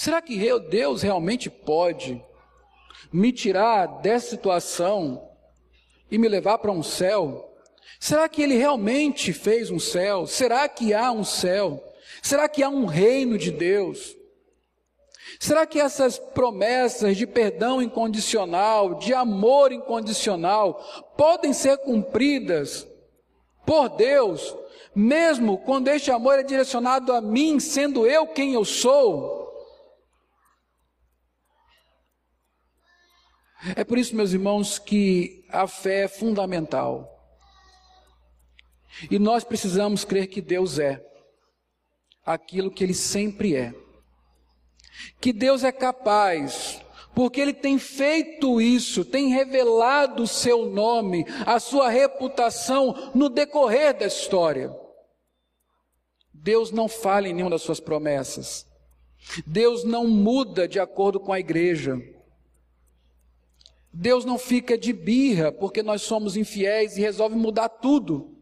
será 0.00 0.22
que 0.22 0.38
Deus 0.68 1.02
realmente 1.02 1.50
pode 1.50 2.22
me 3.12 3.32
tirar 3.32 3.86
dessa 4.00 4.30
situação 4.30 5.28
e 6.10 6.18
me 6.18 6.28
levar 6.28 6.58
para 6.58 6.72
um 6.72 6.82
céu 6.82 7.50
Será 8.00 8.26
que 8.30 8.40
ele 8.40 8.56
realmente 8.56 9.30
fez 9.30 9.70
um 9.70 9.78
céu? 9.78 10.26
Será 10.26 10.66
que 10.66 10.94
há 10.94 11.12
um 11.12 11.22
céu? 11.22 11.84
Será 12.22 12.48
que 12.48 12.62
há 12.62 12.68
um 12.70 12.86
reino 12.86 13.36
de 13.36 13.50
Deus? 13.50 14.16
Será 15.38 15.66
que 15.66 15.78
essas 15.78 16.18
promessas 16.18 17.14
de 17.18 17.26
perdão 17.26 17.82
incondicional, 17.82 18.94
de 18.94 19.12
amor 19.12 19.70
incondicional, 19.70 20.82
podem 21.14 21.52
ser 21.52 21.76
cumpridas 21.76 22.88
por 23.66 23.90
Deus, 23.90 24.56
mesmo 24.94 25.58
quando 25.58 25.88
este 25.88 26.10
amor 26.10 26.38
é 26.38 26.42
direcionado 26.42 27.12
a 27.12 27.20
mim, 27.20 27.60
sendo 27.60 28.06
eu 28.06 28.26
quem 28.26 28.54
eu 28.54 28.64
sou? 28.64 29.39
É 33.76 33.84
por 33.84 33.98
isso, 33.98 34.16
meus 34.16 34.32
irmãos, 34.32 34.78
que 34.78 35.44
a 35.48 35.66
fé 35.66 36.04
é 36.04 36.08
fundamental. 36.08 37.16
E 39.10 39.18
nós 39.18 39.44
precisamos 39.44 40.04
crer 40.04 40.26
que 40.26 40.40
Deus 40.40 40.78
é 40.78 41.04
aquilo 42.24 42.70
que 42.70 42.84
Ele 42.84 42.94
sempre 42.94 43.54
é. 43.54 43.74
Que 45.20 45.32
Deus 45.32 45.64
é 45.64 45.72
capaz, 45.72 46.80
porque 47.14 47.40
Ele 47.40 47.52
tem 47.52 47.78
feito 47.78 48.60
isso, 48.60 49.04
tem 49.04 49.28
revelado 49.28 50.22
o 50.22 50.28
seu 50.28 50.66
nome, 50.66 51.24
a 51.46 51.60
sua 51.60 51.88
reputação 51.88 53.12
no 53.14 53.28
decorrer 53.28 53.96
da 53.96 54.06
história. 54.06 54.74
Deus 56.32 56.70
não 56.70 56.88
falha 56.88 57.28
em 57.28 57.34
nenhuma 57.34 57.50
das 57.50 57.62
suas 57.62 57.80
promessas. 57.80 58.66
Deus 59.46 59.84
não 59.84 60.06
muda 60.06 60.66
de 60.66 60.80
acordo 60.80 61.20
com 61.20 61.32
a 61.32 61.40
igreja. 61.40 62.00
Deus 63.92 64.24
não 64.24 64.38
fica 64.38 64.78
de 64.78 64.92
birra 64.92 65.50
porque 65.50 65.82
nós 65.82 66.02
somos 66.02 66.36
infiéis 66.36 66.96
e 66.96 67.00
resolve 67.00 67.34
mudar 67.34 67.68
tudo. 67.68 68.36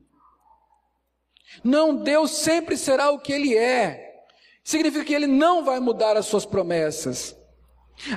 Não, 1.65 1.97
Deus 1.97 2.31
sempre 2.33 2.77
será 2.77 3.11
o 3.11 3.19
que 3.19 3.33
Ele 3.33 3.57
é. 3.57 4.27
Significa 4.63 5.05
que 5.05 5.15
Ele 5.15 5.27
não 5.27 5.65
vai 5.65 5.81
mudar 5.81 6.17
as 6.17 6.27
suas 6.27 6.45
promessas. 6.45 7.35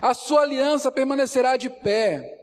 A 0.01 0.13
sua 0.13 0.41
aliança 0.41 0.91
permanecerá 0.91 1.55
de 1.55 1.69
pé. 1.69 2.37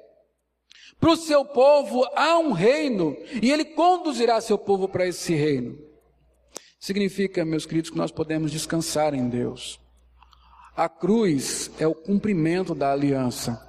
Para 0.99 1.11
o 1.11 1.17
seu 1.17 1.45
povo 1.45 2.05
há 2.17 2.39
um 2.39 2.53
reino 2.53 3.17
e 3.43 3.53
Ele 3.53 3.65
conduzirá 3.65 4.41
seu 4.41 4.57
povo 4.57 4.89
para 4.89 5.07
esse 5.07 5.35
reino. 5.35 5.79
Significa, 6.81 7.45
meus 7.45 7.67
queridos, 7.67 7.91
que 7.91 7.99
nós 7.99 8.11
podemos 8.11 8.51
descansar 8.51 9.13
em 9.13 9.29
Deus. 9.29 9.79
A 10.75 10.89
cruz 10.89 11.71
é 11.79 11.87
o 11.87 11.95
cumprimento 11.95 12.75
da 12.75 12.93
aliança. 12.93 13.68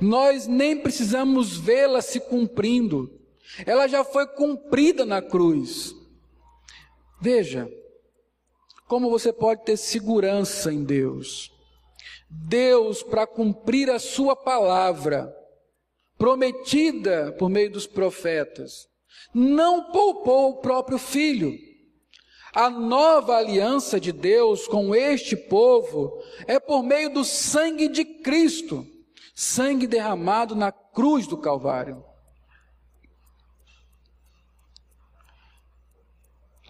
Nós 0.00 0.46
nem 0.46 0.76
precisamos 0.76 1.56
vê-la 1.56 2.00
se 2.00 2.20
cumprindo, 2.20 3.20
ela 3.66 3.86
já 3.86 4.04
foi 4.04 4.26
cumprida 4.26 5.04
na 5.04 5.20
cruz. 5.20 5.94
Veja, 7.20 7.70
como 8.86 9.10
você 9.10 9.32
pode 9.32 9.64
ter 9.64 9.76
segurança 9.76 10.72
em 10.72 10.84
Deus. 10.84 11.50
Deus, 12.28 13.02
para 13.02 13.26
cumprir 13.26 13.90
a 13.90 13.98
sua 13.98 14.34
palavra, 14.34 15.34
prometida 16.18 17.32
por 17.38 17.48
meio 17.48 17.70
dos 17.70 17.86
profetas, 17.86 18.88
não 19.32 19.90
poupou 19.92 20.50
o 20.50 20.56
próprio 20.60 20.98
filho. 20.98 21.52
A 22.52 22.70
nova 22.70 23.36
aliança 23.36 23.98
de 23.98 24.12
Deus 24.12 24.66
com 24.66 24.94
este 24.94 25.36
povo 25.36 26.22
é 26.46 26.60
por 26.60 26.82
meio 26.82 27.10
do 27.10 27.24
sangue 27.24 27.88
de 27.88 28.04
Cristo, 28.04 28.86
sangue 29.34 29.86
derramado 29.86 30.54
na 30.54 30.70
cruz 30.70 31.26
do 31.26 31.36
Calvário. 31.36 32.04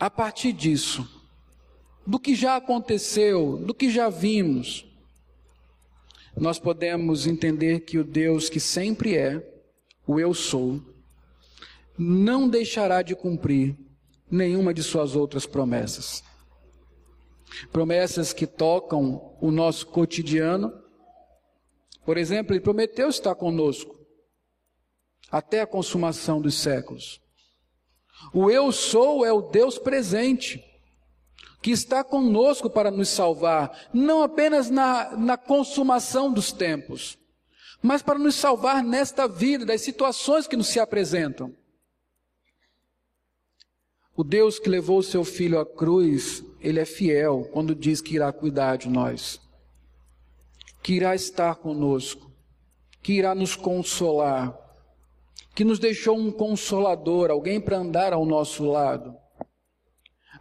A 0.00 0.10
partir 0.10 0.52
disso, 0.52 1.08
do 2.06 2.18
que 2.18 2.34
já 2.34 2.56
aconteceu, 2.56 3.56
do 3.58 3.74
que 3.74 3.90
já 3.90 4.08
vimos, 4.08 4.86
nós 6.36 6.58
podemos 6.58 7.26
entender 7.26 7.80
que 7.80 7.98
o 7.98 8.04
Deus 8.04 8.48
que 8.48 8.58
sempre 8.58 9.16
é, 9.16 9.54
o 10.06 10.18
Eu 10.18 10.34
Sou, 10.34 10.80
não 11.96 12.48
deixará 12.48 13.02
de 13.02 13.14
cumprir 13.14 13.76
nenhuma 14.30 14.74
de 14.74 14.82
suas 14.82 15.14
outras 15.14 15.46
promessas. 15.46 16.24
Promessas 17.70 18.32
que 18.32 18.46
tocam 18.46 19.36
o 19.40 19.50
nosso 19.50 19.86
cotidiano. 19.86 20.72
Por 22.05 22.16
exemplo, 22.18 22.55
ele 22.55 22.61
prometeu 22.61 23.09
estar 23.09 23.34
conosco 23.34 23.98
até 25.30 25.62
a 25.62 25.66
consumação 25.66 26.40
dos 26.40 26.55
séculos. 26.55 27.20
O 28.32 28.50
Eu 28.50 28.70
Sou 28.70 29.24
é 29.24 29.32
o 29.32 29.42
Deus 29.42 29.78
presente 29.78 30.62
que 31.62 31.70
está 31.70 32.05
conosco 32.05 32.68
para 32.68 32.90
nos 32.90 33.09
salvar, 33.09 33.88
não 33.92 34.22
apenas 34.22 34.68
na, 34.68 35.16
na 35.16 35.36
consumação 35.38 36.30
dos 36.30 36.52
tempos, 36.52 37.18
mas 37.80 38.02
para 38.02 38.18
nos 38.18 38.34
salvar 38.34 38.84
nesta 38.84 39.26
vida, 39.26 39.64
das 39.64 39.80
situações 39.80 40.46
que 40.46 40.57
nos 40.57 40.68
se 40.68 40.78
apresentam. 40.78 41.57
O 44.14 44.22
Deus 44.22 44.59
que 44.59 44.68
levou 44.68 44.98
o 44.98 45.02
seu 45.02 45.24
filho 45.24 45.59
à 45.59 45.64
cruz, 45.64 46.44
ele 46.61 46.78
é 46.78 46.84
fiel 46.84 47.48
quando 47.50 47.74
diz 47.74 48.00
que 48.00 48.14
irá 48.14 48.30
cuidar 48.30 48.76
de 48.76 48.88
nós, 48.88 49.40
que 50.85 50.93
irá 50.93 51.16
estar 51.16 51.57
conosco, 51.57 52.30
que 53.03 53.14
irá 53.14 53.35
nos 53.35 53.57
consolar, 53.57 54.57
que 55.57 55.64
nos 55.64 55.80
deixou 55.80 56.16
um 56.16 56.30
consolador, 56.30 57.32
alguém 57.32 57.61
para 57.61 57.78
andar 57.78 58.12
ao 58.12 58.24
nosso 58.24 58.64
lado 58.64 59.24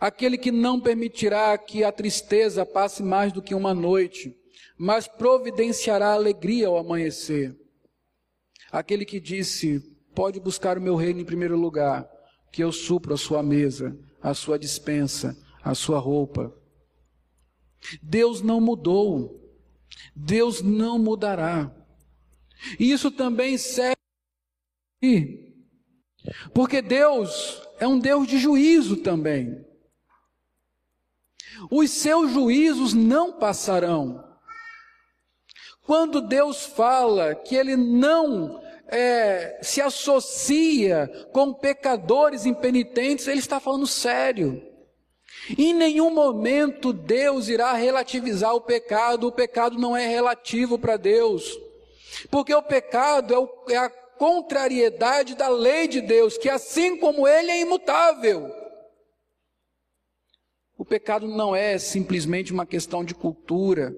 aquele 0.03 0.37
que 0.37 0.51
não 0.51 0.81
permitirá 0.81 1.57
que 1.57 1.81
a 1.81 1.89
tristeza 1.89 2.65
passe 2.65 3.01
mais 3.01 3.31
do 3.31 3.41
que 3.41 3.55
uma 3.55 3.73
noite, 3.73 4.35
mas 4.77 5.07
providenciará 5.07 6.11
alegria 6.11 6.67
ao 6.67 6.77
amanhecer. 6.77 7.57
Aquele 8.69 9.05
que 9.05 9.17
disse: 9.17 9.79
Pode 10.13 10.41
buscar 10.41 10.77
o 10.77 10.81
meu 10.81 10.97
reino 10.97 11.21
em 11.21 11.25
primeiro 11.25 11.55
lugar, 11.55 12.05
que 12.51 12.61
eu 12.61 12.69
supro 12.73 13.13
a 13.13 13.17
sua 13.17 13.41
mesa, 13.41 13.97
a 14.21 14.33
sua 14.33 14.59
dispensa, 14.59 15.37
a 15.63 15.73
sua 15.73 15.99
roupa. 15.99 16.53
Deus 18.01 18.41
não 18.41 18.59
mudou. 18.59 19.41
Deus 20.15 20.61
não 20.61 20.97
mudará. 20.97 21.71
Isso 22.79 23.11
também 23.11 23.57
serve 23.57 23.93
porque 26.53 26.81
Deus 26.81 27.61
é 27.79 27.87
um 27.87 27.99
Deus 27.99 28.27
de 28.27 28.37
juízo 28.37 28.97
também. 28.97 29.65
Os 31.69 31.91
seus 31.91 32.31
juízos 32.31 32.93
não 32.93 33.33
passarão. 33.33 34.23
Quando 35.85 36.21
Deus 36.21 36.65
fala 36.65 37.35
que 37.35 37.55
Ele 37.55 37.75
não 37.75 38.61
é, 38.87 39.59
se 39.61 39.81
associa 39.81 41.07
com 41.33 41.53
pecadores 41.53 42.45
impenitentes, 42.45 43.27
Ele 43.27 43.39
está 43.39 43.59
falando 43.59 43.85
sério. 43.85 44.61
Em 45.57 45.73
nenhum 45.73 46.09
momento 46.09 46.93
Deus 46.93 47.49
irá 47.49 47.73
relativizar 47.73 48.55
o 48.55 48.61
pecado, 48.61 49.27
o 49.27 49.31
pecado 49.31 49.77
não 49.77 49.95
é 49.95 50.07
relativo 50.07 50.79
para 50.79 50.95
Deus, 50.95 51.59
porque 52.31 52.53
o 52.53 52.63
pecado 52.63 53.33
é, 53.33 53.37
o, 53.37 53.49
é 53.69 53.77
a 53.77 53.89
contrariedade 53.89 55.35
da 55.35 55.49
lei 55.49 55.87
de 55.87 55.99
Deus, 55.99 56.37
que 56.37 56.49
assim 56.49 56.97
como 56.97 57.27
Ele 57.27 57.51
é 57.51 57.61
imutável. 57.61 58.49
O 60.77 60.85
pecado 60.85 61.27
não 61.27 61.55
é 61.55 61.77
simplesmente 61.77 62.53
uma 62.53 62.65
questão 62.65 63.03
de 63.03 63.13
cultura. 63.13 63.93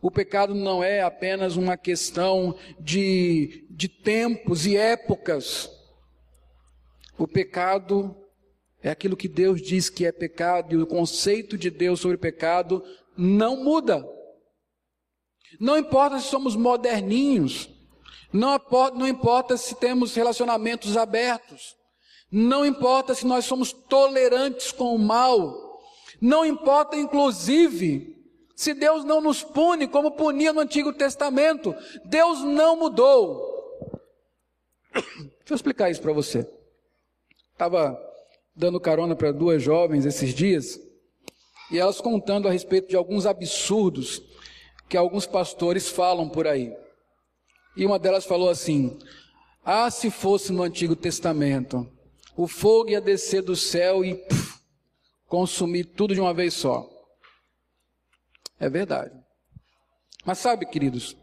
O 0.00 0.10
pecado 0.10 0.54
não 0.54 0.82
é 0.82 1.00
apenas 1.00 1.56
uma 1.56 1.76
questão 1.76 2.56
de, 2.78 3.66
de 3.70 3.88
tempos 3.88 4.66
e 4.66 4.76
épocas. 4.76 5.70
O 7.18 7.28
pecado 7.28 8.16
é 8.82 8.90
aquilo 8.90 9.16
que 9.16 9.28
Deus 9.28 9.62
diz 9.62 9.88
que 9.88 10.04
é 10.04 10.12
pecado, 10.12 10.74
e 10.74 10.82
o 10.82 10.86
conceito 10.86 11.56
de 11.56 11.70
Deus 11.70 12.00
sobre 12.00 12.16
pecado 12.16 12.82
não 13.16 13.62
muda. 13.62 14.04
Não 15.60 15.78
importa 15.78 16.18
se 16.18 16.26
somos 16.26 16.56
moderninhos, 16.56 17.68
não 18.32 18.54
importa, 18.54 18.98
não 18.98 19.06
importa 19.06 19.56
se 19.56 19.74
temos 19.76 20.14
relacionamentos 20.14 20.96
abertos, 20.96 21.76
não 22.30 22.64
importa 22.64 23.14
se 23.14 23.26
nós 23.26 23.44
somos 23.44 23.72
tolerantes 23.72 24.72
com 24.72 24.94
o 24.94 24.98
mal, 24.98 25.80
não 26.20 26.44
importa, 26.44 26.96
inclusive, 26.96 28.16
se 28.56 28.74
Deus 28.74 29.04
não 29.04 29.20
nos 29.20 29.42
pune 29.42 29.88
como 29.88 30.12
punia 30.12 30.52
no 30.52 30.60
Antigo 30.60 30.92
Testamento. 30.92 31.74
Deus 32.04 32.42
não 32.42 32.76
mudou. 32.76 33.42
Deixa 34.94 35.50
eu 35.50 35.54
explicar 35.56 35.90
isso 35.90 36.00
para 36.00 36.12
você. 36.12 36.48
Estava 37.52 37.98
dando 38.54 38.80
carona 38.80 39.16
para 39.16 39.32
duas 39.32 39.62
jovens 39.62 40.04
esses 40.04 40.34
dias 40.34 40.78
e 41.70 41.78
elas 41.78 42.00
contando 42.00 42.46
a 42.46 42.50
respeito 42.50 42.88
de 42.88 42.96
alguns 42.96 43.24
absurdos 43.24 44.22
que 44.88 44.96
alguns 44.96 45.26
pastores 45.26 45.88
falam 45.88 46.28
por 46.28 46.46
aí. 46.46 46.76
E 47.74 47.86
uma 47.86 47.98
delas 47.98 48.26
falou 48.26 48.50
assim: 48.50 48.98
Ah, 49.64 49.90
se 49.90 50.10
fosse 50.10 50.52
no 50.52 50.62
Antigo 50.62 50.94
Testamento, 50.94 51.90
o 52.36 52.46
fogo 52.46 52.90
ia 52.90 53.00
descer 53.00 53.40
do 53.42 53.56
céu 53.56 54.04
e 54.04 54.14
puf, 54.14 54.60
consumir 55.26 55.84
tudo 55.84 56.14
de 56.14 56.20
uma 56.20 56.34
vez 56.34 56.52
só. 56.52 56.86
É 58.60 58.68
verdade. 58.68 59.18
Mas 60.24 60.38
sabe, 60.38 60.66
queridos, 60.66 61.16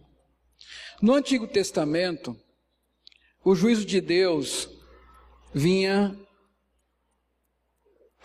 no 1.01 1.13
Antigo 1.13 1.47
Testamento, 1.47 2.35
o 3.45 3.55
juízo 3.55 3.85
de 3.85 4.01
Deus 4.01 4.67
vinha 5.53 6.17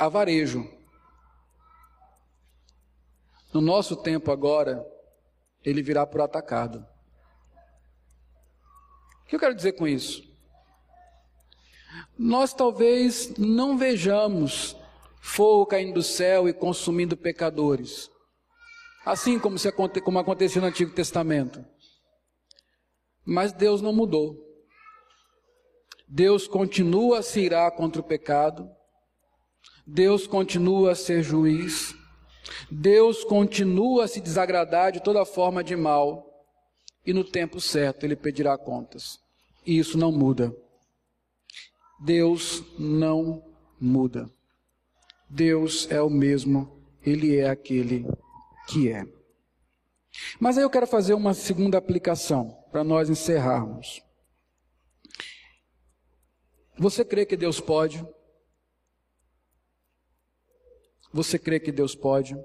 a 0.05 0.09
varejo. 0.09 0.69
No 3.53 3.61
nosso 3.61 3.97
tempo 3.97 4.31
agora, 4.31 4.85
ele 5.65 5.83
virá 5.83 6.07
por 6.07 6.21
atacado. 6.21 6.87
O 9.23 9.27
que 9.27 9.37
eu 9.37 9.41
quero 9.41 9.55
dizer 9.55 9.73
com 9.73 9.87
isso? 9.87 10.23
Nós 12.19 12.53
talvez 12.53 13.37
não 13.37 13.77
vejamos 13.77 14.77
fogo 15.21 15.67
caindo 15.67 15.95
do 15.95 16.03
céu 16.03 16.49
e 16.49 16.53
consumindo 16.53 17.17
pecadores. 17.17 18.11
Assim 19.05 19.39
como, 19.39 19.59
se, 19.59 19.71
como 19.73 20.19
aconteceu 20.19 20.61
no 20.61 20.69
Antigo 20.69 20.93
Testamento. 20.93 21.65
Mas 23.25 23.53
Deus 23.53 23.81
não 23.81 23.93
mudou. 23.93 24.37
Deus 26.07 26.47
continua 26.47 27.19
a 27.21 27.23
se 27.23 27.41
irar 27.41 27.73
contra 27.73 28.01
o 28.01 28.05
pecado. 28.05 28.71
Deus 29.87 30.27
continua 30.27 30.93
a 30.93 30.95
ser 30.95 31.23
juiz. 31.23 31.95
Deus 32.71 33.25
continua 33.25 34.05
a 34.05 34.09
se 34.09 34.21
desagradar 34.21 34.93
de 34.93 35.03
toda 35.03 35.25
forma 35.25 35.63
de 35.63 35.77
mal. 35.77 36.31
E 37.07 37.13
no 37.13 37.25
tempo 37.25 37.61
certo 37.61 38.05
ele 38.05 38.17
pedirá 38.17 38.57
contas. 38.57 39.19
E 39.67 39.79
isso 39.79 39.99
não 39.99 40.11
muda. 40.11 40.55
Deus 42.01 42.63
não 42.79 43.43
muda. 43.81 44.31
Deus 45.29 45.91
é 45.91 46.01
o 46.01 46.11
mesmo, 46.11 46.81
Ele 47.03 47.37
é 47.37 47.49
aquele 47.49 48.07
que 48.69 48.91
é. 48.91 49.05
Mas 50.39 50.57
aí 50.57 50.65
eu 50.65 50.71
quero 50.71 50.87
fazer 50.87 51.15
uma 51.15 51.35
segunda 51.35 51.77
aplicação 51.77 52.57
para 52.71 52.85
nós 52.85 53.11
encerrarmos. 53.11 54.03
Você 56.79 57.05
crê 57.05 57.27
que 57.27 57.37
Deus 57.37 57.61
pode? 57.61 58.05
Você 61.15 61.39
crê 61.39 61.61
que 61.61 61.71
Deus 61.71 61.95
pode? 61.95 62.37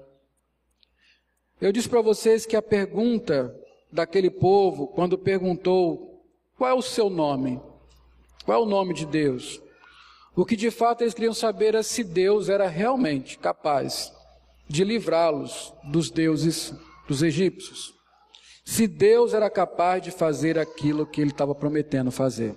Eu 1.60 1.72
disse 1.72 1.88
para 1.88 2.00
vocês 2.00 2.46
que 2.46 2.54
a 2.54 2.62
pergunta 2.62 3.52
daquele 3.90 4.30
povo, 4.30 4.86
quando 4.86 5.18
perguntou 5.18 6.24
qual 6.56 6.70
é 6.70 6.74
o 6.74 6.80
seu 6.80 7.10
nome, 7.10 7.60
qual 8.44 8.60
é 8.60 8.64
o 8.64 8.68
nome 8.68 8.94
de 8.94 9.04
Deus, 9.04 9.60
o 10.36 10.46
que 10.46 10.54
de 10.54 10.70
fato 10.70 11.02
eles 11.02 11.14
queriam 11.14 11.34
saber 11.34 11.74
era 11.74 11.82
se 11.82 12.04
Deus 12.04 12.48
era 12.48 12.68
realmente 12.68 13.40
capaz 13.40 14.12
de 14.68 14.84
livrá-los 14.84 15.74
dos 15.82 16.08
deuses 16.08 16.72
dos 17.08 17.24
egípcios. 17.24 17.92
Se 18.64 18.86
Deus 18.86 19.34
era 19.34 19.50
capaz 19.50 20.00
de 20.00 20.12
fazer 20.12 20.56
aquilo 20.56 21.04
que 21.04 21.20
ele 21.20 21.32
estava 21.32 21.56
prometendo 21.56 22.12
fazer. 22.12 22.54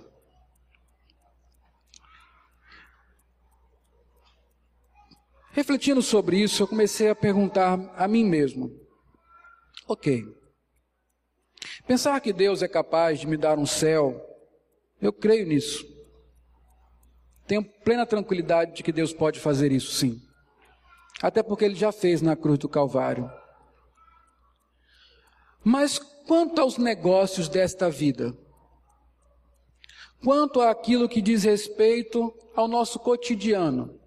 Refletindo 5.54 6.02
sobre 6.02 6.42
isso, 6.42 6.64
eu 6.64 6.66
comecei 6.66 7.08
a 7.08 7.14
perguntar 7.14 7.78
a 7.96 8.08
mim 8.08 8.24
mesmo: 8.24 8.72
ok, 9.86 10.24
pensar 11.86 12.20
que 12.20 12.32
Deus 12.32 12.60
é 12.60 12.66
capaz 12.66 13.20
de 13.20 13.28
me 13.28 13.36
dar 13.36 13.56
um 13.56 13.64
céu, 13.64 14.20
eu 15.00 15.12
creio 15.12 15.46
nisso. 15.46 15.86
Tenho 17.46 17.62
plena 17.62 18.04
tranquilidade 18.04 18.74
de 18.74 18.82
que 18.82 18.90
Deus 18.90 19.12
pode 19.12 19.38
fazer 19.38 19.70
isso, 19.70 19.92
sim. 19.92 20.20
Até 21.22 21.40
porque 21.40 21.64
Ele 21.64 21.76
já 21.76 21.92
fez 21.92 22.20
na 22.20 22.34
cruz 22.34 22.58
do 22.58 22.68
Calvário. 22.68 23.30
Mas 25.62 25.98
quanto 25.98 26.60
aos 26.60 26.78
negócios 26.78 27.48
desta 27.48 27.88
vida, 27.88 28.36
quanto 30.20 30.60
àquilo 30.60 31.08
que 31.08 31.22
diz 31.22 31.44
respeito 31.44 32.34
ao 32.56 32.66
nosso 32.66 32.98
cotidiano, 32.98 34.00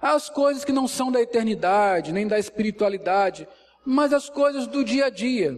as 0.00 0.28
coisas 0.28 0.64
que 0.64 0.72
não 0.72 0.86
são 0.86 1.10
da 1.10 1.20
eternidade, 1.20 2.12
nem 2.12 2.26
da 2.26 2.38
espiritualidade, 2.38 3.48
mas 3.84 4.12
as 4.12 4.28
coisas 4.28 4.66
do 4.66 4.84
dia 4.84 5.06
a 5.06 5.10
dia, 5.10 5.56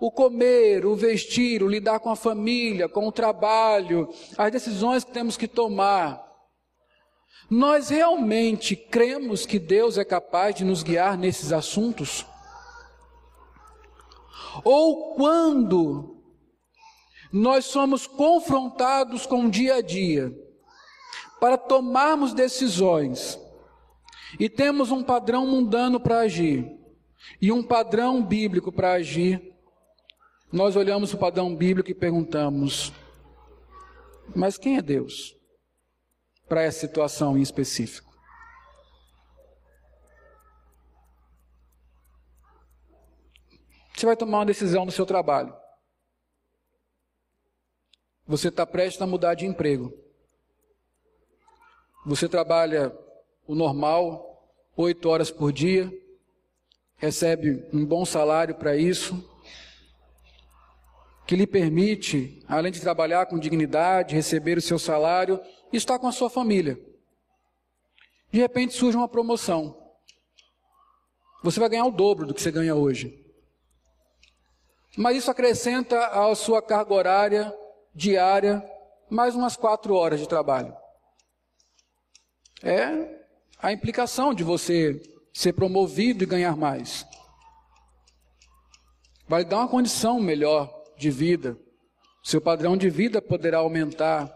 o 0.00 0.10
comer, 0.10 0.84
o 0.84 0.94
vestir, 0.94 1.62
o 1.62 1.68
lidar 1.68 1.98
com 2.00 2.10
a 2.10 2.16
família, 2.16 2.88
com 2.88 3.06
o 3.08 3.12
trabalho, 3.12 4.08
as 4.36 4.52
decisões 4.52 5.04
que 5.04 5.12
temos 5.12 5.36
que 5.36 5.48
tomar. 5.48 6.22
Nós 7.50 7.88
realmente 7.88 8.74
cremos 8.74 9.46
que 9.46 9.58
Deus 9.58 9.98
é 9.98 10.04
capaz 10.04 10.54
de 10.54 10.64
nos 10.64 10.82
guiar 10.82 11.16
nesses 11.16 11.52
assuntos? 11.52 12.26
Ou 14.62 15.14
quando 15.14 16.22
nós 17.32 17.64
somos 17.64 18.06
confrontados 18.06 19.26
com 19.26 19.46
o 19.46 19.50
dia 19.50 19.76
a 19.76 19.82
dia 19.82 20.32
para 21.40 21.58
tomarmos 21.58 22.32
decisões 22.32 23.38
e 24.38 24.48
temos 24.48 24.90
um 24.90 25.02
padrão 25.02 25.46
mundano 25.46 26.00
para 26.00 26.20
agir 26.20 26.70
e 27.40 27.50
um 27.52 27.62
padrão 27.62 28.24
bíblico 28.24 28.70
para 28.72 28.92
agir, 28.92 29.54
nós 30.52 30.76
olhamos 30.76 31.12
o 31.12 31.18
padrão 31.18 31.54
bíblico 31.54 31.90
e 31.90 31.94
perguntamos: 31.94 32.92
mas 34.34 34.56
quem 34.56 34.76
é 34.76 34.82
Deus 34.82 35.36
para 36.48 36.62
essa 36.62 36.80
situação 36.80 37.36
em 37.36 37.42
específico? 37.42 38.14
Você 43.94 44.06
vai 44.06 44.16
tomar 44.16 44.38
uma 44.38 44.46
decisão 44.46 44.84
no 44.84 44.90
seu 44.90 45.06
trabalho. 45.06 45.54
Você 48.26 48.48
está 48.48 48.66
prestes 48.66 49.00
a 49.00 49.06
mudar 49.06 49.34
de 49.34 49.46
emprego. 49.46 49.92
Você 52.04 52.28
trabalha 52.28 52.90
o 53.46 53.54
normal, 53.54 54.48
oito 54.76 55.08
horas 55.08 55.30
por 55.30 55.52
dia, 55.52 55.92
recebe 56.96 57.66
um 57.72 57.84
bom 57.84 58.04
salário 58.04 58.54
para 58.54 58.76
isso, 58.76 59.22
que 61.26 61.36
lhe 61.36 61.46
permite, 61.46 62.42
além 62.46 62.70
de 62.70 62.80
trabalhar 62.80 63.26
com 63.26 63.38
dignidade, 63.38 64.14
receber 64.14 64.58
o 64.58 64.62
seu 64.62 64.78
salário, 64.78 65.40
estar 65.72 65.98
com 65.98 66.06
a 66.06 66.12
sua 66.12 66.28
família. 66.28 66.78
De 68.30 68.40
repente 68.40 68.74
surge 68.74 68.96
uma 68.96 69.08
promoção. 69.08 69.80
Você 71.42 71.60
vai 71.60 71.68
ganhar 71.68 71.86
o 71.86 71.90
dobro 71.90 72.26
do 72.26 72.34
que 72.34 72.42
você 72.42 72.50
ganha 72.50 72.74
hoje. 72.74 73.22
Mas 74.96 75.16
isso 75.16 75.30
acrescenta 75.30 76.06
à 76.06 76.34
sua 76.34 76.62
carga 76.62 76.94
horária 76.94 77.54
diária 77.94 78.64
mais 79.10 79.34
umas 79.34 79.56
quatro 79.56 79.94
horas 79.94 80.20
de 80.20 80.28
trabalho. 80.28 80.74
É 82.62 83.23
a 83.64 83.72
implicação 83.72 84.34
de 84.34 84.44
você 84.44 85.00
ser 85.32 85.54
promovido 85.54 86.22
e 86.22 86.26
ganhar 86.26 86.54
mais. 86.54 87.06
Vai 89.26 89.44
dar 89.44 89.58
uma 89.58 89.68
condição 89.68 90.20
melhor 90.20 90.70
de 90.98 91.10
vida. 91.10 91.58
Seu 92.22 92.40
padrão 92.40 92.76
de 92.76 92.90
vida 92.90 93.22
poderá 93.22 93.58
aumentar. 93.58 94.30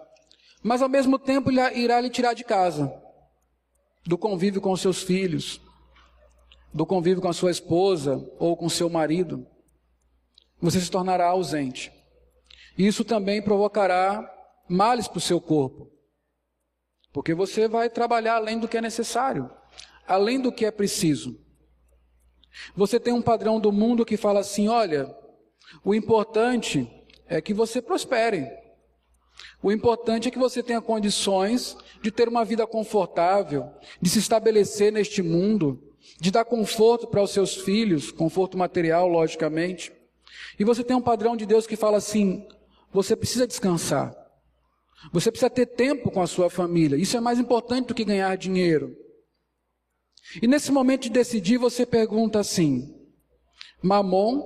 Mas 0.62 0.80
ao 0.80 0.88
mesmo 0.88 1.18
tempo 1.18 1.50
irá 1.50 2.00
lhe 2.00 2.08
tirar 2.08 2.32
de 2.32 2.42
casa, 2.42 2.90
do 4.06 4.16
convívio 4.16 4.60
com 4.60 4.74
seus 4.76 5.02
filhos, 5.02 5.60
do 6.72 6.86
convívio 6.86 7.20
com 7.20 7.28
a 7.28 7.34
sua 7.34 7.50
esposa 7.50 8.26
ou 8.38 8.56
com 8.56 8.68
seu 8.68 8.88
marido 8.88 9.46
você 10.60 10.80
se 10.80 10.90
tornará 10.90 11.26
ausente. 11.26 11.92
Isso 12.76 13.04
também 13.04 13.40
provocará 13.40 14.28
males 14.68 15.06
para 15.06 15.18
o 15.18 15.20
seu 15.20 15.40
corpo, 15.40 15.90
porque 17.18 17.34
você 17.34 17.66
vai 17.66 17.90
trabalhar 17.90 18.36
além 18.36 18.60
do 18.60 18.68
que 18.68 18.78
é 18.78 18.80
necessário, 18.80 19.50
além 20.06 20.40
do 20.40 20.52
que 20.52 20.64
é 20.64 20.70
preciso. 20.70 21.36
Você 22.76 23.00
tem 23.00 23.12
um 23.12 23.20
padrão 23.20 23.58
do 23.58 23.72
mundo 23.72 24.06
que 24.06 24.16
fala 24.16 24.38
assim: 24.38 24.68
olha, 24.68 25.12
o 25.84 25.92
importante 25.96 26.88
é 27.26 27.40
que 27.40 27.52
você 27.52 27.82
prospere. 27.82 28.46
O 29.60 29.72
importante 29.72 30.28
é 30.28 30.30
que 30.30 30.38
você 30.38 30.62
tenha 30.62 30.80
condições 30.80 31.76
de 32.00 32.12
ter 32.12 32.28
uma 32.28 32.44
vida 32.44 32.64
confortável, 32.68 33.68
de 34.00 34.08
se 34.08 34.20
estabelecer 34.20 34.92
neste 34.92 35.20
mundo, 35.20 35.92
de 36.20 36.30
dar 36.30 36.44
conforto 36.44 37.08
para 37.08 37.20
os 37.20 37.32
seus 37.32 37.56
filhos, 37.56 38.12
conforto 38.12 38.56
material, 38.56 39.08
logicamente. 39.08 39.92
E 40.56 40.62
você 40.62 40.84
tem 40.84 40.96
um 40.96 41.02
padrão 41.02 41.36
de 41.36 41.44
Deus 41.44 41.66
que 41.66 41.74
fala 41.74 41.96
assim: 41.96 42.46
você 42.92 43.16
precisa 43.16 43.44
descansar. 43.44 44.27
Você 45.12 45.30
precisa 45.30 45.50
ter 45.50 45.66
tempo 45.66 46.10
com 46.10 46.20
a 46.20 46.26
sua 46.26 46.50
família. 46.50 46.96
Isso 46.96 47.16
é 47.16 47.20
mais 47.20 47.38
importante 47.38 47.88
do 47.88 47.94
que 47.94 48.04
ganhar 48.04 48.36
dinheiro. 48.36 48.94
E 50.42 50.46
nesse 50.46 50.70
momento 50.70 51.02
de 51.02 51.10
decidir, 51.10 51.56
você 51.56 51.86
pergunta 51.86 52.38
assim: 52.38 52.94
Mamon, 53.82 54.42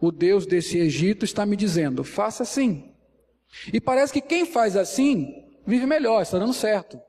o 0.00 0.12
Deus 0.12 0.46
desse 0.46 0.78
Egito, 0.78 1.24
está 1.24 1.46
me 1.46 1.56
dizendo, 1.56 2.04
faça 2.04 2.42
assim. 2.42 2.92
E 3.72 3.80
parece 3.80 4.12
que 4.12 4.20
quem 4.20 4.44
faz 4.44 4.76
assim 4.76 5.26
vive 5.66 5.86
melhor, 5.86 6.22
está 6.22 6.38
dando 6.38 6.52
certo. 6.52 7.00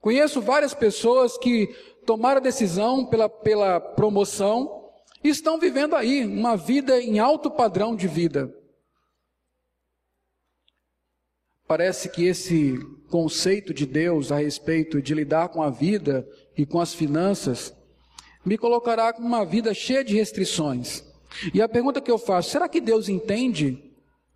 Conheço 0.00 0.40
várias 0.40 0.74
pessoas 0.74 1.36
que 1.38 1.74
tomaram 2.06 2.38
a 2.38 2.42
decisão 2.44 3.06
pela, 3.06 3.28
pela 3.28 3.80
promoção 3.80 4.90
e 5.22 5.28
estão 5.30 5.58
vivendo 5.58 5.96
aí 5.96 6.24
uma 6.24 6.56
vida 6.56 7.00
em 7.00 7.18
alto 7.18 7.50
padrão 7.50 7.96
de 7.96 8.06
vida. 8.06 8.54
Parece 11.66 12.10
que 12.10 12.26
esse 12.26 12.78
conceito 13.08 13.72
de 13.72 13.86
Deus 13.86 14.30
a 14.30 14.36
respeito 14.36 15.00
de 15.00 15.14
lidar 15.14 15.48
com 15.48 15.62
a 15.62 15.70
vida 15.70 16.28
e 16.56 16.66
com 16.66 16.78
as 16.78 16.92
finanças 16.92 17.74
me 18.44 18.58
colocará 18.58 19.12
com 19.12 19.22
uma 19.22 19.44
vida 19.44 19.72
cheia 19.72 20.04
de 20.04 20.14
restrições. 20.14 21.02
E 21.54 21.62
a 21.62 21.68
pergunta 21.68 22.00
que 22.00 22.10
eu 22.10 22.18
faço, 22.18 22.50
será 22.50 22.68
que 22.68 22.80
Deus 22.80 23.08
entende 23.08 23.82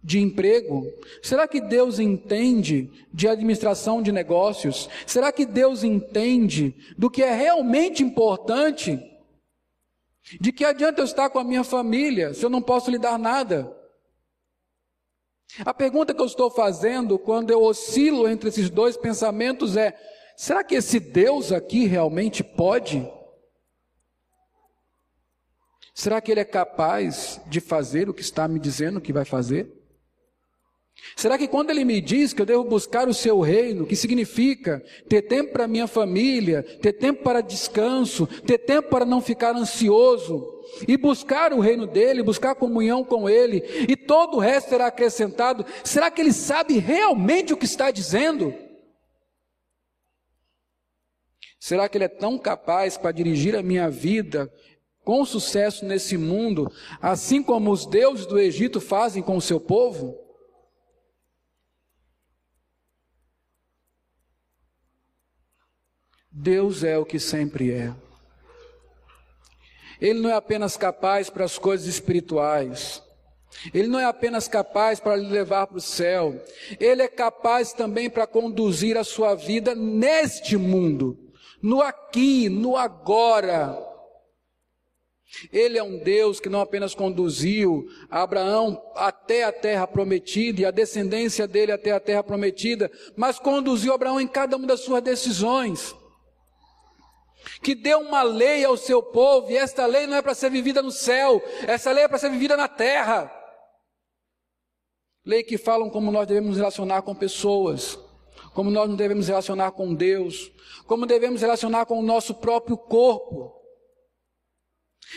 de 0.03 0.19
emprego? 0.19 0.87
Será 1.23 1.47
que 1.47 1.61
Deus 1.61 1.99
entende 1.99 2.91
de 3.13 3.29
administração 3.29 4.01
de 4.01 4.11
negócios? 4.11 4.89
Será 5.07 5.31
que 5.31 5.45
Deus 5.45 5.85
entende 5.85 6.75
do 6.97 7.11
que 7.11 7.23
é 7.23 7.35
realmente 7.35 8.03
importante 8.03 8.99
de 10.41 10.53
que 10.53 10.65
adianta 10.65 11.01
eu 11.01 11.05
estar 11.05 11.29
com 11.31 11.39
a 11.39 11.45
minha 11.45 11.65
família 11.65 12.33
se 12.33 12.45
eu 12.45 12.51
não 12.51 12.63
posso 12.63 12.91
lhe 12.91 12.99
dar 12.99 13.19
nada? 13.19 13.78
A 15.65 15.73
pergunta 15.73 16.15
que 16.15 16.21
eu 16.21 16.27
estou 16.27 16.51
fazendo 16.51 17.19
quando 17.19 17.51
eu 17.51 17.63
oscilo 17.63 18.29
entre 18.29 18.49
esses 18.49 18.69
dois 18.71 18.97
pensamentos 18.97 19.77
é: 19.77 19.99
será 20.37 20.63
que 20.63 20.75
esse 20.75 21.01
Deus 21.01 21.53
aqui 21.53 21.87
realmente 21.87 22.45
pode? 22.45 23.07
Será 25.95 26.21
que 26.21 26.31
ele 26.31 26.41
é 26.41 26.45
capaz 26.45 27.41
de 27.47 27.61
fazer 27.61 28.09
o 28.09 28.15
que 28.15 28.21
está 28.21 28.47
me 28.47 28.61
dizendo 28.61 29.01
que 29.01 29.13
vai 29.13 29.25
fazer? 29.25 29.75
Será 31.17 31.37
que 31.37 31.49
quando 31.49 31.71
ele 31.71 31.85
me 31.85 32.01
diz 32.01 32.33
que 32.33 32.43
eu 32.43 32.47
devo 32.47 32.65
buscar 32.65 33.09
o 33.09 33.15
seu 33.15 33.41
reino, 33.41 33.87
que 33.87 33.97
significa 33.97 34.81
ter 35.09 35.23
tempo 35.23 35.53
para 35.53 35.67
minha 35.67 35.87
família, 35.87 36.63
ter 36.81 36.93
tempo 36.93 37.23
para 37.23 37.41
descanso, 37.41 38.27
ter 38.27 38.59
tempo 38.59 38.89
para 38.89 39.05
não 39.05 39.21
ficar 39.21 39.57
ansioso, 39.57 40.58
e 40.87 40.97
buscar 40.97 41.53
o 41.53 41.61
reino 41.61 41.87
dele, 41.87 42.23
buscar 42.23 42.55
comunhão 42.55 43.05
com 43.05 43.29
ele, 43.29 43.63
e 43.89 43.97
todo 43.97 44.37
o 44.37 44.41
resto 44.41 44.71
será 44.71 44.87
acrescentado, 44.87 45.65
será 45.85 46.11
que 46.11 46.21
ele 46.21 46.33
sabe 46.33 46.79
realmente 46.79 47.53
o 47.53 47.57
que 47.57 47.65
está 47.65 47.91
dizendo? 47.91 48.55
Será 51.59 51.89
que 51.89 51.99
ele 51.99 52.05
é 52.05 52.09
tão 52.09 52.39
capaz 52.39 52.97
para 52.97 53.13
dirigir 53.13 53.57
a 53.57 53.63
minha 53.63 53.91
vida 53.91 54.53
com 55.05 55.25
sucesso 55.25 55.85
nesse 55.85 56.17
mundo, 56.17 56.71
assim 57.01 57.43
como 57.43 57.71
os 57.71 57.87
deuses 57.87 58.27
do 58.27 58.39
Egito 58.39 58.81
fazem 58.81 59.23
com 59.23 59.37
o 59.37 59.43
seu 59.43 59.59
povo? 59.59 60.17
Deus 66.31 66.85
é 66.85 66.97
o 66.97 67.05
que 67.05 67.19
sempre 67.19 67.73
é. 67.73 68.08
Ele 70.01 70.21
não 70.21 70.31
é 70.31 70.35
apenas 70.35 70.77
capaz 70.77 71.29
para 71.29 71.45
as 71.45 71.59
coisas 71.59 71.87
espirituais. 71.87 73.03
Ele 73.75 73.89
não 73.89 73.99
é 73.99 74.05
apenas 74.05 74.47
capaz 74.47 75.01
para 75.01 75.17
lhe 75.17 75.29
levar 75.29 75.67
para 75.67 75.79
o 75.79 75.81
céu. 75.81 76.41
Ele 76.79 77.03
é 77.03 77.09
capaz 77.09 77.73
também 77.73 78.09
para 78.09 78.27
conduzir 78.27 78.97
a 78.97 79.05
sua 79.05 79.35
vida 79.35 79.75
neste 79.75 80.57
mundo, 80.57 81.19
no 81.61 81.81
aqui, 81.81 82.49
no 82.49 82.77
agora. 82.77 83.85
Ele 85.53 85.77
é 85.77 85.83
um 85.83 85.99
Deus 85.99 86.41
que 86.41 86.49
não 86.49 86.61
apenas 86.61 86.95
conduziu 86.95 87.87
Abraão 88.09 88.81
até 88.95 89.45
a 89.45 89.53
terra 89.53 89.87
prometida 89.87 90.63
e 90.63 90.65
a 90.65 90.71
descendência 90.71 91.47
dele 91.47 91.73
até 91.73 91.91
a 91.91 92.01
terra 92.01 92.23
prometida, 92.23 92.91
mas 93.17 93.39
conduziu 93.39 93.93
Abraão 93.93 94.21
em 94.21 94.27
cada 94.27 94.57
uma 94.57 94.67
das 94.67 94.81
suas 94.81 95.03
decisões 95.03 95.95
que 97.63 97.75
deu 97.75 98.01
uma 98.01 98.23
lei 98.23 98.65
ao 98.65 98.77
seu 98.77 99.03
povo, 99.03 99.51
e 99.51 99.57
esta 99.57 99.87
lei 99.87 100.07
não 100.07 100.17
é 100.17 100.23
para 100.23 100.35
ser 100.35 100.51
vivida 100.51 100.83
no 100.83 100.91
céu, 100.91 101.43
essa 101.67 101.91
lei 101.93 102.05
é 102.05 102.09
para 102.09 102.19
ser 102.19 102.31
vivida 102.31 102.57
na 102.57 102.69
terra. 102.69 103.33
Lei 105.25 105.43
que 105.43 105.59
falam 105.59 105.91
como 105.91 106.11
nós 106.11 106.27
devemos 106.27 106.57
relacionar 106.57 107.03
com 107.03 107.15
pessoas, 107.15 107.99
como 108.55 108.71
nós 108.71 108.89
não 108.89 108.97
devemos 108.97 109.29
relacionar 109.29 109.73
com 109.73 109.95
Deus, 109.95 110.51
como 110.87 111.05
devemos 111.05 111.41
relacionar 111.41 111.85
com 111.87 111.99
o 111.99 112.03
nosso 112.03 112.35
próprio 112.35 112.77
corpo. 112.77 113.59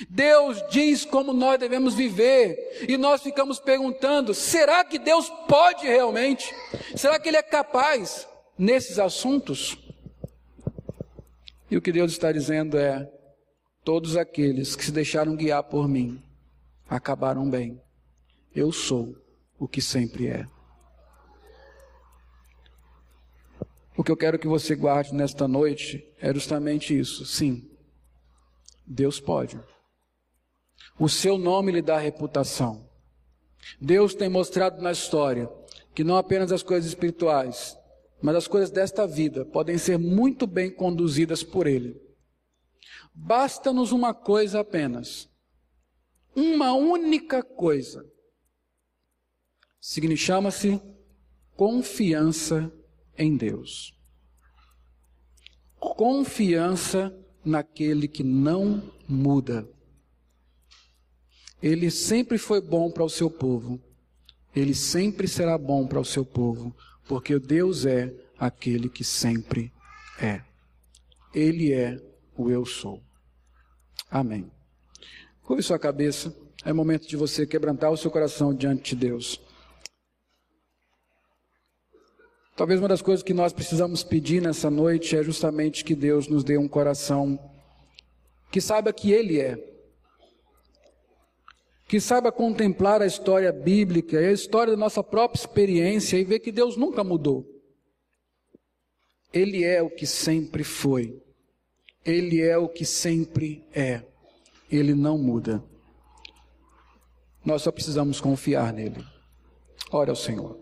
Deus 0.09 0.63
diz 0.69 1.03
como 1.05 1.33
nós 1.33 1.59
devemos 1.59 1.93
viver, 1.93 2.85
e 2.87 2.97
nós 2.97 3.21
ficamos 3.21 3.59
perguntando: 3.59 4.33
será 4.33 4.83
que 4.83 4.97
Deus 4.97 5.29
pode 5.47 5.85
realmente? 5.85 6.53
Será 6.95 7.19
que 7.19 7.29
Ele 7.29 7.37
é 7.37 7.43
capaz 7.43 8.27
nesses 8.57 8.99
assuntos? 8.99 9.77
E 11.71 11.77
o 11.77 11.81
que 11.81 11.93
Deus 11.93 12.11
está 12.11 12.33
dizendo 12.33 12.77
é: 12.77 13.09
todos 13.83 14.17
aqueles 14.17 14.75
que 14.75 14.83
se 14.83 14.91
deixaram 14.91 15.37
guiar 15.37 15.63
por 15.63 15.87
mim 15.87 16.21
acabaram 16.89 17.49
bem. 17.49 17.81
Eu 18.53 18.73
sou 18.73 19.15
o 19.57 19.69
que 19.69 19.81
sempre 19.81 20.27
é. 20.27 20.45
O 23.95 24.03
que 24.03 24.11
eu 24.11 24.17
quero 24.17 24.37
que 24.37 24.47
você 24.47 24.75
guarde 24.75 25.13
nesta 25.13 25.47
noite 25.47 26.05
é 26.19 26.33
justamente 26.33 26.97
isso. 26.97 27.25
Sim, 27.25 27.69
Deus 28.85 29.21
pode. 29.21 29.57
O 30.99 31.07
seu 31.07 31.37
nome 31.37 31.71
lhe 31.71 31.81
dá 31.81 31.97
reputação. 31.97 32.89
Deus 33.79 34.13
tem 34.13 34.27
mostrado 34.27 34.81
na 34.81 34.91
história 34.91 35.49
que 35.93 36.03
não 36.03 36.17
apenas 36.17 36.51
as 36.51 36.63
coisas 36.63 36.89
espirituais, 36.89 37.77
mas 38.21 38.35
as 38.35 38.47
coisas 38.47 38.69
desta 38.69 39.07
vida 39.07 39.43
podem 39.43 39.77
ser 39.77 39.97
muito 39.97 40.45
bem 40.45 40.69
conduzidas 40.69 41.43
por 41.43 41.65
Ele. 41.65 41.99
Basta-nos 43.13 43.91
uma 43.91 44.13
coisa 44.13 44.59
apenas. 44.59 45.27
Uma 46.35 46.73
única 46.73 47.43
coisa. 47.43 48.05
Chama-se 50.15 50.79
confiança 51.55 52.71
em 53.17 53.35
Deus. 53.35 53.93
Confiança 55.79 57.13
naquele 57.43 58.07
que 58.07 58.23
não 58.23 58.93
muda. 59.09 59.67
Ele 61.61 61.89
sempre 61.89 62.37
foi 62.37 62.61
bom 62.61 62.91
para 62.91 63.03
o 63.03 63.09
seu 63.09 63.29
povo. 63.29 63.81
Ele 64.55 64.75
sempre 64.75 65.27
será 65.27 65.57
bom 65.57 65.87
para 65.87 65.99
o 65.99 66.05
seu 66.05 66.25
povo 66.25 66.75
porque 67.11 67.37
Deus 67.37 67.85
é 67.85 68.09
aquele 68.39 68.87
que 68.87 69.03
sempre 69.03 69.69
é. 70.17 70.39
Ele 71.35 71.73
é 71.73 72.01
o 72.37 72.49
eu 72.49 72.65
sou. 72.65 73.03
Amém. 74.09 74.49
Curve 75.43 75.61
sua 75.61 75.77
cabeça. 75.77 76.33
É 76.63 76.71
momento 76.71 77.05
de 77.09 77.17
você 77.17 77.45
quebrantar 77.45 77.91
o 77.91 77.97
seu 77.97 78.09
coração 78.09 78.55
diante 78.55 78.95
de 78.95 79.07
Deus. 79.07 79.41
Talvez 82.55 82.79
uma 82.79 82.87
das 82.87 83.01
coisas 83.01 83.21
que 83.21 83.33
nós 83.33 83.51
precisamos 83.51 84.05
pedir 84.05 84.41
nessa 84.41 84.69
noite 84.69 85.13
é 85.17 85.21
justamente 85.21 85.83
que 85.83 85.93
Deus 85.93 86.29
nos 86.29 86.45
dê 86.45 86.57
um 86.57 86.69
coração 86.69 87.37
que 88.49 88.61
saiba 88.61 88.93
que 88.93 89.11
Ele 89.11 89.37
é 89.37 89.70
que 91.91 91.99
saiba 91.99 92.31
contemplar 92.31 93.01
a 93.01 93.05
história 93.05 93.51
bíblica 93.51 94.15
e 94.15 94.25
a 94.27 94.31
história 94.31 94.71
da 94.71 94.79
nossa 94.79 95.03
própria 95.03 95.37
experiência 95.41 96.15
e 96.15 96.23
ver 96.23 96.39
que 96.39 96.49
Deus 96.49 96.77
nunca 96.77 97.03
mudou. 97.03 97.45
Ele 99.33 99.65
é 99.65 99.81
o 99.81 99.89
que 99.89 100.07
sempre 100.07 100.63
foi. 100.63 101.21
Ele 102.05 102.39
é 102.39 102.57
o 102.57 102.69
que 102.69 102.85
sempre 102.85 103.67
é. 103.73 104.05
Ele 104.71 104.95
não 104.95 105.17
muda. 105.17 105.61
Nós 107.43 107.61
só 107.63 107.73
precisamos 107.73 108.21
confiar 108.21 108.71
nele. 108.71 109.03
Ora 109.91 110.11
ao 110.11 110.15
Senhor. 110.15 110.60